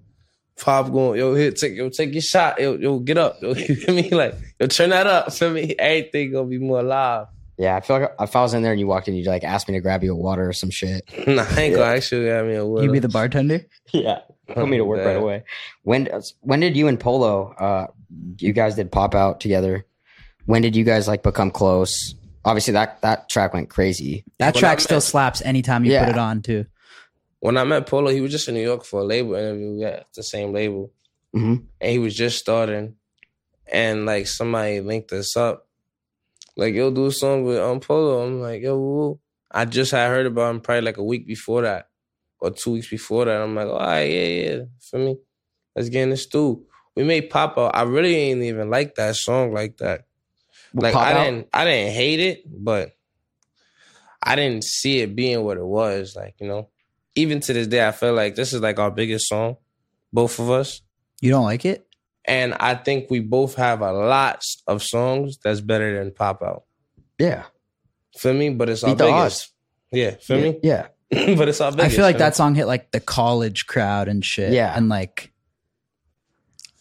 Pop 0.59 0.91
going, 0.91 1.19
yo, 1.19 1.35
here, 1.35 1.51
take 1.51 1.75
yo, 1.75 1.89
take 1.89 2.11
your 2.13 2.21
shot, 2.23 2.59
yo, 2.59 2.75
yo, 2.77 2.97
get 2.97 3.19
up, 3.19 3.37
yo, 3.43 3.53
you 3.53 3.75
feel 3.75 3.93
me? 3.93 4.09
Like, 4.09 4.33
yo, 4.59 4.65
turn 4.65 4.89
that 4.89 5.05
up, 5.05 5.31
feel 5.31 5.51
me? 5.51 5.75
Everything 5.77 6.31
gonna 6.31 6.47
be 6.47 6.57
more 6.57 6.81
live. 6.81 7.27
Yeah, 7.59 7.75
I 7.75 7.81
feel 7.81 7.99
like 7.99 8.11
if 8.19 8.35
I 8.35 8.41
was 8.41 8.55
in 8.55 8.63
there 8.63 8.71
and 8.71 8.79
you 8.79 8.87
walked 8.87 9.07
in, 9.07 9.13
you'd 9.13 9.27
like 9.27 9.43
ask 9.43 9.67
me 9.67 9.75
to 9.75 9.81
grab 9.81 10.03
you 10.03 10.13
a 10.13 10.15
water 10.15 10.49
or 10.49 10.53
some 10.53 10.71
shit. 10.71 11.03
nah, 11.27 11.45
I 11.51 11.61
ain't 11.61 11.75
gonna 11.75 11.93
actually 11.93 12.25
have 12.27 12.47
me 12.47 12.55
a 12.55 12.65
word. 12.65 12.83
You 12.85 12.91
be 12.91 12.97
the 12.99 13.07
bartender. 13.09 13.61
Yeah, 13.93 14.21
put 14.55 14.67
me 14.67 14.77
to 14.77 14.85
work 14.85 15.05
right 15.05 15.15
away. 15.23 15.43
When 15.83 16.07
when 16.41 16.59
did 16.59 16.75
you 16.77 16.87
and 16.87 16.99
Polo, 16.99 17.53
uh, 17.53 17.87
you 18.37 18.53
guys 18.53 18.75
did 18.75 18.91
pop 18.91 19.15
out 19.15 19.39
together? 19.39 19.85
When 20.45 20.61
did 20.61 20.75
you 20.75 20.83
guys 20.83 21.07
like 21.07 21.23
become 21.23 21.51
close? 21.51 22.15
Obviously, 22.45 22.73
that 22.73 23.01
that 23.01 23.29
track 23.29 23.53
went 23.53 23.69
crazy. 23.69 24.23
That 24.39 24.53
Well, 24.55 24.61
track 24.61 24.79
I 24.79 24.81
still 24.81 24.95
met- 24.97 25.03
slaps 25.03 25.41
anytime 25.43 25.85
you 25.85 25.91
Yeah. 25.91 26.05
put 26.05 26.09
it 26.15 26.17
on 26.17 26.41
too. 26.41 26.65
When 27.41 27.57
I 27.57 27.63
met 27.63 27.85
Polo, 27.87 28.09
he 28.11 28.21
was 28.21 28.31
just 28.31 28.47
in 28.47 28.53
New 28.55 28.61
York 28.63 28.83
for 28.83 29.01
a 29.01 29.03
label 29.03 29.35
interview. 29.35 29.75
We 29.75 29.83
at 29.85 30.07
the 30.13 30.23
same 30.23 30.51
label. 30.53 30.91
hmm 31.33 31.55
and 31.79 31.91
he 31.91 31.99
was 31.99 32.15
just 32.15 32.39
starting, 32.39 32.95
and 33.71 34.05
like 34.05 34.27
somebody 34.27 34.81
linked 34.81 35.11
us 35.13 35.37
up, 35.37 35.67
like 36.57 36.73
yo, 36.73 36.89
do 36.91 37.05
a 37.05 37.11
song 37.11 37.43
with 37.43 37.59
um 37.59 37.79
Polo. 37.79 38.25
I'm 38.25 38.41
like 38.41 38.61
yo, 38.63 38.77
woo. 38.79 39.19
I 39.51 39.65
just 39.65 39.91
had 39.91 40.09
heard 40.09 40.25
about 40.25 40.49
him 40.51 40.61
probably 40.61 40.81
like 40.81 40.97
a 40.97 41.03
week 41.03 41.27
before 41.27 41.61
that, 41.63 41.88
or 42.39 42.51
two 42.51 42.71
weeks 42.71 42.89
before 42.89 43.25
that. 43.25 43.41
I'm 43.41 43.55
like, 43.55 43.67
all 43.67 43.79
right, 43.79 44.03
yeah, 44.09 44.27
yeah, 44.27 44.59
for 44.81 44.99
me, 44.99 45.17
let's 45.75 45.89
get 45.89 46.03
in 46.03 46.09
the 46.11 46.17
stew. 46.17 46.65
We 46.95 47.03
made 47.03 47.29
pop 47.29 47.57
out. 47.57 47.75
I 47.75 47.83
really 47.83 48.15
ain't 48.15 48.43
even 48.43 48.69
like 48.69 48.95
that 48.95 49.15
song 49.15 49.53
like 49.53 49.77
that. 49.77 50.05
Like 50.73 50.95
I 50.95 51.13
Out? 51.13 51.23
didn't, 51.23 51.47
I 51.53 51.65
didn't 51.65 51.93
hate 51.93 52.19
it, 52.19 52.43
but 52.45 52.91
I 54.21 54.35
didn't 54.35 54.63
see 54.63 54.99
it 54.99 55.15
being 55.15 55.43
what 55.43 55.57
it 55.57 55.65
was. 55.65 56.15
Like 56.15 56.35
you 56.39 56.47
know, 56.47 56.69
even 57.15 57.39
to 57.41 57.53
this 57.53 57.67
day, 57.67 57.87
I 57.87 57.91
feel 57.91 58.13
like 58.13 58.35
this 58.35 58.53
is 58.53 58.61
like 58.61 58.79
our 58.79 58.91
biggest 58.91 59.27
song, 59.27 59.57
both 60.11 60.39
of 60.39 60.49
us. 60.49 60.81
You 61.21 61.31
don't 61.31 61.45
like 61.45 61.65
it? 61.65 61.87
And 62.25 62.53
I 62.59 62.75
think 62.75 63.09
we 63.09 63.21
both 63.21 63.55
have 63.55 63.81
a 63.81 63.91
lot 63.91 64.43
of 64.67 64.83
songs 64.83 65.37
that's 65.43 65.61
better 65.61 65.97
than 65.97 66.11
Pop 66.11 66.43
Out. 66.43 66.63
Yeah, 67.17 67.45
Feel 68.17 68.33
me? 68.33 68.49
But 68.49 68.69
it's 68.69 68.83
our 68.83 68.91
Beat 68.91 68.97
the 68.97 69.05
biggest. 69.05 69.53
Yeah, 69.91 70.11
feel 70.15 70.37
yeah, 70.39 70.43
me? 70.51 70.59
yeah. 70.61 70.87
but 71.37 71.49
it's 71.49 71.59
our 71.59 71.71
I 71.79 71.89
feel 71.89 72.03
like 72.03 72.19
that 72.19 72.35
song 72.35 72.53
hit 72.55 72.67
like 72.67 72.91
the 72.91 72.99
college 72.99 73.65
crowd 73.65 74.07
and 74.07 74.23
shit. 74.23 74.53
Yeah. 74.53 74.73
and 74.75 74.89
like 74.89 75.31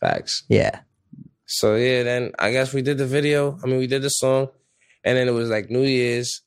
facts. 0.01 0.45
yeah, 0.49 0.81
So 1.47 1.77
yeah, 1.77 2.03
then 2.03 2.33
I 2.39 2.53
guess 2.53 2.75
we 2.75 2.83
did 2.83 2.99
the 2.99 3.07
video. 3.07 3.59
I 3.63 3.67
mean, 3.67 3.79
we 3.79 3.87
did 3.87 4.03
the 4.03 4.11
song, 4.11 4.49
and 5.03 5.17
then 5.17 5.29
it 5.29 5.33
was 5.33 5.49
like 5.49 5.71
New 5.71 5.83
Year's, 5.83 6.43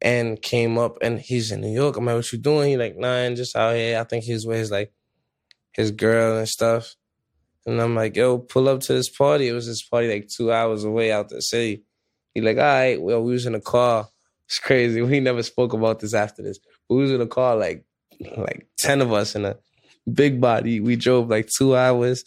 and 0.00 0.40
came 0.40 0.78
up, 0.78 0.96
and 1.02 1.20
he's 1.20 1.52
in 1.52 1.60
New 1.60 1.72
York. 1.72 1.96
I'm 1.96 2.06
like, 2.06 2.16
"What 2.16 2.32
you 2.32 2.38
doing?" 2.38 2.70
He 2.70 2.76
like, 2.76 2.96
"Nah, 2.96 3.24
I'm 3.24 3.36
just 3.36 3.54
out 3.54 3.76
here." 3.76 4.00
I 4.00 4.04
think 4.04 4.24
he's 4.24 4.46
with 4.46 4.58
his 4.58 4.70
like 4.70 4.92
his 5.72 5.90
girl 5.90 6.38
and 6.38 6.48
stuff. 6.48 6.94
And 7.66 7.80
I'm 7.80 7.94
like, 7.94 8.16
"Yo, 8.16 8.38
pull 8.38 8.68
up 8.68 8.80
to 8.80 8.94
this 8.94 9.08
party." 9.10 9.48
It 9.48 9.52
was 9.52 9.66
this 9.66 9.82
party 9.82 10.08
like 10.08 10.28
two 10.28 10.50
hours 10.52 10.84
away 10.84 11.12
out 11.12 11.28
the 11.28 11.40
city. 11.40 11.84
He 12.34 12.40
like, 12.40 12.56
"All 12.56 12.62
right." 12.64 13.00
Well, 13.00 13.22
we 13.22 13.32
was 13.32 13.46
in 13.46 13.54
a 13.54 13.60
car. 13.60 14.08
It's 14.46 14.58
crazy. 14.58 15.00
We 15.10 15.20
never 15.20 15.42
spoke 15.42 15.72
about 15.74 16.00
this 16.00 16.14
after 16.14 16.42
this. 16.42 16.58
We 16.88 16.96
was 16.96 17.10
in 17.10 17.20
a 17.20 17.26
car 17.26 17.56
like 17.56 17.84
like 18.36 18.66
ten 18.76 19.00
of 19.00 19.12
us 19.12 19.34
in 19.34 19.44
a 19.44 19.56
big 20.12 20.40
body. 20.40 20.80
We 20.80 20.96
drove 20.96 21.28
like 21.28 21.48
two 21.48 21.76
hours 21.76 22.24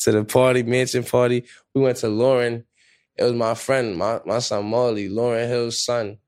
to 0.00 0.12
the 0.12 0.24
party, 0.24 0.62
mansion 0.62 1.04
party. 1.04 1.44
We 1.74 1.82
went 1.82 1.98
to 1.98 2.06
Lauryn. 2.06 2.64
It 3.16 3.24
was 3.24 3.34
my 3.34 3.54
friend, 3.54 3.96
my, 3.96 4.20
my 4.24 4.38
son 4.38 4.66
Molly, 4.66 5.08
Lauryn 5.08 5.48
Hill's 5.48 5.84
son. 5.84 6.18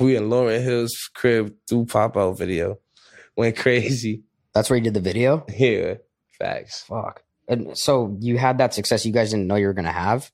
We 0.00 0.16
in 0.16 0.30
Lauryn 0.30 0.62
Hill's 0.62 1.10
crib 1.14 1.54
do 1.66 1.84
pop 1.84 2.16
out 2.16 2.38
video. 2.38 2.78
Went 3.36 3.56
crazy. 3.56 4.22
That's 4.54 4.68
where 4.70 4.76
you 4.76 4.82
did 4.82 4.94
the 4.94 5.00
video. 5.00 5.44
Yeah. 5.48 5.94
Facts. 6.38 6.82
Fuck. 6.82 7.22
And 7.48 7.76
so 7.76 8.16
you 8.20 8.38
had 8.38 8.58
that 8.58 8.74
success 8.74 9.04
you 9.04 9.12
guys 9.12 9.30
didn't 9.30 9.46
know 9.46 9.56
you 9.56 9.66
were 9.66 9.72
gonna 9.72 9.92
have. 9.92 10.30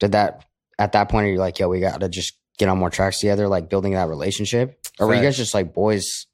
Did 0.00 0.12
that 0.12 0.44
at 0.78 0.92
that 0.92 1.08
point? 1.08 1.26
Are 1.26 1.30
you 1.30 1.38
like, 1.38 1.58
yo, 1.58 1.68
we 1.68 1.80
got 1.80 2.00
to 2.00 2.08
just 2.08 2.36
get 2.58 2.68
on 2.68 2.78
more 2.78 2.90
tracks 2.90 3.20
together, 3.20 3.48
like 3.48 3.70
building 3.70 3.92
that 3.92 4.08
relationship, 4.08 4.81
or 5.00 5.06
were 5.08 5.14
you 5.14 5.22
guys 5.22 5.36
just 5.36 5.54
like 5.54 5.72
boys? 5.72 6.26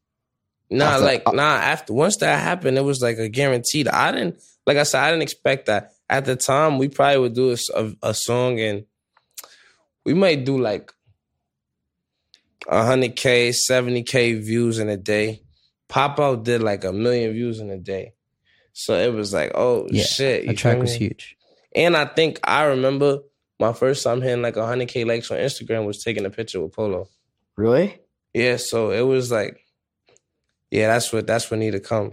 Nah, 0.70 0.84
After- 0.84 1.04
like 1.04 1.22
uh, 1.26 1.32
nah. 1.32 1.42
After 1.54 1.92
once 1.94 2.16
that 2.18 2.38
happened, 2.40 2.76
it 2.78 2.82
was 2.84 3.00
like 3.00 3.18
a 3.18 3.28
guaranteed. 3.28 3.88
I 3.88 4.12
didn't 4.12 4.40
like 4.66 4.76
I 4.76 4.82
said. 4.82 5.02
I 5.02 5.10
didn't 5.10 5.22
expect 5.22 5.66
that. 5.66 5.92
At 6.10 6.24
the 6.24 6.36
time, 6.36 6.78
we 6.78 6.88
probably 6.88 7.18
would 7.20 7.34
do 7.34 7.56
a 8.02 8.14
song 8.14 8.58
and 8.60 8.84
we 10.04 10.14
might 10.14 10.44
do 10.44 10.58
like 10.58 10.90
hundred 12.68 13.16
k, 13.16 13.52
seventy 13.52 14.02
k 14.02 14.34
views 14.34 14.78
in 14.78 14.88
a 14.88 14.96
day. 14.96 15.42
Pop 15.88 16.20
out 16.20 16.44
did 16.44 16.62
like 16.62 16.84
a 16.84 16.92
million 16.92 17.32
views 17.32 17.60
in 17.60 17.70
a 17.70 17.78
day, 17.78 18.12
so 18.74 18.94
it 18.94 19.12
was 19.12 19.32
like, 19.32 19.52
oh 19.54 19.86
Yeah, 19.90 20.04
shit, 20.04 20.46
That 20.46 20.56
track 20.58 20.78
was 20.78 20.92
me? 20.92 20.98
huge. 20.98 21.36
And 21.74 21.96
I 21.96 22.04
think 22.04 22.40
I 22.44 22.64
remember 22.64 23.20
my 23.58 23.72
first 23.72 24.04
time 24.04 24.20
hitting 24.20 24.42
like 24.42 24.56
hundred 24.56 24.88
k 24.88 25.04
likes 25.04 25.30
on 25.30 25.38
Instagram 25.38 25.86
was 25.86 26.02
taking 26.02 26.26
a 26.26 26.30
picture 26.30 26.60
with 26.60 26.72
Polo. 26.74 27.08
Really? 27.56 27.98
Yeah, 28.38 28.56
so 28.56 28.92
it 28.92 29.00
was 29.02 29.32
like, 29.32 29.58
yeah, 30.70 30.86
that's 30.86 31.12
what 31.12 31.26
that's 31.26 31.50
what 31.50 31.58
need 31.58 31.72
to 31.72 31.80
come. 31.80 32.12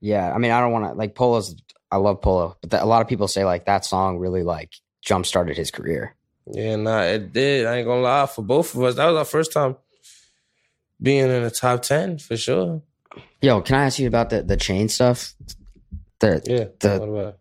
Yeah. 0.00 0.32
I 0.32 0.38
mean, 0.38 0.52
I 0.52 0.60
don't 0.60 0.70
want 0.70 0.84
to 0.86 0.92
like 0.92 1.14
Polo's. 1.16 1.56
I 1.90 1.96
love 1.96 2.20
Polo, 2.20 2.56
but 2.60 2.70
that, 2.70 2.82
a 2.82 2.86
lot 2.86 3.02
of 3.02 3.08
people 3.08 3.26
say 3.26 3.44
like 3.44 3.66
that 3.66 3.84
song 3.84 4.18
really 4.18 4.42
like 4.42 4.72
jump 5.02 5.26
started 5.26 5.56
his 5.56 5.70
career. 5.70 6.14
Yeah, 6.46 6.76
nah, 6.76 7.02
it 7.02 7.32
did. 7.32 7.66
I 7.66 7.78
ain't 7.78 7.86
gonna 7.86 8.02
lie. 8.02 8.26
For 8.26 8.42
both 8.42 8.74
of 8.74 8.82
us, 8.82 8.94
that 8.94 9.06
was 9.06 9.16
our 9.16 9.24
first 9.24 9.52
time 9.52 9.76
being 11.02 11.30
in 11.30 11.42
the 11.42 11.50
top 11.50 11.82
ten 11.82 12.18
for 12.18 12.36
sure. 12.36 12.82
Yo, 13.40 13.60
can 13.60 13.76
I 13.76 13.86
ask 13.86 13.98
you 13.98 14.06
about 14.06 14.30
the 14.30 14.42
the 14.42 14.56
chain 14.56 14.88
stuff? 14.88 15.34
The 16.20 16.42
Yeah. 16.46 16.64
The- 16.78 17.00
what 17.00 17.08
about? 17.08 17.38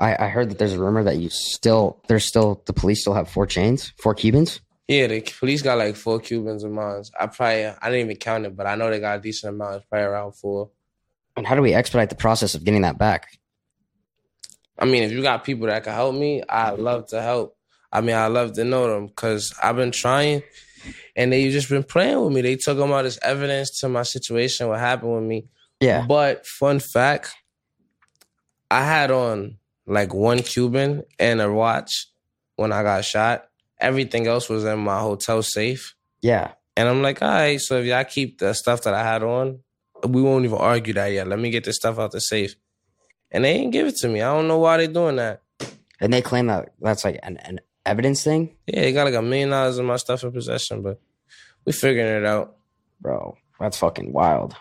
I, 0.00 0.26
I 0.26 0.28
heard 0.28 0.50
that 0.50 0.58
there's 0.58 0.74
a 0.74 0.78
rumor 0.78 1.02
that 1.04 1.16
you 1.16 1.28
still 1.28 2.00
there's 2.08 2.24
still 2.24 2.62
the 2.66 2.72
police 2.72 3.00
still 3.00 3.14
have 3.14 3.28
four 3.28 3.46
chains, 3.46 3.92
four 3.98 4.14
Cubans. 4.14 4.60
Yeah, 4.88 5.06
the 5.06 5.20
police 5.20 5.60
got 5.60 5.76
like 5.76 5.96
four 5.96 6.18
Cubans 6.18 6.64
of 6.64 6.72
mine. 6.72 7.04
I 7.20 7.26
probably 7.26 7.66
I 7.66 7.90
didn't 7.90 8.06
even 8.06 8.16
count 8.16 8.46
it, 8.46 8.56
but 8.56 8.66
I 8.66 8.74
know 8.74 8.88
they 8.88 8.98
got 8.98 9.18
a 9.18 9.20
decent 9.20 9.54
amount. 9.54 9.76
It's 9.76 9.84
probably 9.84 10.06
around 10.06 10.32
four. 10.32 10.70
And 11.36 11.46
how 11.46 11.54
do 11.54 11.62
we 11.62 11.74
expedite 11.74 12.08
the 12.08 12.16
process 12.16 12.54
of 12.54 12.64
getting 12.64 12.82
that 12.82 12.98
back? 12.98 13.38
I 14.78 14.86
mean, 14.86 15.02
if 15.02 15.12
you 15.12 15.22
got 15.22 15.44
people 15.44 15.66
that 15.66 15.84
can 15.84 15.92
help 15.92 16.14
me, 16.14 16.42
I'd 16.48 16.78
love 16.78 17.06
to 17.08 17.20
help. 17.20 17.56
I 17.92 18.00
mean, 18.00 18.16
I 18.16 18.28
love 18.28 18.54
to 18.54 18.64
know 18.64 18.88
them 18.88 19.08
because 19.08 19.54
I've 19.62 19.76
been 19.76 19.92
trying, 19.92 20.42
and 21.16 21.32
they 21.32 21.50
just 21.50 21.68
been 21.68 21.84
playing 21.84 22.22
with 22.22 22.32
me. 22.32 22.40
They 22.40 22.56
took 22.56 22.78
them 22.78 22.92
out 22.92 23.04
as 23.04 23.18
evidence 23.22 23.80
to 23.80 23.88
my 23.88 24.02
situation, 24.02 24.68
what 24.68 24.78
happened 24.78 25.14
with 25.14 25.24
me. 25.24 25.46
Yeah. 25.80 26.06
But 26.06 26.46
fun 26.46 26.80
fact, 26.80 27.34
I 28.70 28.84
had 28.84 29.10
on 29.10 29.58
like 29.86 30.14
one 30.14 30.42
Cuban 30.42 31.02
and 31.18 31.40
a 31.40 31.52
watch 31.52 32.08
when 32.56 32.72
I 32.72 32.82
got 32.82 33.04
shot. 33.04 33.47
Everything 33.80 34.26
else 34.26 34.48
was 34.48 34.64
in 34.64 34.78
my 34.78 34.98
hotel 35.00 35.42
safe. 35.42 35.94
Yeah. 36.22 36.52
And 36.76 36.88
I'm 36.88 37.02
like, 37.02 37.22
all 37.22 37.28
right, 37.28 37.60
so 37.60 37.78
if 37.78 37.86
y'all 37.86 38.04
keep 38.04 38.38
the 38.38 38.52
stuff 38.54 38.82
that 38.82 38.94
I 38.94 39.02
had 39.02 39.22
on, 39.22 39.60
we 40.06 40.22
won't 40.22 40.44
even 40.44 40.58
argue 40.58 40.94
that 40.94 41.08
yet. 41.08 41.26
Let 41.26 41.38
me 41.38 41.50
get 41.50 41.64
this 41.64 41.76
stuff 41.76 41.98
out 41.98 42.12
the 42.12 42.20
safe. 42.20 42.54
And 43.30 43.44
they 43.44 43.52
ain't 43.52 43.72
give 43.72 43.86
it 43.86 43.96
to 43.96 44.08
me. 44.08 44.22
I 44.22 44.32
don't 44.32 44.48
know 44.48 44.58
why 44.58 44.76
they 44.76 44.86
doing 44.86 45.16
that. 45.16 45.42
And 46.00 46.12
they 46.12 46.22
claim 46.22 46.46
that 46.46 46.72
that's 46.80 47.04
like 47.04 47.18
an, 47.22 47.36
an 47.38 47.60
evidence 47.84 48.22
thing, 48.22 48.54
Yeah, 48.66 48.82
they 48.82 48.92
got 48.92 49.04
like 49.04 49.14
a 49.14 49.22
million 49.22 49.50
dollars 49.50 49.78
in 49.78 49.86
my 49.86 49.96
stuff 49.96 50.22
in 50.22 50.30
possession, 50.32 50.82
but 50.82 51.00
we 51.64 51.72
figuring 51.72 52.22
it 52.22 52.26
out. 52.26 52.56
bro. 53.00 53.36
That's 53.58 53.76
fucking 53.78 54.12
wild. 54.12 54.54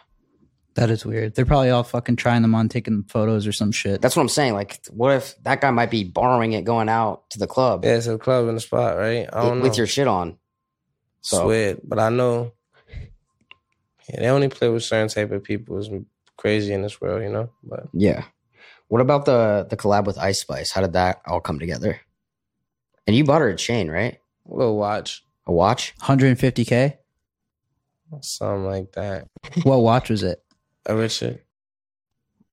That 0.78 0.92
is 0.92 1.04
weird. 1.04 1.34
They're 1.34 1.44
probably 1.44 1.72
all 1.72 1.82
fucking 1.82 2.18
trying 2.18 2.44
them 2.44 2.54
on, 2.54 2.70
taking 2.70 3.02
photos 3.02 3.48
or 3.48 3.52
some 3.52 3.72
shit. 3.72 4.00
That's 4.00 4.16
what 4.16 4.22
I'm 4.22 4.30
saying. 4.30 4.54
Like, 4.54 4.80
what 4.92 5.16
if 5.16 5.36
that 5.42 5.60
guy 5.60 5.72
might 5.72 5.90
be 5.90 6.04
borrowing 6.04 6.54
it 6.54 6.66
going 6.66 6.88
out 6.88 7.28
to 7.32 7.40
the 7.40 7.48
club 7.48 7.84
Yeah, 7.84 7.96
it's 7.96 8.06
a 8.06 8.20
club 8.20 8.48
in 8.48 8.54
the 8.54 8.62
spot, 8.62 8.96
right? 8.96 9.28
I 9.34 9.42
don't 9.42 9.58
know. 9.58 9.64
with 9.64 9.76
your 9.76 9.88
shit 9.88 10.08
on? 10.08 10.38
So 11.22 11.46
Swear, 11.46 11.78
but 11.84 11.98
I 11.98 12.10
know 12.10 12.54
yeah, 14.08 14.20
they 14.20 14.28
only 14.28 14.50
play 14.50 14.70
with 14.70 14.84
certain 14.84 15.08
type 15.08 15.32
of 15.32 15.44
people. 15.44 15.80
It's 15.80 15.90
crazy 16.38 16.74
in 16.74 16.84
this 16.84 17.02
world, 17.02 17.24
you 17.24 17.30
know. 17.30 17.50
But 17.64 17.88
yeah. 17.92 18.26
What 18.88 19.02
about 19.02 19.26
the 19.26 19.66
the 19.68 19.78
collab 19.78 20.06
with 20.06 20.20
Ice 20.20 20.42
Spice? 20.42 20.72
How 20.72 20.82
did 20.82 20.94
that 20.94 21.22
all 21.26 21.42
come 21.42 21.58
together? 21.58 22.00
And 23.08 23.16
you 23.16 23.24
bought 23.24 23.42
her 23.42 23.50
a 23.50 23.56
chain, 23.56 23.90
right? 23.90 24.20
we'll 24.46 24.78
watch 24.78 25.24
A 25.48 25.52
watch? 25.52 25.96
150k. 26.04 26.98
something 28.22 28.66
like 28.66 28.92
that. 28.92 29.28
What 29.64 29.80
watch 29.80 30.12
was 30.12 30.22
it? 30.22 30.40
A 30.88 30.96
Richard, 30.96 31.42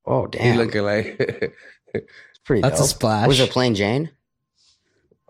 Oh 0.06 0.24
he 0.24 0.38
damn, 0.38 0.56
looking 0.58 0.82
like. 0.82 1.16
it's 1.18 2.04
pretty. 2.44 2.62
That's 2.62 2.80
a 2.80 2.84
splash. 2.84 3.26
Was 3.28 3.40
it 3.40 3.50
plain 3.50 3.74
Jane? 3.74 4.10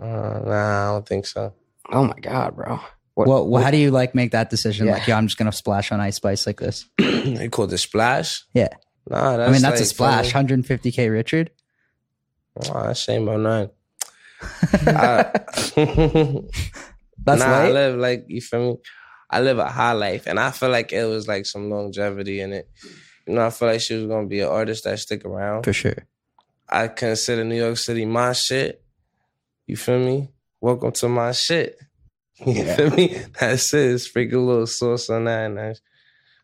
uh, 0.01 0.07
nah, 0.45 0.91
I 0.91 0.93
don't 0.93 1.07
think 1.07 1.27
so. 1.27 1.53
Oh 1.93 2.05
my 2.05 2.19
god, 2.21 2.57
bro. 2.57 2.81
What, 3.15 3.29
Well, 3.29 3.47
well, 3.49 3.63
how 3.63 3.71
do 3.71 3.77
you 3.77 3.91
like 3.91 4.15
make 4.15 4.33
that 4.33 4.51
decision? 4.51 4.87
Yeah. 4.87 4.95
Like, 4.95 5.07
yeah, 5.07 5.17
I'm 5.19 5.27
just 5.29 5.39
gonna 5.39 5.53
splash 5.53 5.93
on 5.93 6.01
Ice 6.01 6.17
Spice 6.17 6.47
like 6.47 6.59
this. 6.59 6.87
they 6.99 7.49
call 7.49 7.73
it 7.73 7.79
splash. 7.79 8.43
Yeah, 8.55 8.69
Nah, 9.09 9.37
that's 9.37 9.49
I 9.49 9.53
mean 9.53 9.63
that's 9.63 9.81
a 9.81 9.85
splash. 9.85 10.33
funny. 10.33 10.49
150k, 10.49 11.11
Richard. 11.13 11.51
Nah, 12.57 12.87
that's 12.89 13.01
shame 13.01 13.29
about 13.29 13.41
none. 13.41 13.71
I, 14.87 15.41
That's 17.27 17.41
nah, 17.41 17.47
I 17.47 17.63
light. 17.65 17.73
live 17.73 17.97
like 17.99 18.25
you 18.29 18.41
feel 18.41 18.61
me. 18.73 18.77
I 19.35 19.41
live 19.41 19.59
a 19.59 19.69
high 19.69 19.93
life, 19.93 20.27
and 20.27 20.39
I 20.39 20.51
feel 20.53 20.71
like 20.71 20.93
it 20.93 21.05
was 21.05 21.27
like 21.27 21.45
some 21.47 21.69
longevity 21.71 22.41
in 22.41 22.53
it. 22.53 22.69
You 23.27 23.35
know, 23.35 23.47
I 23.47 23.51
feel 23.51 23.69
like 23.69 23.81
she 23.81 23.95
was 23.95 24.07
gonna 24.07 24.27
be 24.29 24.41
an 24.41 24.49
artist 24.49 24.85
that 24.85 24.99
stick 24.99 25.25
around. 25.25 25.65
for 25.65 25.73
sure. 25.73 26.07
I 26.69 26.89
consider 26.89 27.45
New 27.45 27.57
York 27.57 27.77
City 27.77 28.05
my 28.07 28.33
shit. 28.33 28.83
You 29.67 29.77
feel 29.77 29.99
me? 29.99 30.31
Welcome 30.61 30.93
to 30.93 31.09
my 31.09 31.33
shit. 31.33 31.79
You 32.45 32.53
Yeah. 32.53 32.77
feel 32.77 32.91
me? 32.91 33.17
That's 33.41 33.73
it. 33.75 33.99
Sprinkle 34.01 34.41
a 34.41 34.47
little 34.47 34.67
sauce 34.67 35.09
on 35.11 35.25
that, 35.25 35.47
and 35.47 35.59
that's, 35.59 35.81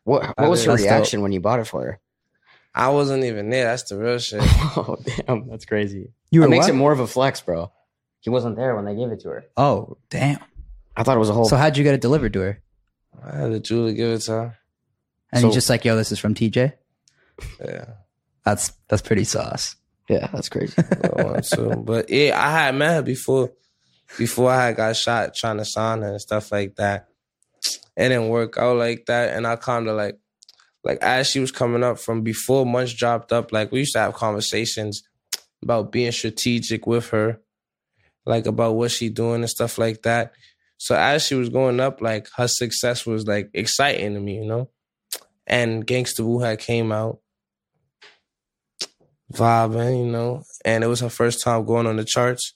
what, 0.03 0.23
what 0.37 0.49
was 0.49 0.63
her 0.65 0.71
That's 0.71 0.83
dope. 0.83 0.91
reaction 0.91 1.21
when 1.21 1.31
you 1.31 1.39
bought 1.39 1.59
it 1.59 1.67
for 1.67 1.83
her? 1.83 1.99
I 2.73 2.89
wasn't 2.89 3.23
even 3.25 3.49
there. 3.49 3.65
That's 3.65 3.83
the 3.83 3.97
real 3.97 4.17
shit. 4.19 4.41
oh 4.77 4.97
damn, 5.27 5.47
that's 5.49 5.65
crazy. 5.65 6.11
You 6.31 6.41
It 6.41 6.45
were 6.45 6.49
makes 6.49 6.65
what? 6.65 6.71
it 6.73 6.77
more 6.77 6.91
of 6.91 6.99
a 6.99 7.07
flex, 7.07 7.41
bro. 7.41 7.71
He 8.21 8.29
wasn't 8.29 8.55
there 8.55 8.75
when 8.75 8.85
they 8.85 8.95
gave 8.95 9.11
it 9.11 9.19
to 9.21 9.29
her. 9.29 9.43
Oh, 9.57 9.97
damn. 10.09 10.39
I 10.95 11.03
thought 11.03 11.15
it 11.17 11.19
was 11.19 11.29
a 11.29 11.33
whole. 11.33 11.45
So 11.45 11.57
how'd 11.57 11.75
you 11.77 11.83
get 11.83 11.93
it 11.93 12.01
delivered 12.01 12.33
to 12.33 12.39
her? 12.41 12.61
I 13.23 13.35
had 13.37 13.51
the 13.53 13.59
jeweler 13.59 13.93
give 13.93 14.11
it 14.13 14.19
to 14.23 14.31
her. 14.31 14.57
And 15.31 15.41
So- 15.41 15.47
you 15.47 15.53
just 15.53 15.69
like, 15.69 15.85
yo, 15.85 15.95
this 15.95 16.11
is 16.11 16.19
from 16.19 16.33
TJ. 16.33 16.73
Yeah. 17.63 17.85
That's 18.43 18.71
that's 18.87 19.01
pretty 19.01 19.23
sauce. 19.23 19.75
yeah, 20.09 20.27
that's 20.33 20.49
crazy. 20.49 20.73
Well, 21.15 21.33
one, 21.33 21.41
two. 21.43 21.69
But 21.85 22.09
yeah, 22.09 22.39
I 22.43 22.51
had 22.51 22.75
met 22.75 22.95
her 22.95 23.01
before 23.03 23.51
before 24.17 24.51
I 24.51 24.65
had 24.67 24.75
got 24.75 24.95
shot 24.95 25.35
trying 25.35 25.57
to 25.57 25.65
sign 25.65 26.01
her 26.01 26.09
and 26.13 26.21
stuff 26.21 26.51
like 26.51 26.75
that. 26.77 27.07
It 27.95 28.09
didn't 28.09 28.29
work 28.29 28.57
out 28.57 28.77
like 28.77 29.05
that. 29.05 29.35
And 29.35 29.45
I 29.45 29.55
kinda 29.57 29.93
like 29.93 30.17
like 30.83 30.97
as 31.01 31.27
she 31.29 31.39
was 31.39 31.51
coming 31.51 31.83
up 31.83 31.99
from 31.99 32.23
before 32.23 32.65
Munch 32.65 32.97
dropped 32.97 33.31
up, 33.31 33.51
like 33.51 33.71
we 33.71 33.79
used 33.79 33.93
to 33.93 33.99
have 33.99 34.13
conversations 34.15 35.03
about 35.61 35.91
being 35.91 36.11
strategic 36.11 36.87
with 36.87 37.09
her, 37.09 37.39
like 38.25 38.47
about 38.47 38.73
what 38.75 38.89
she 38.89 39.09
doing 39.09 39.41
and 39.41 39.49
stuff 39.49 39.77
like 39.77 40.01
that. 40.01 40.33
So 40.81 40.95
as 40.95 41.23
she 41.23 41.35
was 41.35 41.49
going 41.49 41.79
up, 41.79 42.01
like 42.01 42.27
her 42.37 42.47
success 42.47 43.05
was 43.05 43.27
like 43.27 43.51
exciting 43.53 44.15
to 44.15 44.19
me, 44.19 44.37
you 44.37 44.45
know? 44.45 44.71
And 45.45 45.85
Gangsta 45.85 46.23
Boo 46.23 46.39
had 46.39 46.57
came 46.57 46.91
out 46.91 47.19
vibing, 49.31 50.05
you 50.05 50.11
know, 50.11 50.41
and 50.65 50.83
it 50.83 50.87
was 50.87 51.01
her 51.01 51.09
first 51.09 51.43
time 51.43 51.65
going 51.65 51.85
on 51.85 51.97
the 51.97 52.03
charts. 52.03 52.55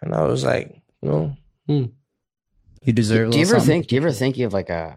And 0.00 0.14
I 0.14 0.22
was 0.22 0.42
like, 0.42 0.80
you 1.02 1.10
know, 1.10 1.36
hmm. 1.66 1.84
You 2.80 2.94
deserve. 2.94 3.28
a 3.28 3.30
do 3.32 3.38
you 3.38 3.44
ever 3.44 3.56
something. 3.56 3.66
think? 3.66 3.88
Do 3.88 3.96
you 3.96 4.00
ever 4.00 4.12
think 4.12 4.38
you 4.38 4.44
have 4.44 4.54
like 4.54 4.70
a 4.70 4.96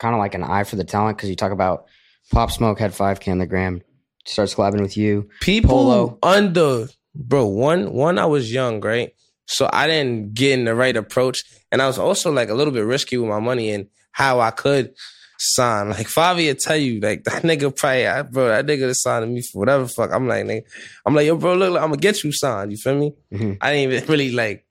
kind 0.00 0.16
of 0.16 0.18
like 0.18 0.34
an 0.34 0.42
eye 0.42 0.64
for 0.64 0.74
the 0.74 0.82
talent? 0.82 1.16
Because 1.16 1.30
you 1.30 1.36
talk 1.36 1.52
about 1.52 1.86
Pop 2.32 2.50
Smoke 2.50 2.80
had 2.80 2.92
five 2.92 3.20
K 3.20 3.30
on 3.30 3.38
the 3.38 3.46
gram, 3.46 3.82
starts 4.26 4.56
collabing 4.56 4.80
with 4.80 4.96
you. 4.96 5.28
people 5.40 5.70
Polo. 5.70 6.18
under 6.24 6.88
bro, 7.14 7.46
one 7.46 7.92
one 7.92 8.18
I 8.18 8.26
was 8.26 8.52
young, 8.52 8.80
right? 8.80 9.14
So 9.46 9.68
I 9.72 9.86
didn't 9.86 10.34
get 10.34 10.58
in 10.58 10.64
the 10.64 10.74
right 10.74 10.96
approach. 10.96 11.42
And 11.70 11.82
I 11.82 11.86
was 11.86 11.98
also 11.98 12.30
like 12.32 12.48
a 12.48 12.54
little 12.54 12.72
bit 12.72 12.84
risky 12.84 13.16
with 13.18 13.28
my 13.28 13.40
money 13.40 13.70
and 13.70 13.88
how 14.12 14.40
I 14.40 14.50
could 14.50 14.94
sign. 15.38 15.90
Like 15.90 16.08
will 16.16 16.54
tell 16.54 16.76
you, 16.76 17.00
like 17.00 17.24
that 17.24 17.42
nigga 17.42 17.74
probably, 17.76 18.06
I- 18.06 18.22
bro, 18.22 18.48
that 18.48 18.66
nigga 18.66 18.94
signed 18.94 19.32
me 19.34 19.42
for 19.42 19.58
whatever 19.60 19.84
the 19.84 19.88
fuck. 19.88 20.10
I'm 20.12 20.28
like, 20.28 20.44
nigga, 20.46 20.62
I'm 21.04 21.14
like, 21.14 21.26
yo, 21.26 21.36
bro, 21.36 21.54
look, 21.54 21.70
I'm 21.80 21.88
gonna 21.90 21.96
get 21.96 22.22
you 22.24 22.32
signed. 22.32 22.70
You 22.72 22.78
feel 22.78 22.96
me? 22.98 23.14
Mhm. 23.32 23.58
I 23.60 23.72
didn't 23.72 23.92
even 23.92 24.08
really 24.08 24.32
like, 24.32 24.64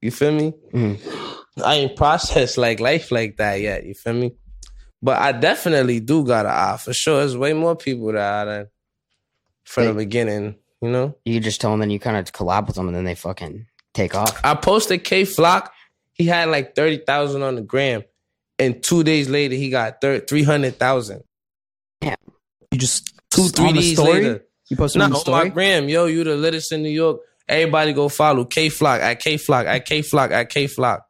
you 0.00 0.10
feel 0.10 0.32
me? 0.32 0.52
Mhm. 0.72 0.98
I 1.64 1.74
ain't 1.76 1.96
processed 1.96 2.58
like 2.58 2.80
life 2.80 3.10
like 3.10 3.36
that 3.38 3.60
yet. 3.60 3.84
You 3.84 3.94
feel 3.94 4.12
me? 4.14 4.32
But 5.02 5.18
I 5.20 5.32
definitely 5.32 6.00
do 6.00 6.24
got 6.24 6.46
an 6.46 6.52
eye 6.52 6.76
for 6.78 6.92
sure. 6.92 7.18
There's 7.18 7.36
way 7.36 7.52
more 7.52 7.76
people 7.76 8.12
that 8.12 8.18
I 8.22 8.44
done 8.44 8.66
from 9.64 9.86
the 9.86 9.94
beginning. 9.94 10.56
You 10.82 10.90
know, 10.90 11.16
You 11.24 11.40
just 11.40 11.60
tell 11.60 11.70
them, 11.70 11.80
and 11.82 11.90
you 11.90 11.98
kind 11.98 12.16
of 12.16 12.32
collab 12.32 12.66
with 12.66 12.76
them, 12.76 12.86
and 12.88 12.96
then 12.96 13.04
they 13.04 13.14
fucking 13.14 13.66
take 13.96 14.14
off. 14.14 14.38
I 14.44 14.54
posted 14.54 15.04
Kay 15.04 15.24
Flock. 15.24 15.72
He 16.12 16.26
had 16.26 16.48
like 16.48 16.74
thirty 16.74 16.98
thousand 16.98 17.42
on 17.42 17.56
the 17.56 17.62
gram, 17.62 18.02
and 18.58 18.82
two 18.82 19.02
days 19.02 19.28
later 19.28 19.54
he 19.54 19.70
got 19.70 20.00
three 20.00 20.42
hundred 20.44 20.78
thousand. 20.78 21.22
You 22.02 22.78
just 22.78 23.12
Two 23.30 23.42
on 23.42 23.48
three 23.50 23.72
days 23.72 23.94
story? 23.96 24.12
later, 24.12 24.44
You 24.68 24.76
posted 24.76 24.98
Not 25.00 25.04
on 25.06 25.10
the 25.10 25.16
on 25.16 25.20
story. 25.20 25.44
my 25.44 25.48
gram, 25.50 25.88
yo, 25.88 26.06
you 26.06 26.24
the 26.24 26.36
littest 26.36 26.72
in 26.72 26.82
New 26.82 26.88
York. 26.90 27.20
Everybody 27.48 27.92
go 27.92 28.08
follow 28.08 28.44
Kay 28.44 28.68
Flock 28.70 29.00
at 29.00 29.20
Kay 29.20 29.36
Flock 29.36 29.66
at 29.66 29.84
Kay 29.86 30.02
Flock 30.02 30.30
at 30.32 30.48
Kay 30.48 30.66
Flock. 30.66 31.04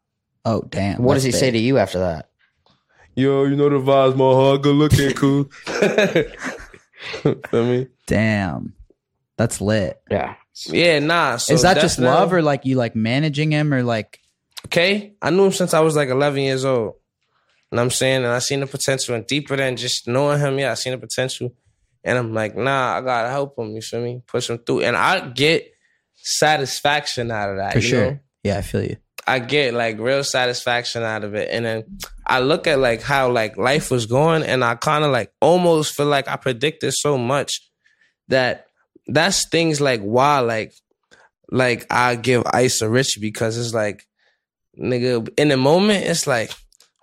oh 0.44 0.62
damn! 0.68 1.02
What 1.02 1.14
does 1.14 1.22
he 1.24 1.30
that's 1.30 1.40
say 1.40 1.50
to 1.50 1.58
you 1.58 1.78
after 1.78 1.98
that? 2.00 2.28
Yo, 3.14 3.44
you 3.44 3.56
know 3.56 3.70
the 3.70 3.76
vibes, 3.76 4.16
my 4.16 4.32
heart, 4.32 4.62
good 4.62 4.76
looking, 4.76 5.12
cool. 5.14 5.44
Feel 7.50 7.64
me? 7.66 7.86
Damn, 8.06 8.74
that's 9.38 9.60
lit. 9.60 10.00
Yeah. 10.10 10.34
Yeah, 10.66 10.98
nah. 11.00 11.36
So 11.36 11.54
Is 11.54 11.62
that 11.62 11.80
just 11.80 11.98
love, 11.98 12.32
or 12.32 12.42
like 12.42 12.64
you 12.64 12.76
like 12.76 12.96
managing 12.96 13.50
him, 13.50 13.74
or 13.74 13.82
like 13.82 14.20
Okay, 14.66 15.14
I 15.22 15.30
knew 15.30 15.46
him 15.46 15.52
since 15.52 15.74
I 15.74 15.80
was 15.80 15.94
like 15.94 16.08
11 16.08 16.42
years 16.42 16.64
old. 16.64 16.94
And 17.70 17.80
I'm 17.80 17.90
saying, 17.90 18.24
and 18.24 18.32
I 18.32 18.38
seen 18.40 18.60
the 18.60 18.66
potential, 18.66 19.14
and 19.14 19.26
deeper 19.26 19.56
than 19.56 19.76
just 19.76 20.08
knowing 20.08 20.40
him, 20.40 20.58
yeah, 20.58 20.72
I 20.72 20.74
seen 20.74 20.92
the 20.92 20.98
potential. 20.98 21.52
And 22.02 22.18
I'm 22.18 22.32
like, 22.32 22.56
nah, 22.56 22.96
I 22.96 23.00
gotta 23.00 23.28
help 23.28 23.58
him. 23.58 23.74
You 23.74 23.80
feel 23.80 24.00
me? 24.00 24.22
Push 24.26 24.50
him 24.50 24.58
through, 24.58 24.82
and 24.82 24.96
I 24.96 25.28
get 25.28 25.72
satisfaction 26.14 27.30
out 27.30 27.50
of 27.50 27.56
that. 27.58 27.72
for 27.72 27.78
you 27.78 27.88
sure? 27.88 28.10
know? 28.12 28.18
Yeah, 28.42 28.58
I 28.58 28.62
feel 28.62 28.82
you. 28.82 28.96
I 29.26 29.40
get 29.40 29.74
like 29.74 29.98
real 29.98 30.22
satisfaction 30.22 31.02
out 31.02 31.24
of 31.24 31.34
it. 31.34 31.48
And 31.50 31.64
then 31.64 31.98
I 32.24 32.38
look 32.38 32.68
at 32.68 32.78
like 32.78 33.02
how 33.02 33.30
like 33.30 33.56
life 33.56 33.90
was 33.90 34.06
going 34.06 34.44
and 34.44 34.62
I 34.62 34.76
kind 34.76 35.04
of 35.04 35.10
like 35.10 35.32
almost 35.40 35.96
feel 35.96 36.06
like 36.06 36.28
I 36.28 36.36
predicted 36.36 36.94
so 36.94 37.18
much 37.18 37.60
that 38.28 38.65
that's 39.06 39.48
things 39.50 39.80
like 39.80 40.00
why 40.00 40.40
like 40.40 40.72
like 41.50 41.86
I 41.90 42.16
give 42.16 42.42
Ice 42.52 42.80
a 42.82 42.88
Rich 42.88 43.18
because 43.20 43.56
it's 43.56 43.74
like 43.74 44.04
nigga 44.78 45.28
in 45.38 45.48
the 45.48 45.56
moment 45.56 46.04
it's 46.06 46.26
like 46.26 46.50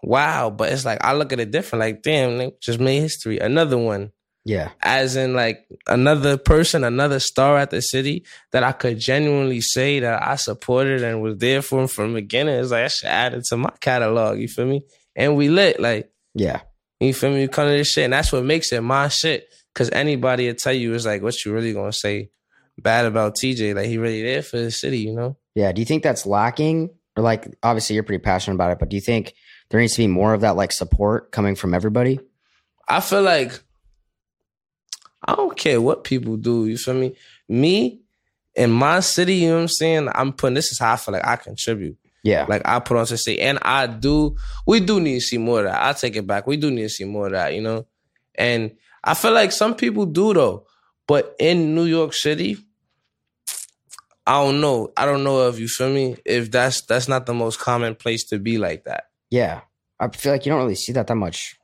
wow, 0.05 0.49
but 0.49 0.71
it's 0.71 0.83
like 0.85 1.03
I 1.03 1.13
look 1.13 1.31
at 1.31 1.39
it 1.39 1.51
different 1.51 1.79
like 1.79 2.01
damn, 2.03 2.31
nigga 2.31 2.59
just 2.61 2.79
made 2.79 2.99
history. 2.99 3.39
Another 3.39 3.77
one 3.77 4.11
Yeah. 4.43 4.71
as 4.81 5.15
in 5.15 5.33
like 5.33 5.65
another 5.87 6.35
person, 6.37 6.83
another 6.83 7.19
star 7.19 7.57
at 7.57 7.69
the 7.69 7.81
city 7.81 8.25
that 8.51 8.63
I 8.63 8.73
could 8.73 8.99
genuinely 8.99 9.61
say 9.61 10.01
that 10.01 10.21
I 10.21 10.35
supported 10.35 11.03
and 11.03 11.21
was 11.21 11.37
there 11.37 11.61
for 11.61 11.81
him 11.81 11.87
from 11.87 12.13
the 12.13 12.19
beginning. 12.21 12.55
It's 12.55 12.71
like 12.71 12.83
I 12.83 12.87
should 12.89 13.07
add 13.09 13.33
it 13.33 13.45
to 13.45 13.57
my 13.57 13.71
catalog. 13.79 14.39
You 14.39 14.49
feel 14.49 14.65
me? 14.65 14.83
And 15.15 15.37
we 15.37 15.47
lit 15.47 15.79
like 15.79 16.11
Yeah. 16.33 16.61
you 16.99 17.13
feel 17.13 17.29
me? 17.31 17.39
We 17.41 17.47
come 17.47 17.67
to 17.67 17.71
this 17.77 17.89
shit, 17.91 18.03
and 18.03 18.13
that's 18.13 18.33
what 18.33 18.43
makes 18.43 18.73
it 18.73 18.81
my 18.81 19.07
shit. 19.07 19.47
Cause 19.75 19.89
anybody 19.91 20.47
will 20.47 20.55
tell 20.55 20.73
you 20.73 20.93
is 20.93 21.05
like, 21.05 21.21
what 21.23 21.43
you 21.43 21.53
really 21.53 21.73
gonna 21.73 21.91
say 21.91 22.29
bad 22.77 23.05
about 23.05 23.35
TJ? 23.35 23.75
Like 23.75 23.87
he 23.87 23.97
really 23.97 24.21
there 24.21 24.43
for 24.43 24.57
the 24.57 24.71
city, 24.71 24.99
you 24.99 25.13
know? 25.13 25.37
Yeah. 25.55 25.71
Do 25.71 25.81
you 25.81 25.85
think 25.85 26.03
that's 26.03 26.25
lacking? 26.25 26.91
Or 27.15 27.23
like 27.23 27.55
obviously 27.61 27.95
you're 27.95 28.03
pretty 28.03 28.23
passionate 28.23 28.55
about 28.55 28.71
it, 28.71 28.79
but 28.79 28.89
do 28.89 28.95
you 28.95 29.01
think 29.01 29.33
there 29.69 29.79
needs 29.79 29.93
to 29.93 29.99
be 29.99 30.07
more 30.07 30.33
of 30.33 30.41
that 30.41 30.55
like 30.55 30.71
support 30.71 31.31
coming 31.31 31.55
from 31.55 31.73
everybody? 31.73 32.19
I 32.87 33.01
feel 33.01 33.21
like 33.21 33.63
I 35.25 35.35
don't 35.35 35.57
care 35.57 35.79
what 35.79 36.03
people 36.03 36.37
do. 36.37 36.67
You 36.67 36.77
feel 36.77 36.95
me? 36.95 37.15
Me 37.47 38.01
in 38.55 38.71
my 38.71 38.99
city, 38.99 39.35
you 39.35 39.49
know 39.49 39.55
what 39.55 39.61
I'm 39.61 39.67
saying? 39.67 40.09
I'm 40.13 40.33
putting 40.33 40.55
this 40.55 40.71
is 40.71 40.79
how 40.79 40.93
I 40.93 40.97
feel 40.97 41.13
like 41.13 41.25
I 41.25 41.35
contribute. 41.35 41.97
Yeah. 42.23 42.45
Like 42.47 42.61
I 42.65 42.79
put 42.79 42.97
on 42.97 43.05
to 43.07 43.17
say, 43.17 43.37
and 43.37 43.59
I 43.61 43.87
do. 43.87 44.35
We 44.65 44.79
do 44.79 44.99
need 44.99 45.15
to 45.15 45.21
see 45.21 45.37
more 45.37 45.59
of 45.59 45.65
that. 45.65 45.83
I 45.83 45.93
take 45.93 46.15
it 46.15 46.25
back. 46.25 46.47
We 46.47 46.57
do 46.57 46.71
need 46.71 46.83
to 46.83 46.89
see 46.89 47.03
more 47.03 47.27
of 47.27 47.33
that. 47.33 47.53
You 47.53 47.61
know, 47.61 47.85
and 48.35 48.71
I 49.03 49.13
feel 49.13 49.33
like 49.33 49.51
some 49.51 49.75
people 49.75 50.05
do 50.05 50.33
though. 50.33 50.67
But 51.07 51.35
in 51.39 51.75
New 51.75 51.83
York 51.83 52.13
City, 52.13 52.57
I 54.25 54.41
don't 54.43 54.61
know. 54.61 54.93
I 54.95 55.05
don't 55.05 55.23
know 55.23 55.47
if 55.49 55.59
you 55.59 55.67
feel 55.67 55.89
me. 55.89 56.15
If 56.25 56.49
that's 56.51 56.81
that's 56.81 57.07
not 57.07 57.25
the 57.25 57.33
most 57.33 57.59
common 57.59 57.95
place 57.95 58.23
to 58.25 58.39
be 58.39 58.57
like 58.57 58.85
that. 58.85 59.09
Yeah. 59.29 59.61
I 59.99 60.07
feel 60.09 60.31
like 60.31 60.45
you 60.45 60.51
don't 60.51 60.61
really 60.61 60.75
see 60.75 60.93
that 60.93 61.07
that 61.07 61.15
much. 61.15 61.57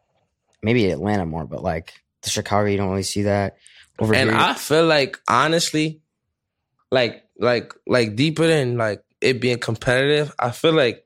Maybe 0.61 0.89
Atlanta 0.89 1.25
more, 1.25 1.45
but 1.45 1.63
like 1.63 1.93
the 2.21 2.29
Chicago, 2.29 2.67
you 2.67 2.77
don't 2.77 2.89
really 2.89 3.03
see 3.03 3.23
that. 3.23 3.57
Over 3.97 4.13
and 4.13 4.29
here, 4.29 4.39
I 4.39 4.53
feel 4.55 4.85
like 4.85 5.17
honestly, 5.29 6.01
like 6.91 7.23
like 7.37 7.73
like 7.87 8.15
deeper 8.15 8.47
than 8.47 8.77
like 8.77 9.03
it 9.21 9.39
being 9.39 9.59
competitive. 9.59 10.33
I 10.37 10.51
feel 10.51 10.73
like 10.73 11.05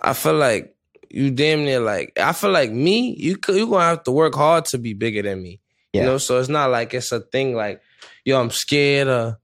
I 0.00 0.12
feel 0.14 0.34
like 0.34 0.74
you 1.10 1.30
damn 1.30 1.64
near 1.64 1.80
like 1.80 2.12
I 2.18 2.32
feel 2.32 2.50
like 2.50 2.70
me, 2.70 3.14
you 3.18 3.36
you 3.48 3.66
gonna 3.66 3.84
have 3.84 4.02
to 4.04 4.10
work 4.12 4.34
hard 4.34 4.64
to 4.66 4.78
be 4.78 4.94
bigger 4.94 5.22
than 5.22 5.42
me. 5.42 5.60
Yeah. 5.92 6.02
You 6.02 6.06
know, 6.08 6.18
so 6.18 6.38
it's 6.38 6.48
not 6.48 6.70
like 6.70 6.94
it's 6.94 7.12
a 7.12 7.20
thing 7.20 7.54
like, 7.54 7.82
yo, 8.24 8.40
I'm 8.40 8.50
scared 8.50 9.08
of 9.08 9.36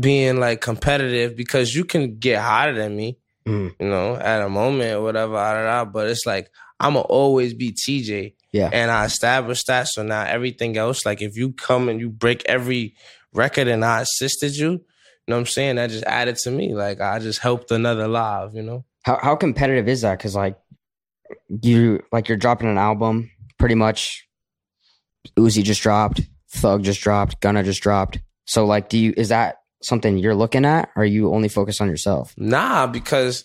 being 0.00 0.38
like 0.38 0.60
competitive 0.60 1.36
because 1.36 1.74
you 1.74 1.84
can 1.84 2.18
get 2.18 2.40
hotter 2.40 2.74
than 2.74 2.94
me, 2.96 3.18
Mhm. 3.46 3.74
you 3.80 3.88
know, 3.88 4.14
at 4.16 4.40
a 4.42 4.48
moment 4.48 4.92
or 4.94 5.02
whatever, 5.02 5.32
da, 5.34 5.54
da, 5.54 5.62
da. 5.64 5.84
but 5.90 6.08
it's 6.08 6.24
like 6.26 6.48
I'ma 6.78 7.00
always 7.00 7.52
be 7.54 7.72
TJ. 7.72 8.34
Yeah. 8.52 8.70
And 8.72 8.90
I 8.90 9.04
established 9.06 9.66
that. 9.68 9.88
So 9.88 10.02
now 10.02 10.24
everything 10.24 10.76
else, 10.76 11.04
like 11.06 11.22
if 11.22 11.36
you 11.36 11.52
come 11.52 11.88
and 11.88 11.98
you 11.98 12.10
break 12.10 12.44
every 12.46 12.94
record 13.32 13.66
and 13.66 13.84
I 13.84 14.02
assisted 14.02 14.56
you, 14.56 14.70
you 14.72 14.80
know 15.28 15.36
what 15.36 15.40
I'm 15.40 15.46
saying? 15.46 15.76
That 15.76 15.90
just 15.90 16.04
added 16.04 16.36
to 16.38 16.50
me. 16.50 16.74
Like 16.74 17.00
I 17.00 17.18
just 17.18 17.40
helped 17.40 17.70
another 17.70 18.06
live, 18.08 18.54
you 18.54 18.62
know? 18.62 18.84
How 19.02 19.18
how 19.20 19.36
competitive 19.36 19.88
is 19.88 20.00
that? 20.02 20.18
Because 20.18 20.34
like 20.34 20.56
you 21.48 22.02
like 22.12 22.28
you're 22.28 22.38
dropping 22.38 22.68
an 22.68 22.78
album, 22.78 23.30
pretty 23.58 23.74
much. 23.74 24.26
Uzi 25.38 25.62
just 25.62 25.82
dropped, 25.82 26.20
Thug 26.50 26.82
just 26.82 27.00
dropped, 27.00 27.40
Gunna 27.40 27.62
just 27.62 27.80
dropped. 27.80 28.18
So 28.44 28.66
like, 28.66 28.88
do 28.88 28.98
you 28.98 29.14
is 29.16 29.28
that 29.28 29.58
something 29.82 30.18
you're 30.18 30.34
looking 30.34 30.64
at, 30.64 30.90
or 30.96 31.02
are 31.02 31.06
you 31.06 31.32
only 31.32 31.48
focused 31.48 31.80
on 31.80 31.88
yourself? 31.88 32.34
Nah, 32.36 32.88
because 32.88 33.44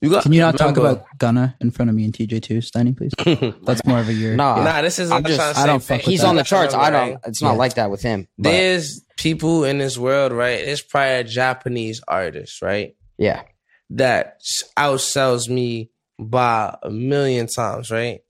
you 0.00 0.10
got. 0.10 0.24
Can 0.24 0.32
you 0.32 0.40
not 0.40 0.58
talk 0.58 0.76
about 0.76 1.04
Gunna 1.18 1.54
in 1.60 1.70
front 1.70 1.88
of 1.88 1.94
me 1.94 2.04
and 2.04 2.12
TJ 2.12 2.42
too, 2.42 2.58
Steiny, 2.58 2.96
please? 2.96 3.12
That's 3.62 3.84
more 3.86 4.00
of 4.00 4.08
a 4.08 4.12
year. 4.12 4.34
Nah, 4.34 4.62
Nah, 4.64 4.82
this 4.82 4.98
is. 4.98 5.10
I'm 5.12 5.18
I'm 5.18 5.24
just- 5.24 5.56
I 5.58 5.66
don't 5.66 5.82
fuck 5.82 5.98
with 5.98 6.06
he's 6.06 6.22
that. 6.22 6.26
on 6.28 6.36
the 6.36 6.42
charts. 6.42 6.74
I 6.74 6.90
don't. 6.90 7.18
It's 7.26 7.40
not 7.40 7.52
Yeah. 7.52 7.58
like 7.58 7.74
that 7.74 7.90
with 7.92 8.02
him. 8.02 8.26
But 8.36 8.50
There's 8.50 9.00
people 9.16 9.62
in 9.64 9.78
this 9.78 9.96
world, 9.96 10.32
right? 10.32 10.64
There's 10.64 10.82
probably 10.82 11.14
a 11.14 11.24
Japanese 11.24 12.02
artist, 12.08 12.60
right? 12.60 12.96
yeah, 13.18 13.42
That 13.90 14.40
outsells 14.78 15.48
me 15.48 15.90
by 16.18 16.76
a 16.82 16.90
million 16.90 17.46
times, 17.46 17.90
right? 17.90 18.20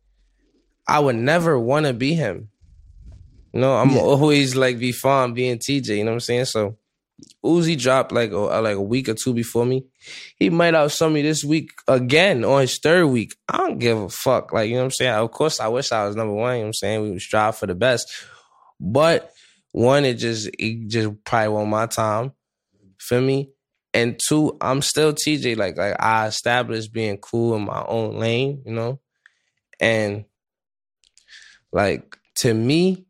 I 0.86 0.98
would 1.00 1.16
never 1.16 1.58
want 1.58 1.86
to 1.86 1.92
be 1.92 2.14
him. 2.14 2.50
You 3.52 3.60
know, 3.60 3.74
I'm 3.76 3.90
Yeah. 3.90 4.00
always 4.00 4.56
like 4.56 4.78
be 4.78 4.92
fine 4.92 5.32
being 5.32 5.58
TJ. 5.58 5.98
You 5.98 6.04
know 6.04 6.10
what 6.10 6.14
I'm 6.16 6.20
saying? 6.20 6.44
So 6.46 6.76
Uzi 7.44 7.78
dropped 7.78 8.10
like 8.10 8.32
a, 8.32 8.36
like 8.36 8.76
a 8.76 8.82
week 8.82 9.08
or 9.08 9.14
two 9.14 9.32
before 9.32 9.64
me. 9.64 9.84
He 10.36 10.50
might 10.50 10.74
outsell 10.74 11.12
me 11.12 11.22
this 11.22 11.44
week 11.44 11.70
again 11.86 12.44
on 12.44 12.62
his 12.62 12.78
third 12.78 13.06
week. 13.06 13.34
I 13.48 13.58
don't 13.58 13.78
give 13.78 13.96
a 13.96 14.08
fuck. 14.08 14.52
Like, 14.52 14.68
you 14.68 14.74
know 14.74 14.80
what 14.80 14.86
I'm 14.86 14.90
saying? 14.90 15.14
Of 15.14 15.30
course, 15.30 15.60
I 15.60 15.68
wish 15.68 15.92
I 15.92 16.06
was 16.06 16.16
number 16.16 16.34
one. 16.34 16.54
You 16.54 16.58
know 16.58 16.60
what 16.62 16.66
I'm 16.66 16.72
saying? 16.74 17.02
We 17.02 17.10
would 17.12 17.20
strive 17.22 17.56
for 17.56 17.66
the 17.66 17.74
best. 17.76 18.12
But 18.80 19.30
one, 19.70 20.04
it 20.04 20.14
just 20.14 20.50
it 20.58 20.88
just 20.88 21.10
probably 21.24 21.48
won't 21.48 21.70
my 21.70 21.86
time. 21.86 22.32
Feel 22.98 23.20
me? 23.20 23.50
And 23.94 24.18
two, 24.18 24.56
I'm 24.60 24.82
still 24.82 25.12
TJ. 25.12 25.56
Like 25.56 25.76
like 25.78 25.96
I 26.00 26.26
established 26.26 26.92
being 26.92 27.16
cool 27.18 27.54
in 27.54 27.64
my 27.64 27.84
own 27.86 28.18
lane, 28.18 28.62
you 28.66 28.72
know? 28.72 29.00
And 29.78 30.24
like 31.72 32.18
to 32.36 32.52
me, 32.52 33.06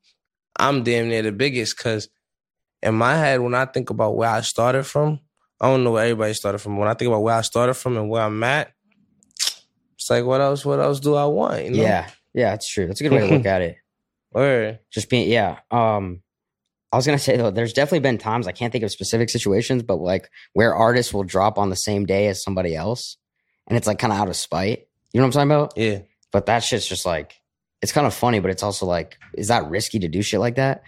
I'm 0.57 0.85
damn 0.85 1.09
near 1.09 1.23
the 1.23 1.33
biggest 1.33 1.77
because 1.77 2.09
in 2.83 2.95
my 2.95 3.17
head, 3.17 3.41
when 3.41 3.55
I 3.55 3.65
think 3.65 3.89
about 3.89 4.17
where 4.17 4.29
I 4.29 4.43
started 4.43 4.85
from, 4.85 5.21
I 5.59 5.69
don't 5.69 5.85
know 5.85 5.93
where 5.93 6.05
everybody 6.05 6.35
started 6.35 6.59
from. 6.59 6.77
When 6.77 6.89
I 6.89 6.95
think 6.95 7.09
about 7.09 7.23
where 7.23 7.37
I 7.37 7.41
started 7.41 7.75
from 7.75 7.97
and 7.97 8.11
where 8.11 8.23
I'm 8.23 8.43
at, 8.45 8.71
it's 9.95 10.11
like 10.11 10.25
what 10.25 10.43
else? 10.43 10.67
What 10.67 10.81
else 10.81 11.01
do 11.01 11.15
I 11.15 11.25
want? 11.25 11.65
You 11.65 11.71
know? 11.71 11.83
yeah, 11.83 12.11
yeah. 12.35 12.51
That's 12.51 12.71
true. 12.71 12.87
That's 12.87 13.01
a 13.01 13.05
good 13.05 13.13
way 13.13 13.21
to 13.21 13.35
look 13.35 13.47
at 13.47 13.63
it. 13.63 13.77
Or 14.33 14.79
Just 14.93 15.09
being, 15.09 15.31
yeah. 15.31 15.61
Um, 15.71 16.24
I 16.95 16.97
was 16.97 17.07
gonna 17.07 17.19
say 17.19 17.37
though, 17.37 17.51
there's 17.51 17.73
definitely 17.73 18.01
been 18.01 18.19
times 18.19 18.47
I 18.47 18.53
can't 18.53 18.71
think 18.73 18.85
of 18.85 18.91
specific 18.93 19.29
situations, 19.31 19.83
but 19.83 19.97
like 19.97 20.31
where 20.53 20.75
artists 20.75 21.13
will 21.13 21.25
drop 21.25 21.59
on 21.59 21.69
the 21.69 21.77
same 21.77 22.07
day 22.07 22.29
as 22.29 22.41
somebody 22.43 22.77
else, 22.77 23.17
and 23.67 23.77
it's 23.77 23.87
like 23.89 23.99
kind 23.99 24.13
of 24.13 24.19
out 24.21 24.29
of 24.29 24.37
spite. 24.37 24.87
You 25.13 25.21
know 25.21 25.27
what 25.27 25.37
I'm 25.37 25.49
talking 25.49 25.51
about? 25.51 25.73
Yeah. 25.77 25.99
But 26.31 26.47
that 26.47 26.61
shit's 26.61 26.87
just 26.87 27.05
like, 27.05 27.35
it's 27.83 27.91
kind 27.93 28.07
of 28.07 28.15
funny, 28.15 28.39
but 28.41 28.51
it's 28.53 28.63
also 28.63 28.87
like, 28.87 29.19
is 29.35 29.49
that 29.49 29.69
risky 29.71 29.99
to 30.01 30.09
do 30.09 30.23
shit 30.23 30.39
like 30.41 30.55
that? 30.57 30.83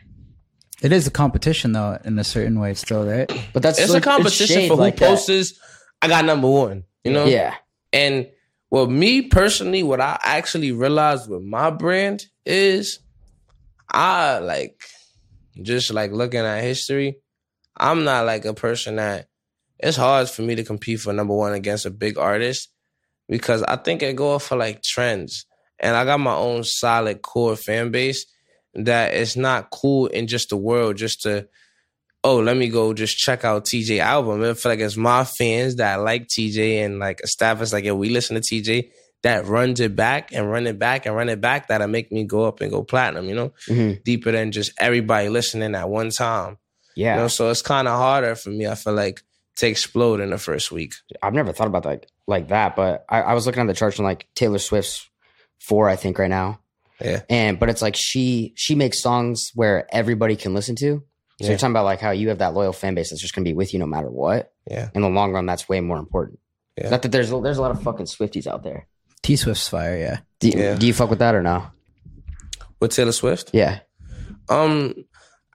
It 0.83 0.93
is 0.93 1.07
a 1.07 1.11
competition 1.11 1.73
though, 1.73 1.99
in 2.05 2.19
a 2.19 2.25
certain 2.25 2.61
way, 2.61 2.75
still, 2.75 3.05
right? 3.05 3.29
But 3.53 3.63
that's 3.63 3.79
It's 3.81 3.93
like, 3.93 4.03
a 4.03 4.05
competition 4.05 4.47
shade 4.47 4.69
for 4.69 4.75
who 4.77 4.81
like 4.83 4.97
that. 4.99 5.09
posts. 5.09 5.59
I 6.03 6.09
got 6.09 6.25
number 6.25 6.49
one. 6.49 6.85
You 7.03 7.13
know. 7.13 7.25
Yeah, 7.25 7.55
And 7.93 8.29
well, 8.71 8.87
me 8.87 9.23
personally, 9.23 9.83
what 9.83 10.01
I 10.01 10.19
actually 10.23 10.71
realized 10.73 11.29
with 11.31 11.43
my 11.43 11.71
brand 11.71 12.27
is 12.45 12.99
I 13.91 14.39
like 14.39 14.81
just 15.63 15.93
like 15.93 16.13
looking 16.13 16.41
at 16.41 16.63
history. 16.63 17.17
I'm 17.77 18.05
not 18.05 18.27
like 18.27 18.45
a 18.45 18.55
person 18.55 18.97
that 18.97 19.29
it's 19.79 19.97
hard 19.97 20.29
for 20.31 20.43
me 20.43 20.55
to 20.55 20.65
compete 20.65 21.01
for 21.01 21.13
number 21.13 21.35
one 21.35 21.53
against 21.53 21.87
a 21.87 21.91
big 21.91 22.19
artist 22.19 22.71
because 23.29 23.63
I 23.63 23.77
think 23.77 24.03
I 24.03 24.13
go 24.13 24.39
for 24.39 24.57
like 24.57 24.83
trends. 24.83 25.47
And 25.79 25.95
I 25.95 26.05
got 26.07 26.21
my 26.21 26.35
own 26.35 26.65
solid 26.65 27.21
core 27.21 27.57
fan 27.57 27.91
base 27.91 28.25
that 28.75 29.13
it's 29.15 29.37
not 29.37 29.71
cool 29.71 30.07
in 30.07 30.27
just 30.27 30.49
the 30.49 30.57
world 30.57 30.97
just 30.97 31.23
to, 31.23 31.49
oh, 32.25 32.39
let 32.39 32.57
me 32.57 32.69
go 32.69 32.95
just 32.95 33.19
check 33.19 33.45
out 33.45 33.67
TJ 33.67 33.99
album. 33.99 34.43
I 34.43 34.55
feel 34.55 34.73
like 34.73 34.81
it's 34.81 34.97
my 34.97 35.25
fans 35.25 35.77
that 35.77 36.01
like 36.01 36.29
TJ 36.29 36.85
and 36.85 36.99
like 36.99 37.21
establish 37.23 37.73
like, 37.73 37.85
yeah, 37.85 37.93
we 37.93 38.09
listen 38.09 38.41
to 38.41 38.43
TJ 38.43 38.91
that 39.23 39.47
runs 39.47 39.81
it 39.81 39.97
back 39.97 40.33
and 40.33 40.51
run 40.51 40.67
it 40.67 40.79
back 40.79 41.07
and 41.07 41.15
run 41.17 41.29
it 41.29 41.41
back 41.41 41.69
that'll 41.69 41.89
make 41.89 42.13
me 42.13 42.25
go 42.25 42.45
up 42.45 42.61
and 42.61 42.71
go 42.71 42.83
platinum, 42.85 43.29
you 43.29 43.35
know? 43.35 43.53
Mhm. 43.69 44.05
Deeper 44.05 44.31
than 44.33 44.53
just 44.53 44.73
everybody 44.79 45.29
listening 45.29 45.75
at 45.75 45.89
one 45.89 46.11
time. 46.11 46.59
Yeah. 46.95 47.17
You 47.17 47.23
know, 47.23 47.29
so 47.29 47.51
it's 47.51 47.63
kind 47.63 47.89
of 47.89 47.97
harder 47.99 48.35
for 48.37 48.51
me, 48.51 48.67
I 48.67 48.75
feel 48.75 48.93
like, 48.95 49.23
to 49.57 49.67
explode 49.67 50.21
in 50.21 50.31
the 50.31 50.39
first 50.39 50.71
week. 50.71 50.95
I've 51.23 51.35
never 51.35 51.53
thought 51.53 51.67
about 51.67 51.83
that 51.85 52.07
like 52.27 52.49
that, 52.49 52.77
but 52.77 53.05
I, 53.09 53.23
I 53.23 53.33
was 53.35 53.47
looking 53.47 53.63
at 53.63 53.67
the 53.67 53.75
charts 53.75 53.99
and 53.99 54.05
like 54.07 54.27
Taylor 54.35 54.59
Swift's 54.59 55.09
four, 55.59 55.89
I 55.89 55.97
think, 55.97 56.19
right 56.19 56.31
now. 56.31 56.61
Yeah. 57.01 57.23
And 57.29 57.59
but 57.59 57.69
it's 57.69 57.83
like 57.83 57.97
she 57.97 58.53
she 58.57 58.75
makes 58.75 59.01
songs 59.01 59.51
where 59.55 59.87
everybody 59.95 60.37
can 60.37 60.55
listen 60.55 60.77
to. 60.77 60.99
So 60.99 61.05
Yeah. 61.41 61.49
you're 61.51 61.59
talking 61.59 61.73
about 61.73 61.85
like 61.85 62.01
how 62.01 62.13
you 62.13 62.29
have 62.31 62.39
that 62.39 62.55
loyal 62.55 62.73
fan 62.73 62.95
base 62.95 63.11
that's 63.11 63.21
just 63.21 63.35
gonna 63.35 63.45
be 63.45 63.53
with 63.55 63.73
you 63.75 63.79
no 63.79 63.87
matter 63.87 64.11
what. 64.11 64.53
Yeah. 64.71 64.89
In 64.95 65.03
the 65.03 65.09
long 65.11 65.33
run, 65.33 65.45
that's 65.47 65.69
way 65.69 65.81
more 65.81 65.99
important. 65.99 66.39
Yeah. 66.79 66.91
Not 66.91 67.03
that 67.03 67.13
there's 67.13 67.31
there's 67.31 67.59
a 67.59 67.63
lot 67.63 67.71
of 67.71 67.83
fucking 67.83 68.07
Swifties 68.07 68.47
out 68.47 68.63
there. 68.63 68.87
T 69.27 69.35
Swift's 69.37 69.69
fire, 69.69 69.97
yeah. 69.99 70.19
Do, 70.39 70.49
Yeah. 70.51 70.77
do 70.77 70.87
you 70.87 70.93
fuck 70.95 71.11
with 71.11 71.19
that 71.19 71.35
or 71.35 71.43
no? 71.43 71.67
With 72.81 72.93
Taylor 72.93 73.11
Swift? 73.13 73.51
Yeah. 73.53 73.81
Um, 74.49 74.95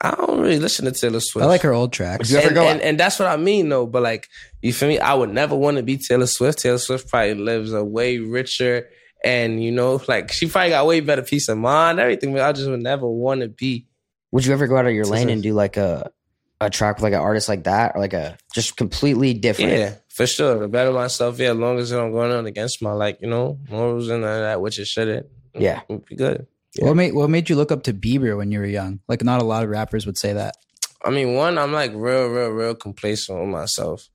I 0.01 0.11
don't 0.11 0.41
really 0.41 0.59
listen 0.59 0.83
to 0.85 0.91
Taylor 0.91 1.21
Swift. 1.21 1.45
I 1.45 1.47
like 1.47 1.61
her 1.61 1.71
old 1.73 1.93
tracks. 1.93 2.29
You 2.29 2.39
ever 2.39 2.47
and, 2.47 2.55
go- 2.55 2.67
and, 2.67 2.81
and 2.81 2.99
that's 2.99 3.17
what 3.17 3.29
I 3.29 3.37
mean, 3.37 3.69
though. 3.69 3.85
But 3.85 4.01
like, 4.03 4.27
you 4.61 4.73
feel 4.73 4.89
me? 4.89 4.99
I 4.99 5.13
would 5.13 5.33
never 5.33 5.55
want 5.55 5.77
to 5.77 5.83
be 5.83 5.95
Taylor 5.97 6.27
Swift. 6.27 6.59
Taylor 6.59 6.79
Swift 6.79 7.07
probably 7.07 7.35
lives 7.35 7.71
a 7.71 7.81
way 7.83 8.17
richer, 8.17 8.89
and 9.23 9.63
you 9.63 9.71
know, 9.71 10.01
like 10.07 10.31
she 10.33 10.47
probably 10.49 10.71
got 10.71 10.85
way 10.87 10.99
better 10.99 11.21
peace 11.21 11.47
of 11.47 11.57
mind, 11.57 11.99
everything. 11.99 12.33
But 12.33 12.41
I 12.41 12.51
just 12.51 12.69
would 12.69 12.81
never 12.83 13.07
want 13.07 13.39
to 13.41 13.47
be. 13.47 13.87
Would 14.31 14.45
you 14.45 14.51
ever 14.51 14.67
go 14.67 14.75
out 14.75 14.85
of 14.87 14.93
your 14.93 15.05
So- 15.05 15.11
lane 15.11 15.29
and 15.29 15.41
do 15.41 15.53
like 15.53 15.77
a 15.77 16.11
a 16.59 16.69
track 16.69 16.97
with 16.97 17.03
like 17.03 17.13
an 17.13 17.19
artist 17.21 17.47
like 17.47 17.63
that, 17.63 17.93
or 17.95 18.01
like 18.01 18.13
a 18.13 18.37
just 18.53 18.75
completely 18.75 19.33
different? 19.33 19.71
Yeah, 19.71 19.93
for 20.13 20.27
sure. 20.27 20.59
To 20.59 20.67
better 20.67 20.91
myself, 20.91 21.39
yeah. 21.39 21.51
As 21.51 21.57
long 21.57 21.79
as 21.79 21.91
it 21.91 21.95
don't 21.95 22.11
going 22.11 22.31
on 22.31 22.45
against 22.45 22.81
my 22.81 22.91
like, 22.91 23.19
you 23.21 23.27
know, 23.27 23.59
morals 23.69 24.09
and 24.09 24.23
all 24.23 24.39
that, 24.39 24.61
which 24.61 24.79
it 24.79 24.87
shouldn't. 24.87 25.27
Yeah. 25.53 25.81
it'd 25.89 26.05
be 26.05 26.15
good. 26.15 26.47
What 26.79 26.95
made 26.95 27.13
what 27.13 27.29
made 27.29 27.49
you 27.49 27.55
look 27.55 27.71
up 27.71 27.83
to 27.83 27.93
Bieber 27.93 28.37
when 28.37 28.51
you 28.51 28.59
were 28.59 28.65
young? 28.65 29.01
Like 29.07 29.23
not 29.23 29.41
a 29.41 29.45
lot 29.45 29.63
of 29.63 29.69
rappers 29.69 30.05
would 30.05 30.17
say 30.17 30.33
that. 30.33 30.55
I 31.03 31.09
mean, 31.09 31.33
one, 31.33 31.57
I'm 31.57 31.73
like 31.73 31.91
real, 31.93 32.27
real, 32.27 32.49
real 32.49 32.75
complacent 32.75 33.39
with 33.39 33.49
myself. 33.49 34.07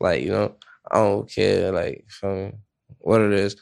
Like, 0.00 0.22
you 0.22 0.30
know, 0.30 0.54
I 0.90 0.98
don't 0.98 1.30
care, 1.30 1.72
like, 1.72 2.06
what 2.98 3.20
it 3.20 3.32
is. 3.32 3.56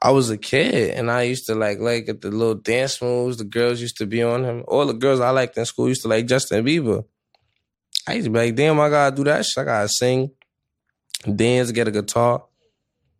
I 0.00 0.10
was 0.10 0.30
a 0.30 0.36
kid 0.36 0.90
and 0.90 1.10
I 1.10 1.22
used 1.22 1.46
to 1.46 1.54
like 1.54 1.78
like 1.78 2.08
at 2.08 2.20
the 2.20 2.30
little 2.30 2.54
dance 2.54 3.00
moves 3.00 3.38
the 3.38 3.44
girls 3.44 3.80
used 3.80 3.96
to 3.96 4.06
be 4.06 4.22
on 4.22 4.44
him. 4.44 4.62
All 4.68 4.86
the 4.86 4.92
girls 4.92 5.20
I 5.20 5.30
liked 5.30 5.56
in 5.56 5.64
school 5.64 5.88
used 5.88 6.02
to 6.02 6.08
like 6.08 6.26
Justin 6.26 6.64
Bieber. 6.64 7.04
I 8.06 8.14
used 8.14 8.26
to 8.26 8.30
be 8.30 8.38
like, 8.38 8.54
damn, 8.54 8.78
I 8.78 8.90
gotta 8.90 9.16
do 9.16 9.24
that 9.24 9.44
shit. 9.46 9.62
I 9.62 9.64
gotta 9.64 9.88
sing, 9.88 10.30
dance, 11.22 11.72
get 11.72 11.88
a 11.88 11.90
guitar. 11.90 12.44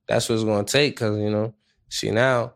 That's 0.07 0.29
what 0.29 0.37
it's 0.37 0.45
gonna 0.45 0.65
take, 0.65 0.97
cause 0.97 1.19
you 1.19 1.31
know, 1.31 1.55
see 1.89 2.11
now, 2.11 2.55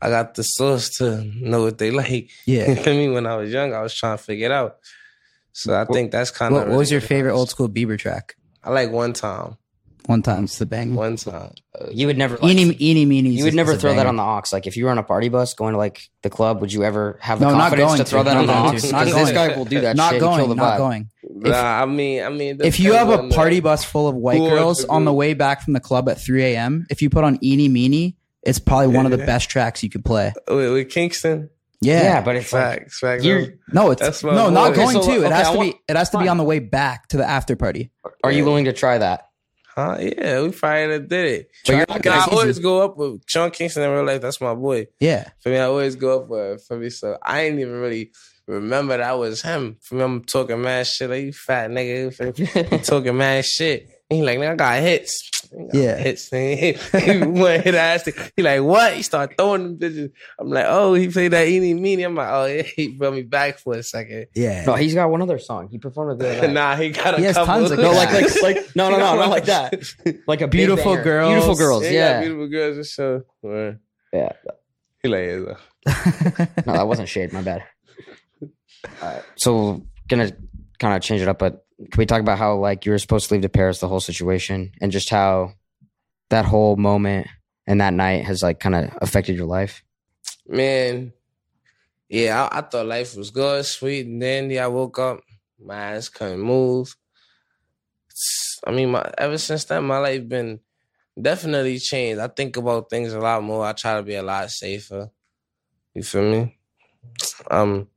I 0.00 0.10
got 0.10 0.34
the 0.34 0.42
source 0.42 0.90
to 0.98 1.24
know 1.24 1.62
what 1.62 1.78
they 1.78 1.90
like. 2.02 2.30
Yeah. 2.46 2.74
feel 2.74 2.94
me? 2.94 3.08
When 3.08 3.26
I 3.26 3.36
was 3.36 3.52
young, 3.52 3.72
I 3.74 3.82
was 3.82 3.94
trying 3.94 4.16
to 4.16 4.22
figure 4.22 4.46
it 4.46 4.52
out. 4.52 4.76
So 5.52 5.74
I 5.80 5.84
think 5.84 6.10
that's 6.10 6.30
kind 6.30 6.54
of 6.54 6.60
What, 6.62 6.68
what 6.68 6.78
was 6.78 6.90
your 6.90 7.00
favorite 7.00 7.32
old 7.32 7.48
school 7.48 7.68
Bieber 7.68 7.98
track? 7.98 8.36
I 8.62 8.70
like 8.70 8.90
one 8.90 9.12
time, 9.12 9.56
One 10.06 10.20
time 10.20 10.44
it's 10.44 10.58
the 10.58 10.66
bang. 10.66 10.94
one 10.94 11.16
time. 11.16 11.52
Uh, 11.80 11.86
you 11.90 12.06
would 12.08 12.18
never. 12.18 12.36
Like, 12.36 12.44
Eeny, 12.56 12.76
eeny, 12.78 13.06
meeny. 13.06 13.30
you 13.30 13.44
would 13.44 13.54
never 13.54 13.74
throw 13.74 13.94
that 13.94 14.04
on 14.06 14.16
the 14.16 14.22
aux. 14.22 14.42
Like 14.52 14.66
if 14.66 14.76
you 14.76 14.84
were 14.84 14.90
on 14.90 14.98
a 14.98 15.02
party 15.02 15.30
bus 15.30 15.54
going 15.54 15.72
to 15.72 15.78
like 15.78 16.10
the 16.22 16.28
club, 16.28 16.60
would 16.60 16.70
you 16.72 16.84
ever 16.84 17.18
have 17.22 17.38
the 17.40 17.46
No, 17.46 17.52
not 17.52 17.70
confidence 17.70 17.88
going 17.88 17.98
to 17.98 18.04
throw 18.04 18.18
to. 18.20 18.24
that 18.24 18.36
on 18.36 18.46
the 18.46 18.52
Not 18.52 18.58
aux? 18.66 18.68
going 18.68 18.80
to. 18.82 18.86
Because 18.86 19.14
this 19.14 19.32
guy 19.32 19.56
will 19.56 19.64
do 19.64 19.80
that 19.80 19.96
Not 19.96 20.12
shit 20.12 20.22
and 20.22 20.30
kill 20.30 20.36
going. 20.36 20.48
the 20.50 20.54
Not 20.56 20.74
vibe. 20.74 20.78
going. 20.78 21.08
nah, 21.30 21.82
I 21.82 21.86
mean, 21.86 22.22
I 22.22 22.28
mean, 22.28 22.58
If 22.62 22.78
you 22.80 22.92
have 22.92 23.08
a 23.08 23.28
party 23.30 23.60
bus 23.60 23.82
full 23.82 24.06
of 24.06 24.14
white 24.14 24.36
Who 24.36 24.42
wants 24.42 24.54
girls 24.58 24.84
to 24.84 24.90
on 24.90 25.06
the 25.06 25.12
way 25.12 25.32
back 25.32 25.62
from 25.62 25.72
the 25.72 25.80
club 25.80 26.06
at 26.10 26.20
3 26.20 26.44
a.m., 26.44 26.86
if 26.90 27.00
you 27.00 27.08
put 27.08 27.24
on 27.24 27.38
Eeny 27.42 27.68
Meeny, 27.68 28.16
it's 28.42 28.58
probably 28.58 28.88
one 28.88 29.06
of 29.06 29.10
the 29.10 29.18
best 29.24 29.48
tracks 29.48 29.82
you 29.82 29.88
could 29.88 30.04
play. 30.04 30.34
with, 30.48 30.70
with 30.70 30.90
Kingston, 30.90 31.48
Yeah. 31.80 32.02
Yeah, 32.02 32.20
but 32.20 32.36
it's 32.36 32.52
like 32.52 32.80
facts, 32.80 32.98
facts. 33.00 33.24
you're. 33.24 33.54
no, 33.72 33.90
it's 33.90 34.22
no, 34.22 34.30
boy. 34.32 34.50
not 34.50 34.72
Okay, 34.72 34.82
going 34.82 35.02
so, 35.02 35.08
to. 35.08 35.12
It 35.22 35.24
okay, 35.24 35.34
has 35.34 35.46
I 35.48 35.52
to 35.54 35.60
be. 35.62 35.74
It 35.88 35.96
has 35.96 36.10
to 36.10 36.18
be 36.18 36.28
on 36.28 36.36
the 36.36 36.44
way 36.44 36.58
back 36.58 37.08
to 37.08 37.16
the 37.16 37.24
after 37.26 37.56
party. 37.56 37.90
Are 38.22 38.30
you 38.30 38.44
willing 38.44 38.66
to 38.66 38.74
try 38.74 38.98
that? 38.98 39.28
Huh? 39.74 39.96
Yeah, 40.00 40.42
we 40.42 40.50
probably 40.52 41.00
did 41.00 41.12
it. 41.12 41.50
But 41.66 41.72
you're 41.72 41.80
I, 41.88 41.92
not 41.94 42.02
gonna- 42.02 42.20
I 42.20 42.24
always 42.30 42.58
go 42.60 42.82
up 42.82 42.96
with 42.96 43.22
Sean 43.26 43.50
Kingston 43.50 43.82
in 43.82 43.90
real 43.90 44.04
life. 44.04 44.20
That's 44.20 44.40
my 44.40 44.54
boy. 44.54 44.86
Yeah. 45.00 45.28
For 45.40 45.48
me, 45.48 45.56
I 45.56 45.64
always 45.64 45.96
go 45.96 46.20
up 46.20 46.28
with 46.28 46.64
for 46.66 46.76
me. 46.78 46.90
So 46.90 47.18
I 47.22 47.42
ain't 47.42 47.58
even 47.58 47.80
really 47.80 48.12
remember 48.46 48.96
that 48.96 49.18
was 49.18 49.42
him. 49.42 49.76
For 49.82 49.96
me, 49.96 50.02
I'm 50.02 50.22
talking 50.24 50.60
mad 50.62 50.86
shit. 50.86 51.10
Like 51.10 51.24
you 51.24 51.32
fat 51.32 51.70
nigga, 51.70 52.70
you 52.72 52.78
talking 52.78 53.16
mad 53.16 53.44
shit. 53.44 53.88
And 54.10 54.18
he 54.18 54.22
like, 54.24 54.38
man, 54.38 54.52
I 54.52 54.54
got 54.56 54.82
hits. 54.82 55.30
I 55.52 55.56
got 55.64 55.74
Yeah. 55.74 55.96
hits. 55.96 56.28
Nigga. 56.30 57.00
he 57.22 57.26
one 57.26 57.60
hit 57.60 57.74
ass. 57.74 58.04
He 58.36 58.42
like, 58.42 58.60
what? 58.60 58.92
He 58.94 59.02
start 59.02 59.34
throwing 59.38 59.62
them 59.62 59.78
bitches. 59.78 60.10
I'm 60.38 60.50
like, 60.50 60.66
oh, 60.68 60.92
he 60.94 61.08
played 61.08 61.28
that 61.32 61.48
eeny 61.48 61.72
meeny. 61.74 62.02
I'm 62.02 62.14
like, 62.14 62.28
oh 62.30 62.44
yeah, 62.44 62.62
he 62.76 62.88
brought 62.88 63.14
me 63.14 63.22
back 63.22 63.58
for 63.58 63.74
a 63.74 63.82
second. 63.82 64.26
Yeah. 64.34 64.64
No, 64.66 64.74
he's 64.74 64.94
got 64.94 65.08
one 65.10 65.22
other 65.22 65.38
song. 65.38 65.68
He 65.70 65.78
performed 65.78 66.12
it 66.12 66.18
the 66.24 66.38
other 66.38 66.48
nah, 66.48 66.76
he 66.76 66.90
got 66.90 67.14
a 67.14 67.16
He 67.16 67.24
has 67.24 67.34
couple. 67.36 67.54
tons 67.54 67.70
of 67.70 67.78
No, 67.78 67.92
like 67.92 68.12
like 68.12 68.42
like 68.42 68.56
no 68.76 68.90
no 68.90 68.98
no 68.98 69.16
not 69.16 69.30
like 69.30 69.46
that. 69.46 69.82
Like 70.26 70.42
a 70.42 70.48
Beautiful 70.48 70.92
banger. 70.96 71.02
Girls. 71.04 71.30
Beautiful 71.32 71.54
girls. 71.56 71.82
Yeah, 71.84 71.90
Yeah. 71.90 72.20
beautiful 72.20 72.48
girls 72.48 72.76
and 72.76 72.86
show. 72.86 73.22
Word. 73.42 73.78
Yeah. 74.12 74.32
He 75.02 75.08
like, 75.08 75.24
yeah, 75.26 75.36
though. 75.36 75.56
No, 76.66 76.72
that 76.74 76.86
wasn't 76.86 77.08
shade. 77.08 77.32
My 77.32 77.42
bad. 77.42 77.64
Alright, 79.02 79.22
so 79.36 79.82
gonna 80.08 80.30
kind 80.78 80.94
of 80.94 81.00
change 81.02 81.22
it 81.22 81.28
up, 81.28 81.38
but 81.38 81.63
can 81.90 81.98
we 81.98 82.06
talk 82.06 82.20
about 82.20 82.38
how 82.38 82.56
like 82.56 82.86
you 82.86 82.92
were 82.92 82.98
supposed 82.98 83.28
to 83.28 83.34
leave 83.34 83.42
to 83.42 83.48
Paris, 83.48 83.80
the 83.80 83.88
whole 83.88 84.00
situation, 84.00 84.72
and 84.80 84.92
just 84.92 85.10
how 85.10 85.54
that 86.30 86.44
whole 86.44 86.76
moment 86.76 87.28
and 87.66 87.80
that 87.80 87.94
night 87.94 88.24
has 88.24 88.42
like 88.42 88.60
kind 88.60 88.74
of 88.74 88.90
affected 89.00 89.36
your 89.36 89.46
life? 89.46 89.82
Man, 90.46 91.12
yeah, 92.08 92.48
I, 92.50 92.58
I 92.58 92.60
thought 92.62 92.86
life 92.86 93.16
was 93.16 93.30
good, 93.30 93.64
sweet, 93.64 94.06
and 94.06 94.20
then 94.20 94.56
I 94.58 94.66
woke 94.66 94.98
up, 94.98 95.20
my 95.58 95.94
eyes 95.94 96.08
couldn't 96.08 96.40
move. 96.40 96.94
I 98.66 98.70
mean, 98.70 98.90
my 98.90 99.10
ever 99.18 99.38
since 99.38 99.64
then, 99.64 99.84
my 99.84 99.98
life 99.98 100.28
been 100.28 100.60
definitely 101.20 101.78
changed. 101.78 102.20
I 102.20 102.28
think 102.28 102.56
about 102.56 102.90
things 102.90 103.12
a 103.12 103.20
lot 103.20 103.42
more. 103.42 103.64
I 103.64 103.72
try 103.72 103.96
to 103.96 104.02
be 104.02 104.14
a 104.14 104.22
lot 104.22 104.50
safer. 104.50 105.10
You 105.94 106.02
feel 106.02 106.22
me? 106.22 106.58
Um, 107.50 107.88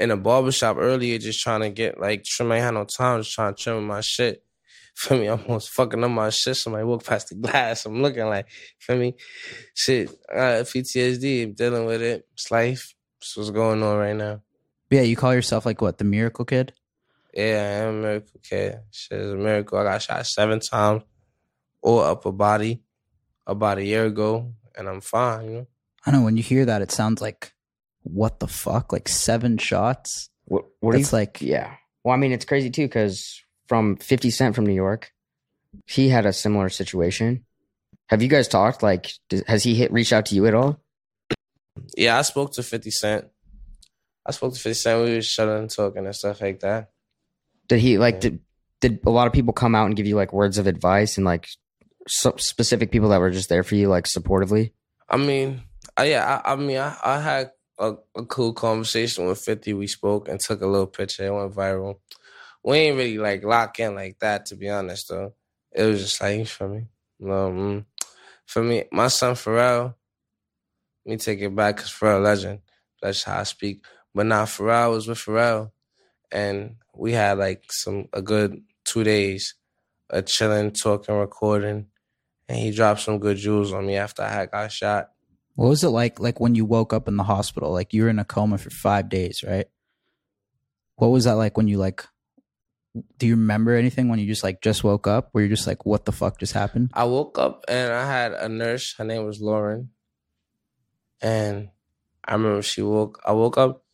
in 0.00 0.10
a 0.10 0.16
barbershop 0.16 0.78
earlier, 0.78 1.18
just 1.18 1.40
trying 1.40 1.60
to 1.60 1.70
get 1.70 2.00
like 2.00 2.24
trim. 2.24 2.50
I 2.50 2.58
had 2.58 2.72
no 2.74 2.84
time, 2.84 3.20
just 3.20 3.34
trying 3.34 3.54
to 3.54 3.62
trim 3.62 3.86
my 3.86 4.00
shit. 4.00 4.42
Feel 4.96 5.18
me? 5.18 5.26
I'm 5.26 5.40
almost 5.42 5.70
fucking 5.70 6.02
up 6.02 6.10
my 6.10 6.30
shit. 6.30 6.56
Somebody 6.56 6.84
walk 6.84 7.04
past 7.04 7.28
the 7.28 7.34
glass. 7.36 7.86
I'm 7.86 8.02
looking 8.02 8.26
like, 8.26 8.48
feel 8.80 8.96
me? 8.96 9.14
Shit, 9.74 10.10
I 10.30 10.34
got 10.34 10.66
PTSD. 10.66 11.44
I'm 11.44 11.52
dealing 11.52 11.86
with 11.86 12.02
it. 12.02 12.26
It's 12.32 12.50
life. 12.50 12.94
It's 13.20 13.36
what's 13.36 13.50
going 13.50 13.82
on 13.82 13.96
right 13.96 14.16
now. 14.16 14.42
yeah. 14.90 15.02
You 15.02 15.16
call 15.16 15.32
yourself 15.34 15.64
like 15.64 15.80
what? 15.80 15.98
The 15.98 16.04
miracle 16.04 16.44
kid? 16.44 16.74
Yeah, 17.32 17.42
I 17.44 17.86
am 17.86 17.88
a 17.88 18.02
miracle 18.02 18.40
kid. 18.42 18.78
Shit 18.90 19.20
is 19.20 19.32
a 19.32 19.36
miracle. 19.36 19.78
I 19.78 19.84
got 19.84 20.02
shot 20.02 20.26
seven 20.26 20.58
times, 20.60 21.02
all 21.82 22.00
upper 22.00 22.32
body, 22.32 22.82
about 23.46 23.78
a 23.78 23.84
year 23.84 24.06
ago, 24.06 24.52
and 24.76 24.88
I'm 24.88 25.00
fine. 25.00 25.44
You 25.44 25.50
know. 25.52 25.66
I 26.04 26.10
know 26.10 26.22
when 26.22 26.36
you 26.36 26.42
hear 26.42 26.64
that, 26.64 26.82
it 26.82 26.90
sounds 26.90 27.22
like 27.22 27.52
what 28.02 28.40
the 28.40 28.48
fuck? 28.48 28.92
Like 28.92 29.08
seven 29.08 29.58
shots? 29.58 30.30
What, 30.46 30.64
what 30.80 30.92
do 30.92 30.98
you 30.98 31.02
It's 31.02 31.12
like 31.12 31.40
Yeah. 31.40 31.74
Well, 32.04 32.14
I 32.14 32.18
mean, 32.18 32.32
it's 32.32 32.44
crazy 32.44 32.70
too 32.70 32.86
because 32.86 33.42
from 33.68 33.96
50 33.96 34.30
Cent 34.30 34.54
from 34.54 34.66
New 34.66 34.74
York, 34.74 35.12
he 35.86 36.08
had 36.08 36.26
a 36.26 36.32
similar 36.32 36.68
situation. 36.68 37.44
Have 38.08 38.22
you 38.22 38.28
guys 38.28 38.48
talked? 38.48 38.82
Like, 38.82 39.12
does, 39.28 39.44
has 39.46 39.62
he 39.62 39.74
hit 39.74 39.92
reach 39.92 40.12
out 40.12 40.26
to 40.26 40.34
you 40.34 40.46
at 40.46 40.54
all? 40.54 40.80
Yeah, 41.96 42.18
I 42.18 42.22
spoke 42.22 42.52
to 42.54 42.62
Fifty 42.62 42.90
Cent. 42.90 43.26
I 44.26 44.32
spoke 44.32 44.54
to 44.54 44.58
Fifty 44.58 44.74
Cent. 44.74 45.04
We 45.04 45.14
was 45.14 45.26
shutting 45.26 45.56
and 45.56 45.70
talking 45.70 46.04
and 46.04 46.14
stuff 46.14 46.40
like 46.40 46.60
that. 46.60 46.90
Did 47.68 47.78
he 47.78 47.98
like? 47.98 48.16
Yeah. 48.16 48.20
Did 48.20 48.40
did 48.80 49.00
a 49.06 49.10
lot 49.10 49.26
of 49.26 49.32
people 49.32 49.52
come 49.52 49.74
out 49.74 49.86
and 49.86 49.94
give 49.94 50.06
you 50.06 50.16
like 50.16 50.32
words 50.32 50.58
of 50.58 50.66
advice 50.66 51.16
and 51.16 51.24
like 51.24 51.46
so 52.08 52.34
specific 52.38 52.90
people 52.90 53.10
that 53.10 53.20
were 53.20 53.30
just 53.30 53.48
there 53.48 53.62
for 53.62 53.76
you 53.76 53.88
like 53.88 54.06
supportively? 54.06 54.72
I 55.08 55.16
mean, 55.16 55.62
I, 55.96 56.04
yeah, 56.04 56.40
I, 56.44 56.52
I 56.52 56.56
mean, 56.56 56.78
I, 56.78 56.96
I 57.04 57.20
had 57.20 57.52
a, 57.80 57.94
a 58.14 58.24
cool 58.26 58.52
conversation 58.52 59.26
with 59.26 59.40
50. 59.40 59.72
We 59.74 59.86
spoke 59.86 60.28
and 60.28 60.38
took 60.38 60.60
a 60.60 60.66
little 60.66 60.86
picture. 60.86 61.26
It 61.26 61.34
went 61.34 61.54
viral. 61.54 61.96
We 62.62 62.76
ain't 62.76 62.98
really 62.98 63.18
like 63.18 63.42
lock 63.42 63.80
in 63.80 63.94
like 63.94 64.18
that, 64.20 64.46
to 64.46 64.56
be 64.56 64.68
honest, 64.68 65.08
though. 65.08 65.32
It 65.72 65.84
was 65.84 66.00
just 66.02 66.20
like, 66.20 66.38
you 66.38 66.44
feel 66.44 66.68
me? 66.68 66.86
Um, 67.28 67.86
for 68.44 68.62
me, 68.62 68.84
my 68.92 69.08
son 69.08 69.34
Pharrell, 69.34 69.94
let 71.04 71.12
me 71.12 71.16
take 71.16 71.40
it 71.40 71.54
back 71.54 71.76
because 71.76 71.90
Pharrell 71.90 72.22
legend. 72.22 72.60
That's 73.00 73.24
how 73.24 73.40
I 73.40 73.44
speak. 73.44 73.84
But 74.14 74.26
now 74.26 74.44
Pharrell 74.44 74.92
was 74.92 75.08
with 75.08 75.18
Pharrell, 75.18 75.70
and 76.30 76.76
we 76.94 77.12
had 77.12 77.38
like 77.38 77.72
some 77.72 78.08
a 78.12 78.20
good 78.20 78.62
two 78.84 79.04
days 79.04 79.54
of 80.10 80.26
chilling, 80.26 80.72
talking, 80.72 81.14
recording, 81.14 81.86
and 82.48 82.58
he 82.58 82.72
dropped 82.72 83.00
some 83.00 83.18
good 83.18 83.36
jewels 83.36 83.72
on 83.72 83.86
me 83.86 83.96
after 83.96 84.22
I 84.22 84.28
had 84.28 84.50
got 84.50 84.72
shot. 84.72 85.10
What 85.60 85.68
was 85.68 85.84
it 85.84 85.90
like 85.90 86.18
like 86.18 86.40
when 86.40 86.54
you 86.54 86.64
woke 86.64 86.94
up 86.94 87.06
in 87.06 87.18
the 87.18 87.22
hospital? 87.22 87.70
Like 87.70 87.92
you 87.92 88.04
were 88.04 88.08
in 88.08 88.18
a 88.18 88.24
coma 88.24 88.56
for 88.56 88.70
5 88.70 89.10
days, 89.10 89.44
right? 89.46 89.66
What 90.96 91.08
was 91.08 91.24
that 91.24 91.36
like 91.36 91.58
when 91.58 91.68
you 91.68 91.76
like 91.76 92.02
do 93.18 93.26
you 93.26 93.36
remember 93.36 93.74
anything 93.74 94.08
when 94.08 94.18
you 94.18 94.26
just 94.26 94.42
like 94.42 94.62
just 94.62 94.82
woke 94.82 95.06
up 95.06 95.28
where 95.32 95.44
you're 95.44 95.54
just 95.54 95.66
like 95.66 95.84
what 95.84 96.06
the 96.06 96.12
fuck 96.12 96.38
just 96.38 96.54
happened? 96.54 96.92
I 96.94 97.04
woke 97.04 97.38
up 97.38 97.66
and 97.68 97.92
I 97.92 98.06
had 98.06 98.32
a 98.32 98.48
nurse. 98.48 98.94
Her 98.96 99.04
name 99.04 99.26
was 99.26 99.42
Lauren, 99.42 99.90
and 101.20 101.68
I 102.24 102.32
remember 102.32 102.62
she 102.62 102.80
woke. 102.80 103.20
I 103.26 103.32
woke 103.32 103.58
up, 103.58 103.84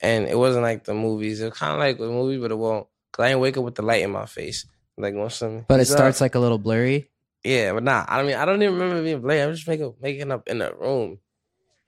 and 0.00 0.26
it 0.26 0.38
wasn't 0.38 0.62
like 0.62 0.84
the 0.84 0.94
movies. 0.94 1.42
It 1.42 1.50
was 1.50 1.58
kind 1.58 1.74
of 1.74 1.80
like 1.80 1.98
a 1.98 2.10
movie, 2.10 2.38
but 2.38 2.50
it 2.50 2.56
won't. 2.56 2.86
Cause 3.12 3.24
I 3.24 3.28
didn't 3.28 3.42
wake 3.42 3.58
up 3.58 3.64
with 3.64 3.74
the 3.74 3.82
light 3.82 4.02
in 4.02 4.10
my 4.10 4.24
face. 4.24 4.64
Like 4.96 5.12
when 5.12 5.28
some, 5.28 5.66
But 5.68 5.80
it 5.80 5.90
up. 5.90 5.92
Uh, 5.92 5.96
starts 5.96 6.22
like 6.22 6.34
a 6.34 6.40
little 6.40 6.58
blurry. 6.58 7.09
Yeah, 7.44 7.72
but 7.72 7.82
nah. 7.82 8.04
I 8.06 8.22
mean, 8.22 8.36
I 8.36 8.44
don't 8.44 8.62
even 8.62 8.74
remember 8.74 9.02
being 9.02 9.22
late. 9.22 9.42
I'm 9.42 9.54
just 9.54 9.66
making 9.66 9.94
making 10.00 10.30
up 10.30 10.48
in 10.48 10.58
the 10.58 10.74
room, 10.74 11.18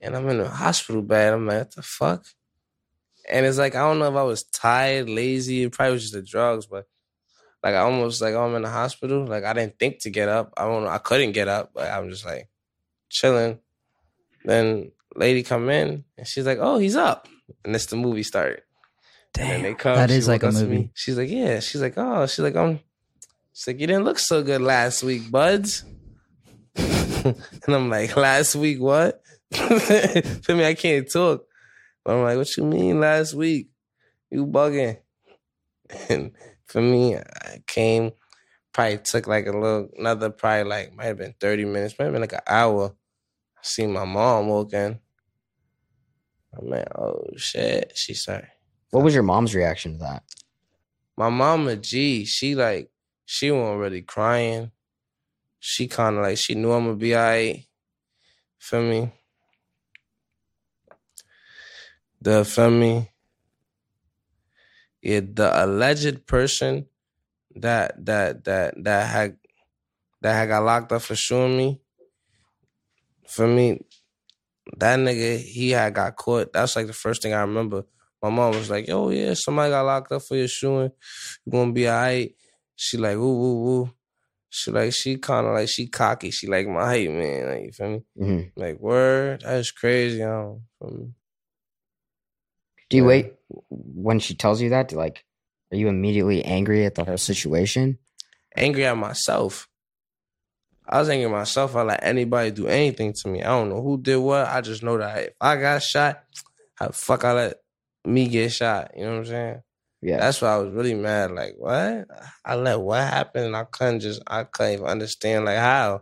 and 0.01 0.15
I'm 0.15 0.27
in 0.29 0.39
the 0.39 0.49
hospital 0.49 1.01
bed. 1.01 1.33
I'm 1.33 1.45
like, 1.45 1.59
what 1.59 1.75
the 1.75 1.81
fuck? 1.81 2.25
And 3.29 3.45
it's 3.45 3.57
like 3.57 3.75
I 3.75 3.79
don't 3.79 3.99
know 3.99 4.09
if 4.09 4.15
I 4.15 4.23
was 4.23 4.43
tired, 4.43 5.09
lazy. 5.09 5.63
It 5.63 5.71
probably 5.71 5.93
was 5.93 6.01
just 6.03 6.13
the 6.13 6.21
drugs, 6.21 6.65
but 6.65 6.87
like 7.61 7.75
I 7.75 7.79
almost 7.79 8.21
like 8.21 8.33
oh, 8.33 8.45
I'm 8.45 8.55
in 8.55 8.63
the 8.63 8.69
hospital. 8.69 9.25
Like 9.25 9.43
I 9.43 9.53
didn't 9.53 9.79
think 9.79 9.99
to 9.99 10.09
get 10.09 10.27
up. 10.27 10.53
I 10.57 10.65
don't 10.65 10.83
know. 10.83 10.89
I 10.89 10.97
couldn't 10.97 11.31
get 11.33 11.47
up, 11.47 11.71
but 11.73 11.89
I'm 11.89 12.09
just 12.09 12.25
like 12.25 12.49
chilling. 13.09 13.59
Then 14.43 14.91
lady 15.15 15.43
come 15.43 15.69
in 15.69 16.03
and 16.17 16.27
she's 16.27 16.45
like, 16.45 16.57
oh, 16.59 16.79
he's 16.79 16.95
up, 16.95 17.27
and 17.63 17.73
that's 17.73 17.85
the 17.85 17.95
movie 17.95 18.23
started. 18.23 18.63
They 19.33 19.73
come. 19.73 19.95
that 19.95 20.11
is 20.11 20.27
like 20.27 20.43
a 20.43 20.47
walk 20.47 20.55
up 20.55 20.61
to 20.61 20.67
movie. 20.67 20.91
She's 20.93 21.17
like, 21.17 21.29
yeah. 21.29 21.59
She's 21.59 21.81
like, 21.81 21.93
oh. 21.97 22.27
She's 22.27 22.39
like, 22.39 22.55
um. 22.55 22.79
She's 23.53 23.67
like, 23.67 23.79
you 23.79 23.87
didn't 23.87 24.05
look 24.05 24.19
so 24.19 24.41
good 24.41 24.61
last 24.61 25.03
week, 25.03 25.29
buds. 25.29 25.83
and 26.75 27.35
I'm 27.67 27.89
like, 27.89 28.17
last 28.17 28.55
week 28.55 28.81
what? 28.81 29.21
For 29.53 30.55
me, 30.55 30.65
I 30.65 30.73
can't 30.73 31.09
talk. 31.11 31.45
But 32.03 32.15
I'm 32.15 32.23
like, 32.23 32.37
what 32.37 32.57
you 32.57 32.63
mean 32.65 32.99
last 32.99 33.33
week? 33.33 33.69
You 34.29 34.45
bugging? 34.45 34.97
And 36.09 36.31
for 36.65 36.81
me, 36.81 37.17
I 37.17 37.61
came. 37.67 38.11
Probably 38.71 38.97
took 38.97 39.27
like 39.27 39.45
a 39.45 39.51
little, 39.51 39.89
another 39.95 40.31
probably 40.31 40.63
like 40.63 40.95
might 40.95 41.05
have 41.05 41.17
been 41.17 41.35
30 41.39 41.65
minutes, 41.65 41.93
might 41.99 42.05
have 42.05 42.13
been 42.13 42.21
like 42.21 42.33
an 42.33 42.39
hour. 42.47 42.95
I 43.57 43.61
see 43.61 43.85
my 43.85 44.03
mom 44.05 44.47
walking. 44.47 44.99
I'm 46.57 46.67
like, 46.67 46.87
oh 46.97 47.25
shit. 47.37 47.91
she's 47.95 48.21
started 48.21 48.47
What 48.89 49.03
was 49.03 49.13
your 49.13 49.21
mom's 49.23 49.53
reaction 49.53 49.93
to 49.93 49.99
that? 49.99 50.23
my 51.15 51.29
mama 51.29 51.75
G, 51.75 52.25
she 52.25 52.55
like 52.55 52.89
she 53.25 53.51
wasn't 53.51 53.79
really 53.79 54.01
crying. 54.01 54.71
She 55.59 55.87
kind 55.87 56.17
of 56.17 56.23
like 56.23 56.37
she 56.37 56.55
knew 56.55 56.71
I'm 56.71 56.85
gonna 56.85 56.97
be 56.97 57.15
alright. 57.15 57.65
Feel 58.59 58.83
me? 58.83 59.11
The 62.21 62.45
feel 62.45 62.71
me? 62.71 63.09
Yeah, 65.01 65.21
the 65.21 65.51
alleged 65.65 66.25
person 66.25 66.85
that 67.55 68.05
that 68.05 68.45
that 68.45 68.83
that 68.83 69.07
had 69.07 69.37
that 70.21 70.33
had 70.33 70.47
got 70.47 70.63
locked 70.63 70.91
up 70.91 71.01
for 71.01 71.15
shooting 71.15 71.57
me. 71.57 71.81
For 73.27 73.47
me, 73.47 73.85
that 74.77 74.99
nigga 74.99 75.39
he 75.39 75.71
had 75.71 75.93
got 75.93 76.15
caught. 76.15 76.53
That's 76.53 76.75
like 76.75 76.87
the 76.87 76.93
first 76.93 77.21
thing 77.21 77.33
I 77.33 77.41
remember. 77.41 77.83
My 78.21 78.29
mom 78.29 78.51
was 78.51 78.69
like, 78.69 78.89
"Oh 78.89 79.09
yeah, 79.09 79.33
somebody 79.33 79.71
got 79.71 79.85
locked 79.85 80.11
up 80.13 80.21
for 80.21 80.35
your 80.37 80.47
shooting. 80.47 80.91
You 81.45 81.51
gonna 81.51 81.73
be 81.73 81.89
alright." 81.89 82.35
She 82.75 82.97
like, 82.97 83.17
"Woo 83.17 83.33
woo 83.37 83.63
woo." 83.63 83.93
She 84.49 84.71
like 84.71 84.93
she 84.93 85.17
kind 85.17 85.47
of 85.47 85.53
like 85.53 85.67
she 85.69 85.87
cocky. 85.87 86.29
She 86.31 86.47
like 86.47 86.67
my 86.67 86.85
height, 86.85 87.09
man. 87.11 87.47
Like 87.47 87.63
you 87.65 87.71
feel 87.71 87.89
me? 87.89 88.03
hmm 88.17 88.41
Like 88.55 88.79
word, 88.79 89.41
that's 89.41 89.71
crazy. 89.71 90.21
Um, 90.23 90.61
from 90.79 91.15
Do 92.89 92.97
you 92.97 93.03
Yeah. 93.03 93.07
wait 93.07 93.33
when 93.69 94.19
she 94.19 94.35
tells 94.35 94.61
you 94.61 94.69
that? 94.69 94.91
Like, 94.91 95.25
are 95.71 95.77
you 95.77 95.87
immediately 95.87 96.43
angry 96.45 96.85
at 96.85 96.95
the 96.95 97.03
whole 97.03 97.17
situation? 97.17 97.97
angry 98.55 98.85
at 98.85 98.95
myself. 98.95 99.67
I 100.87 100.99
was 100.99 101.09
angry 101.09 101.25
at 101.25 101.31
myself. 101.31 101.75
I 101.75 101.81
let 101.81 102.03
anybody 102.03 102.51
do 102.51 102.67
anything 102.67 103.13
to 103.13 103.27
me. 103.29 103.41
I 103.41 103.47
don't 103.47 103.69
know 103.69 103.81
who 103.81 103.99
did 103.99 104.17
what. 104.17 104.47
I 104.47 104.61
just 104.61 104.83
know 104.83 104.97
that 104.99 105.17
if 105.17 105.33
I 105.41 105.55
got 105.55 105.81
shot, 105.81 106.23
how 106.75 106.87
the 106.87 106.93
fuck 106.93 107.23
I 107.23 107.33
let 107.33 107.55
me 108.05 108.27
get 108.27 108.51
shot. 108.51 108.91
You 108.95 109.05
know 109.05 109.11
what 109.13 109.17
I'm 109.19 109.25
saying? 109.25 109.61
Yeah. 110.03 110.17
That's 110.19 110.41
why 110.41 110.49
I 110.49 110.57
was 110.57 110.73
really 110.73 110.95
mad. 110.95 111.31
Like, 111.31 111.55
what? 111.57 112.07
I 112.43 112.55
let 112.55 112.79
what 112.81 113.01
happen? 113.01 113.45
And 113.45 113.55
I 113.55 113.63
couldn't 113.63 114.01
just, 114.01 114.21
I 114.27 114.43
couldn't 114.43 114.73
even 114.73 114.85
understand 114.85 115.45
like 115.45 115.57
how. 115.57 116.01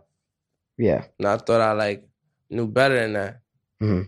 yeah. 0.76 1.04
And 1.18 1.28
I 1.28 1.36
thought 1.36 1.60
I 1.60 1.72
like 1.72 2.04
knew 2.50 2.66
better 2.66 2.98
than 2.98 3.12
that. 3.12 3.40
hmm 3.80 4.02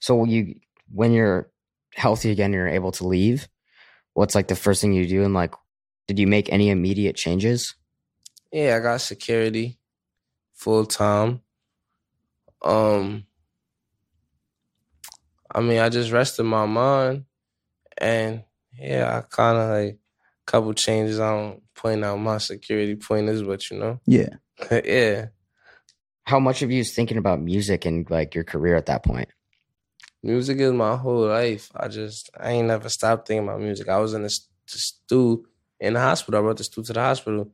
So 0.00 0.24
you, 0.24 0.56
when 0.92 1.12
you're 1.12 1.48
healthy 1.94 2.30
again, 2.32 2.52
you're 2.52 2.66
able 2.66 2.92
to 2.92 3.06
leave. 3.06 3.48
What's 4.14 4.34
like 4.34 4.48
the 4.48 4.56
first 4.56 4.80
thing 4.80 4.92
you 4.92 5.06
do? 5.06 5.22
And 5.22 5.32
like, 5.32 5.54
did 6.08 6.18
you 6.18 6.26
make 6.26 6.52
any 6.52 6.68
immediate 6.70 7.14
changes? 7.14 7.76
Yeah, 8.50 8.76
I 8.76 8.80
got 8.80 9.00
security 9.00 9.78
full 10.54 10.84
time. 10.86 11.42
Um, 12.62 13.26
I 15.54 15.60
mean, 15.60 15.78
I 15.78 15.88
just 15.88 16.10
rested 16.10 16.42
my 16.44 16.66
mind, 16.66 17.24
and 17.98 18.42
yeah, 18.80 19.18
I 19.18 19.20
kind 19.28 19.58
of 19.58 19.68
like 19.70 19.94
a 19.94 20.50
couple 20.50 20.72
changes. 20.74 21.20
I 21.20 21.30
don't 21.36 21.62
point 21.74 22.04
out 22.04 22.16
my 22.18 22.38
security 22.38 22.96
pointers, 22.96 23.42
but 23.42 23.70
you 23.70 23.78
know, 23.78 24.00
Yeah. 24.06 24.28
yeah, 24.84 25.26
How 26.24 26.38
much 26.40 26.62
of 26.62 26.70
you 26.70 26.80
is 26.80 26.94
thinking 26.94 27.16
about 27.18 27.40
music 27.40 27.84
and 27.86 28.08
like 28.10 28.34
your 28.34 28.44
career 28.44 28.76
at 28.76 28.86
that 28.86 29.04
point? 29.04 29.28
music 30.22 30.58
is 30.60 30.72
my 30.72 30.96
whole 30.96 31.26
life. 31.26 31.70
I 31.74 31.88
just 31.88 32.28
I 32.38 32.50
ain't 32.52 32.68
never 32.68 32.88
stopped 32.90 33.26
thinking 33.26 33.48
about 33.48 33.60
music. 33.60 33.88
I 33.88 33.98
was 33.98 34.12
in 34.14 34.22
the 34.22 34.28
st- 34.30 34.48
stew 34.66 35.46
in 35.80 35.94
the 35.94 36.00
hospital. 36.00 36.38
I 36.40 36.42
brought 36.42 36.58
the 36.58 36.64
stew 36.64 36.82
to 36.82 36.92
the 36.92 37.00
hospital. 37.00 37.50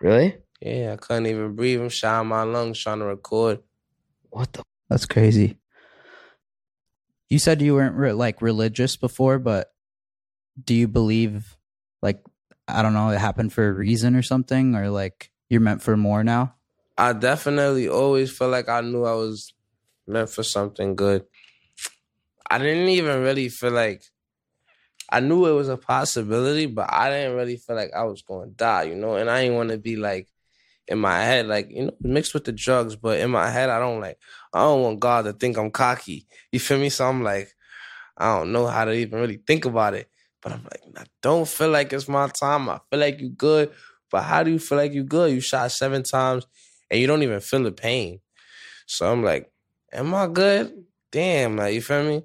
Really? 0.00 0.36
Yeah, 0.60 0.92
I 0.92 0.96
couldn't 0.96 1.26
even 1.26 1.56
breathe. 1.56 1.80
I'm 1.80 1.88
shouting 1.88 2.28
my 2.28 2.42
lungs 2.44 2.78
trying 2.78 3.00
to 3.00 3.04
record. 3.06 3.58
What 4.30 4.52
the? 4.52 4.62
That's 4.88 5.06
crazy. 5.06 5.58
You 7.28 7.38
said 7.40 7.60
you 7.60 7.74
weren't 7.74 7.96
re- 7.96 8.12
like 8.12 8.40
religious 8.40 8.96
before, 8.96 9.38
but 9.40 9.72
do 10.62 10.74
you 10.74 10.88
believe 10.88 11.56
like 12.02 12.22
I 12.68 12.82
don't 12.82 12.94
know, 12.94 13.10
it 13.10 13.18
happened 13.18 13.52
for 13.52 13.68
a 13.68 13.72
reason 13.72 14.16
or 14.16 14.22
something 14.22 14.74
or 14.74 14.90
like 14.90 15.30
you're 15.48 15.60
meant 15.60 15.82
for 15.82 15.96
more 15.96 16.24
now? 16.24 16.54
I 16.96 17.12
definitely 17.12 17.88
always 17.88 18.36
felt 18.36 18.52
like 18.52 18.68
I 18.68 18.80
knew 18.80 19.04
I 19.04 19.14
was 19.14 19.52
meant 20.06 20.30
for 20.30 20.42
something 20.42 20.94
good. 20.94 21.24
I 22.48 22.58
didn't 22.58 22.88
even 22.88 23.22
really 23.22 23.48
feel 23.48 23.72
like 23.72 24.04
I 25.10 25.20
knew 25.20 25.46
it 25.46 25.52
was 25.52 25.68
a 25.68 25.76
possibility, 25.76 26.66
but 26.66 26.92
I 26.92 27.10
didn't 27.10 27.36
really 27.36 27.56
feel 27.56 27.76
like 27.76 27.92
I 27.94 28.04
was 28.04 28.22
going 28.22 28.50
to 28.50 28.54
die, 28.54 28.84
you 28.84 28.94
know. 28.94 29.16
And 29.16 29.30
I 29.30 29.42
didn't 29.42 29.56
want 29.56 29.70
to 29.70 29.78
be 29.78 29.96
like 29.96 30.28
in 30.88 30.98
my 30.98 31.22
head, 31.22 31.46
like 31.46 31.70
you 31.70 31.86
know, 31.86 31.94
mixed 32.00 32.34
with 32.34 32.44
the 32.44 32.52
drugs. 32.52 32.96
But 32.96 33.20
in 33.20 33.30
my 33.30 33.50
head, 33.50 33.70
I 33.70 33.78
don't 33.78 34.00
like. 34.00 34.18
I 34.52 34.60
don't 34.60 34.82
want 34.82 35.00
God 35.00 35.22
to 35.22 35.32
think 35.32 35.56
I'm 35.56 35.70
cocky. 35.70 36.26
You 36.52 36.60
feel 36.60 36.78
me? 36.78 36.88
So 36.88 37.06
I'm 37.06 37.22
like, 37.22 37.54
I 38.16 38.36
don't 38.36 38.52
know 38.52 38.66
how 38.66 38.84
to 38.84 38.92
even 38.92 39.20
really 39.20 39.40
think 39.46 39.64
about 39.64 39.94
it. 39.94 40.08
But 40.44 40.52
I'm 40.52 40.62
like, 40.62 40.82
I 40.96 41.04
don't 41.22 41.48
feel 41.48 41.70
like 41.70 41.92
it's 41.94 42.06
my 42.06 42.28
time. 42.28 42.68
I 42.68 42.78
feel 42.90 43.00
like 43.00 43.18
you 43.18 43.30
good, 43.30 43.72
but 44.10 44.22
how 44.22 44.42
do 44.42 44.50
you 44.50 44.58
feel 44.58 44.76
like 44.76 44.92
you 44.92 45.02
good? 45.02 45.32
You 45.32 45.40
shot 45.40 45.72
seven 45.72 46.02
times 46.02 46.46
and 46.90 47.00
you 47.00 47.06
don't 47.06 47.22
even 47.22 47.40
feel 47.40 47.62
the 47.62 47.72
pain. 47.72 48.20
So 48.86 49.10
I'm 49.10 49.24
like, 49.24 49.50
am 49.90 50.14
I 50.14 50.26
good? 50.26 50.84
Damn, 51.10 51.56
like 51.56 51.74
you 51.74 51.80
feel 51.80 52.04
me? 52.04 52.22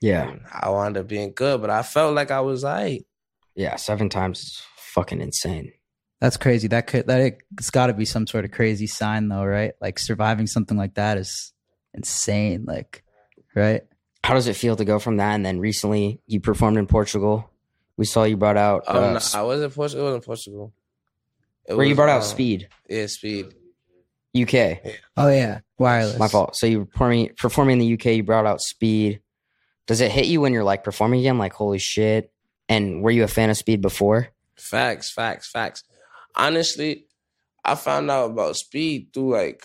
Yeah. 0.00 0.30
And 0.30 0.40
I 0.50 0.70
wound 0.70 0.96
up 0.96 1.06
being 1.06 1.32
good, 1.34 1.60
but 1.60 1.68
I 1.70 1.82
felt 1.82 2.14
like 2.14 2.30
I 2.30 2.40
was 2.40 2.64
like, 2.64 3.04
Yeah. 3.54 3.76
Seven 3.76 4.08
times 4.08 4.40
is 4.40 4.62
fucking 4.76 5.20
insane. 5.20 5.72
That's 6.20 6.38
crazy. 6.38 6.66
That 6.68 6.86
could 6.86 7.06
that 7.08 7.36
it's 7.58 7.70
got 7.70 7.88
to 7.88 7.92
be 7.92 8.06
some 8.06 8.26
sort 8.26 8.44
of 8.46 8.52
crazy 8.52 8.86
sign 8.86 9.28
though, 9.28 9.44
right? 9.44 9.72
Like 9.82 9.98
surviving 9.98 10.46
something 10.46 10.78
like 10.78 10.94
that 10.94 11.18
is 11.18 11.52
insane 11.92 12.64
like 12.66 13.04
right? 13.54 13.82
How 14.28 14.34
does 14.34 14.46
it 14.46 14.56
feel 14.56 14.76
to 14.76 14.84
go 14.84 14.98
from 14.98 15.16
that? 15.16 15.34
And 15.34 15.46
then 15.46 15.58
recently 15.58 16.20
you 16.26 16.38
performed 16.38 16.76
in 16.76 16.86
Portugal. 16.86 17.50
We 17.96 18.04
saw 18.04 18.24
you 18.24 18.36
brought 18.36 18.58
out, 18.58 18.84
oh 18.86 19.02
uh, 19.02 19.12
no, 19.14 19.20
I 19.32 19.42
wasn't 19.42 19.74
Portugal. 19.74 20.02
It 20.02 20.08
wasn't 20.08 20.26
Portugal. 20.26 20.72
It 21.64 21.74
where 21.74 21.86
you 21.86 21.94
brought 21.94 22.10
out 22.10 22.20
um, 22.20 22.28
Speed, 22.28 22.68
Yeah, 22.90 23.06
speed. 23.06 23.54
UK. 24.38 24.80
Oh 25.16 25.30
yeah, 25.30 25.60
wireless. 25.78 26.18
My 26.18 26.28
fault. 26.28 26.56
So 26.56 26.66
you 26.66 26.80
were 26.80 26.84
performing, 26.84 27.30
performing 27.38 27.80
in 27.80 27.86
the 27.86 27.94
UK, 27.94 28.16
you 28.16 28.22
brought 28.22 28.44
out 28.44 28.60
Speed. 28.60 29.22
Does 29.86 30.02
it 30.02 30.12
hit 30.12 30.26
you 30.26 30.42
when 30.42 30.52
you're 30.52 30.62
like 30.62 30.84
performing 30.84 31.20
again? 31.20 31.38
Like, 31.38 31.54
holy 31.54 31.78
shit. 31.78 32.30
And 32.68 33.02
were 33.02 33.10
you 33.10 33.24
a 33.24 33.28
fan 33.28 33.48
of 33.48 33.56
Speed 33.56 33.80
before? 33.80 34.28
Facts, 34.56 35.10
facts, 35.10 35.50
facts. 35.50 35.84
Honestly, 36.36 37.06
I 37.64 37.76
found 37.76 38.10
out 38.10 38.32
about 38.32 38.56
speed 38.56 39.08
through 39.14 39.32
like 39.32 39.64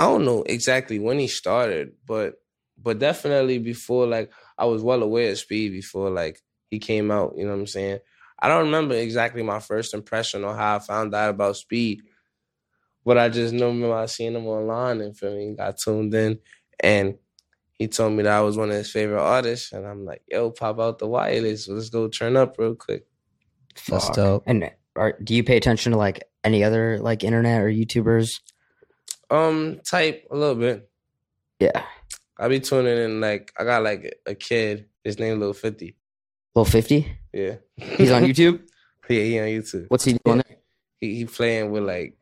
I 0.00 0.06
don't 0.06 0.24
know 0.24 0.42
exactly 0.42 0.98
when 0.98 1.20
he 1.20 1.28
started, 1.28 1.92
but 2.04 2.40
but 2.84 3.00
definitely 3.00 3.58
before 3.58 4.06
like 4.06 4.32
I 4.56 4.66
was 4.66 4.82
well 4.82 5.02
aware 5.02 5.32
of 5.32 5.38
Speed 5.38 5.72
before 5.72 6.10
like 6.10 6.40
he 6.70 6.78
came 6.78 7.10
out. 7.10 7.34
You 7.36 7.44
know 7.44 7.50
what 7.50 7.60
I'm 7.60 7.66
saying? 7.66 7.98
I 8.38 8.48
don't 8.48 8.66
remember 8.66 8.94
exactly 8.94 9.42
my 9.42 9.58
first 9.58 9.94
impression 9.94 10.44
or 10.44 10.54
how 10.54 10.76
I 10.76 10.78
found 10.78 11.14
out 11.14 11.30
about 11.30 11.56
Speed, 11.56 12.02
but 13.04 13.18
I 13.18 13.28
just 13.28 13.52
know 13.52 13.68
remember 13.68 13.96
I 13.96 14.06
seen 14.06 14.36
him 14.36 14.46
online 14.46 15.00
and 15.00 15.18
feel 15.18 15.34
me 15.34 15.56
got 15.56 15.78
tuned 15.78 16.14
in 16.14 16.38
and. 16.80 17.16
He 17.76 17.88
told 17.88 18.12
me 18.12 18.22
that 18.22 18.38
I 18.38 18.40
was 18.40 18.56
one 18.56 18.70
of 18.70 18.76
his 18.76 18.92
favorite 18.92 19.20
artists, 19.20 19.72
and 19.72 19.84
I'm 19.84 20.04
like, 20.04 20.22
"Yo, 20.30 20.52
pop 20.52 20.78
out 20.78 21.00
the 21.00 21.08
wireless. 21.08 21.66
Let's 21.66 21.90
go 21.90 22.06
turn 22.06 22.36
up 22.36 22.54
real 22.56 22.76
quick." 22.76 23.04
That's 23.88 24.06
Fuck. 24.06 24.14
dope. 24.14 24.42
And 24.46 24.70
are, 24.96 25.16
do 25.22 25.34
you 25.34 25.42
pay 25.42 25.56
attention 25.56 25.92
to 25.92 25.98
like 25.98 26.22
any 26.42 26.62
other 26.62 26.98
like 27.00 27.24
internet 27.24 27.60
or 27.60 27.68
YouTubers? 27.68 28.40
Um, 29.30 29.80
type 29.84 30.26
a 30.30 30.36
little 30.36 30.54
bit. 30.54 30.88
Yeah, 31.58 31.84
I 32.38 32.48
be 32.48 32.60
tuning 32.60 32.96
in 32.98 33.20
like 33.20 33.52
I 33.58 33.64
got 33.64 33.82
like 33.82 34.18
a 34.26 34.34
kid. 34.34 34.86
His 35.02 35.18
name 35.18 35.38
Lil 35.40 35.52
Fifty. 35.52 35.96
Lil 36.54 36.64
Fifty. 36.64 37.16
Yeah, 37.32 37.56
He's 37.76 38.10
on 38.10 38.22
YouTube. 38.24 38.60
yeah, 39.08 39.20
he 39.22 39.38
on 39.40 39.46
YouTube. 39.46 39.86
What's 39.88 40.04
he 40.04 40.18
doing? 40.24 40.38
There? 40.46 40.56
He 41.00 41.16
he 41.16 41.24
playing 41.26 41.70
with 41.70 41.84
like 41.84 42.16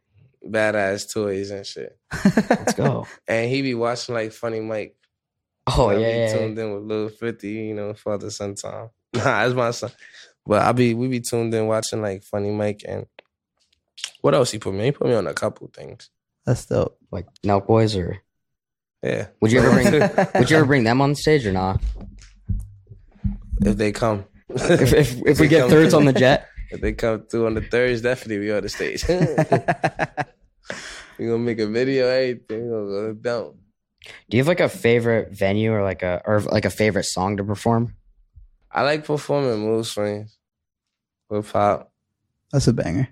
badass 0.47 1.13
toys 1.13 1.51
and 1.51 1.67
shit. 1.67 1.97
Let's 2.51 2.75
go. 2.75 3.07
And 3.29 3.49
he 3.51 3.63
be 3.63 3.75
watching 3.75 4.15
like 4.15 4.33
Funny 4.33 4.61
Mike. 4.61 4.97
Oh 5.67 5.91
yeah, 5.91 5.97
be 5.97 6.03
yeah, 6.03 6.09
yeah. 6.27 6.33
tuned 6.37 6.59
in 6.59 6.75
with 6.75 6.83
Lil 6.85 7.09
Fifty. 7.09 7.51
You 7.51 7.75
know, 7.75 7.95
father 7.95 8.31
son 8.31 8.55
time. 8.55 8.91
Nah, 9.15 9.23
that's 9.25 9.55
my 9.55 9.71
son. 9.73 9.91
But 10.47 10.63
I 10.63 10.73
be 10.73 10.95
we 10.95 11.07
be 11.09 11.21
tuned 11.21 11.55
in 11.55 11.67
watching 11.67 12.01
like 12.03 12.23
Funny 12.25 12.51
Mike 12.51 12.83
and 12.89 13.07
what 14.23 14.35
else 14.35 14.51
he 14.51 14.59
put 14.59 14.73
me? 14.75 14.85
He 14.87 14.93
put 14.93 15.07
me 15.07 15.15
on 15.15 15.27
a 15.27 15.35
couple 15.35 15.69
things. 15.73 16.09
That's 16.47 16.65
dope. 16.67 16.99
like 17.11 17.27
Nelk 17.45 17.67
Boys 17.67 17.95
or 17.95 18.23
Yeah. 19.03 19.29
would 19.41 19.51
you 19.51 19.61
ever 19.61 19.71
bring 19.73 19.91
would 20.41 20.51
you 20.51 20.57
ever 20.57 20.67
bring 20.67 20.85
them 20.85 21.01
on 21.01 21.15
stage 21.15 21.47
or 21.47 21.53
not? 21.53 21.81
if 23.61 23.77
they 23.77 23.93
come? 23.93 24.25
If 24.49 24.93
if, 24.93 25.23
if 25.27 25.41
we 25.41 25.49
get 25.49 25.63
come- 25.63 25.71
thirds 25.71 25.95
on 25.95 26.05
the 26.05 26.13
jet, 26.13 26.49
If 26.73 26.81
they 26.81 26.93
come 26.93 27.27
through 27.27 27.47
on 27.47 27.55
the 27.55 27.61
thirds, 27.61 28.01
definitely 28.01 28.39
we 28.39 28.51
on 28.53 28.63
the 28.63 28.69
stage. 28.71 29.07
we 29.07 29.17
gonna 31.27 31.39
make 31.39 31.59
a 31.59 31.67
video, 31.67 32.07
everything. 32.09 32.65
We 32.65 32.71
gonna 32.71 32.87
go 32.87 33.13
down. 33.15 33.55
do 34.31 34.37
you 34.37 34.41
have 34.41 34.49
like 34.49 34.61
a 34.61 34.69
favorite 34.71 35.33
venue 35.37 35.73
or 35.73 35.83
like 35.83 36.03
a 36.03 36.23
or 36.25 36.41
like 36.41 36.65
a 36.65 36.71
favorite 36.71 37.05
song 37.05 37.37
to 37.37 37.45
perform? 37.45 37.95
I 38.71 38.83
like 38.83 39.05
performing 39.05 39.59
mood 39.61 39.85
swings 39.85 40.39
with 41.29 41.53
pop. 41.53 41.93
That's 42.53 42.67
a 42.69 42.73
banger. 42.73 43.09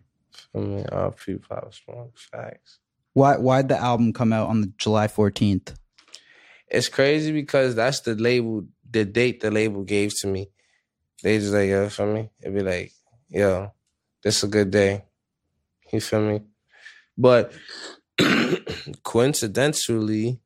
I 0.55 0.59
mean, 0.59 0.87
all 0.91 1.11
pre 1.11 1.37
pop 1.37 1.75
strong 1.75 2.13
facts. 2.15 2.79
Why 3.13 3.37
why'd 3.37 3.69
the 3.69 3.77
album 3.79 4.15
come 4.15 4.33
out 4.33 4.49
on 4.49 4.63
the 4.63 4.73
July 4.79 5.07
14th? 5.07 5.75
It's 6.71 6.89
crazy 6.89 7.33
because 7.33 7.75
that's 7.75 8.01
the 8.01 8.15
label, 8.15 8.65
the 8.89 9.05
date 9.05 9.41
the 9.41 9.51
label 9.51 9.83
gave 9.83 10.17
to 10.21 10.29
me. 10.29 10.51
They 11.23 11.39
just 11.39 11.53
like, 11.53 11.69
yo, 11.69 11.89
feel 11.89 12.13
me? 12.13 12.31
It'd 12.41 12.55
be 12.55 12.63
like, 12.63 12.93
yo, 13.29 13.73
this 14.23 14.39
is 14.39 14.45
a 14.45 14.49
good 14.49 14.71
day. 14.71 15.05
You 15.93 16.01
feel 16.01 16.21
me? 16.21 16.43
But 17.19 17.53
coincidentally, 19.03 20.41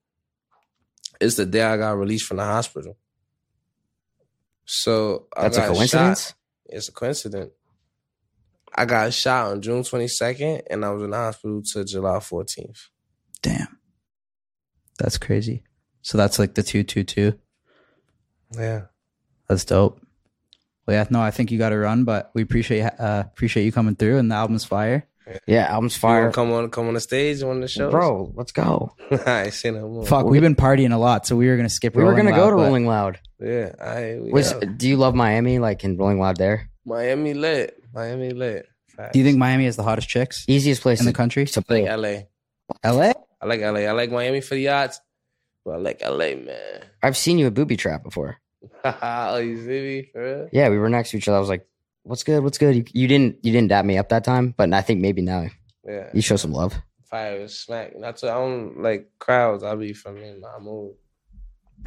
it's 1.21 1.37
the 1.37 1.47
day 1.47 1.63
I 1.63 1.77
got 1.77 1.99
released 1.99 2.27
from 2.27 2.39
the 2.39 2.45
hospital. 2.45 2.97
So 4.65 5.27
That's 5.37 5.59
a 5.59 5.67
coincidence. 5.69 6.27
shot. 6.29 6.35
It's 6.67 6.89
a 6.89 6.93
coincidence. 6.93 7.53
I 8.75 8.87
got 8.87 9.13
shot 9.13 9.53
on 9.53 9.63
June 9.63 9.83
22nd, 9.83 10.63
and 10.69 10.85
I 10.85 10.91
was 10.91 11.03
in 11.03 11.11
the 11.11 11.17
hospital 11.17 11.63
till 11.63 11.85
July 11.85 12.19
14th. 12.19 12.89
Damn. 13.43 13.79
That's 14.99 15.19
crazy. 15.19 15.63
So 16.05 16.17
that's 16.19 16.39
like 16.39 16.55
the 16.55 16.63
222. 16.63 17.37
Yeah. 18.59 18.83
That's 19.49 19.65
dope. 19.65 20.01
Well, 20.87 20.97
yeah, 20.97 21.07
no, 21.11 21.21
I 21.21 21.31
think 21.31 21.51
you 21.51 21.59
got 21.59 21.71
to 21.71 21.79
run, 21.79 22.05
but 22.05 22.31
we 22.35 22.43
appreciate 22.43 22.83
uh 22.83 23.25
appreciate 23.27 23.65
you 23.65 23.73
coming 23.73 23.97
through 23.97 24.19
and 24.19 24.31
the 24.31 24.35
album's 24.35 24.65
fire. 24.65 25.07
Yeah, 25.47 25.65
album's 25.73 25.97
Fire. 25.97 26.25
fire, 26.25 26.33
Come 26.33 26.53
on, 26.53 26.69
come 26.71 26.87
on 26.89 26.93
the 26.95 27.01
stage, 27.01 27.43
one 27.43 27.57
of 27.57 27.63
the 27.63 27.69
shows, 27.69 27.91
bro. 27.91 28.31
Let's 28.37 28.53
go. 28.53 28.95
I 29.27 29.45
ain't 29.45 29.55
say 29.55 29.71
no 29.71 29.89
more. 29.89 30.05
Fuck, 30.05 30.27
we've 30.27 30.43
been 30.43 30.55
partying 30.55 30.93
a 30.93 30.99
lot, 30.99 31.27
so 31.27 31.35
we 31.37 31.49
were 31.49 31.57
gonna 31.57 31.71
skip. 31.71 31.97
We 31.97 32.05
were 32.05 32.15
gonna 32.15 32.33
go 32.33 32.51
to 32.51 32.57
but- 32.57 32.63
Rolling 32.65 32.87
Loud. 32.87 33.19
Yeah, 33.41 33.73
I. 33.81 34.19
We 34.21 34.31
Was 34.33 34.53
out. 34.53 34.77
do 34.77 34.87
you 34.87 34.97
love 34.99 35.15
Miami? 35.15 35.59
Like 35.59 35.83
in 35.85 35.97
Rolling 35.97 36.21
Loud 36.21 36.37
there? 36.37 36.69
Miami 36.85 37.33
lit? 37.33 37.83
Miami 37.95 38.31
lit. 38.31 38.69
Facts. 38.89 39.13
Do 39.15 39.19
you 39.19 39.25
think 39.25 39.39
Miami 39.39 39.65
has 39.65 39.77
the 39.77 39.83
hottest 39.83 40.09
chicks 40.09 40.45
Easiest 40.47 40.83
place 40.83 41.01
in 41.01 41.07
the 41.07 41.13
country? 41.15 41.47
to 41.47 41.61
I 41.61 41.63
play. 41.63 41.89
like 41.89 42.29
LA. 42.85 42.91
LA? 42.93 43.13
I 43.41 43.47
like 43.47 43.61
LA. 43.61 43.81
I 43.81 43.93
like 43.93 44.11
Miami 44.13 44.41
for 44.43 44.55
the 44.55 44.61
yachts, 44.61 45.01
but 45.65 45.73
I 45.73 45.77
like 45.79 46.03
LA, 46.03 46.37
man. 46.37 46.85
I've 47.03 47.17
seen 47.17 47.39
you 47.39 47.47
at 47.47 47.55
Booby 47.55 47.77
Trap 47.77 48.03
before. 48.03 48.37
oh, 48.85 49.37
you 49.39 49.57
see 49.59 49.67
me? 49.81 50.09
For 50.13 50.23
real? 50.23 50.49
Yeah, 50.53 50.69
we 50.69 50.79
were 50.79 50.89
next 50.89 51.11
to 51.11 51.17
each 51.19 51.29
other. 51.29 51.37
I 51.37 51.41
was 51.41 51.49
like, 51.49 51.67
"What's 52.03 52.23
good? 52.23 52.43
What's 52.43 52.59
good?" 52.59 52.75
You, 52.77 52.85
you 52.93 53.09
didn't 53.09 53.39
you 53.45 53.53
didn't 53.53 53.69
dap 53.69 53.85
me 53.85 53.99
up 53.99 54.09
that 54.11 54.25
time, 54.25 54.55
but 54.57 54.73
I 54.73 54.81
think 54.83 55.01
maybe 55.01 55.23
now 55.23 55.49
Yeah. 55.87 56.09
you 56.13 56.23
show 56.23 56.37
some 56.37 56.53
love. 56.53 56.75
Fire 57.05 57.41
was 57.41 57.59
smack. 57.59 57.93
That's 58.01 58.23
to 58.23 58.31
I 58.31 58.35
don't 58.35 58.83
like 58.83 59.11
crowds. 59.19 59.63
I'll 59.63 59.77
be 59.77 59.93
from 59.93 60.17
in 60.19 60.41
my 60.41 60.59
mood. 60.59 60.95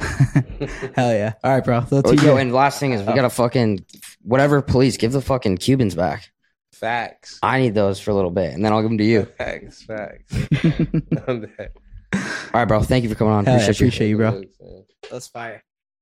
Hell 0.94 1.12
yeah! 1.12 1.34
All 1.42 1.52
right, 1.52 1.64
bro. 1.64 1.80
That's 1.80 2.08
Oh, 2.08 2.12
you. 2.12 2.22
yo, 2.22 2.36
and 2.36 2.52
last 2.52 2.78
thing 2.78 2.92
is 2.92 3.00
we 3.02 3.12
gotta 3.14 3.30
fucking 3.30 3.84
whatever. 4.22 4.62
Please 4.62 4.96
give 4.96 5.12
the 5.12 5.20
fucking 5.20 5.56
Cubans 5.58 5.94
back. 5.94 6.30
Facts. 6.72 7.40
I 7.42 7.58
need 7.60 7.74
those 7.74 7.98
for 7.98 8.12
a 8.12 8.14
little 8.14 8.30
bit, 8.30 8.54
and 8.54 8.64
then 8.64 8.72
I'll 8.72 8.82
give 8.82 8.90
them 8.90 8.98
to 8.98 9.04
you. 9.04 9.24
Facts. 9.24 9.82
Facts. 9.82 10.32
All 12.14 12.20
right, 12.54 12.64
bro. 12.64 12.82
Thank 12.82 13.04
you 13.04 13.08
for 13.10 13.14
coming 13.14 13.34
on. 13.34 13.44
Hell 13.44 13.56
yeah, 13.58 13.64
Appreciate 13.64 13.80
you. 13.80 13.86
appreciate 13.86 14.08
you, 14.08 14.16
bro. 14.16 14.32
Facts. 14.42 15.10
That's 15.10 15.28
fire. 15.28 15.62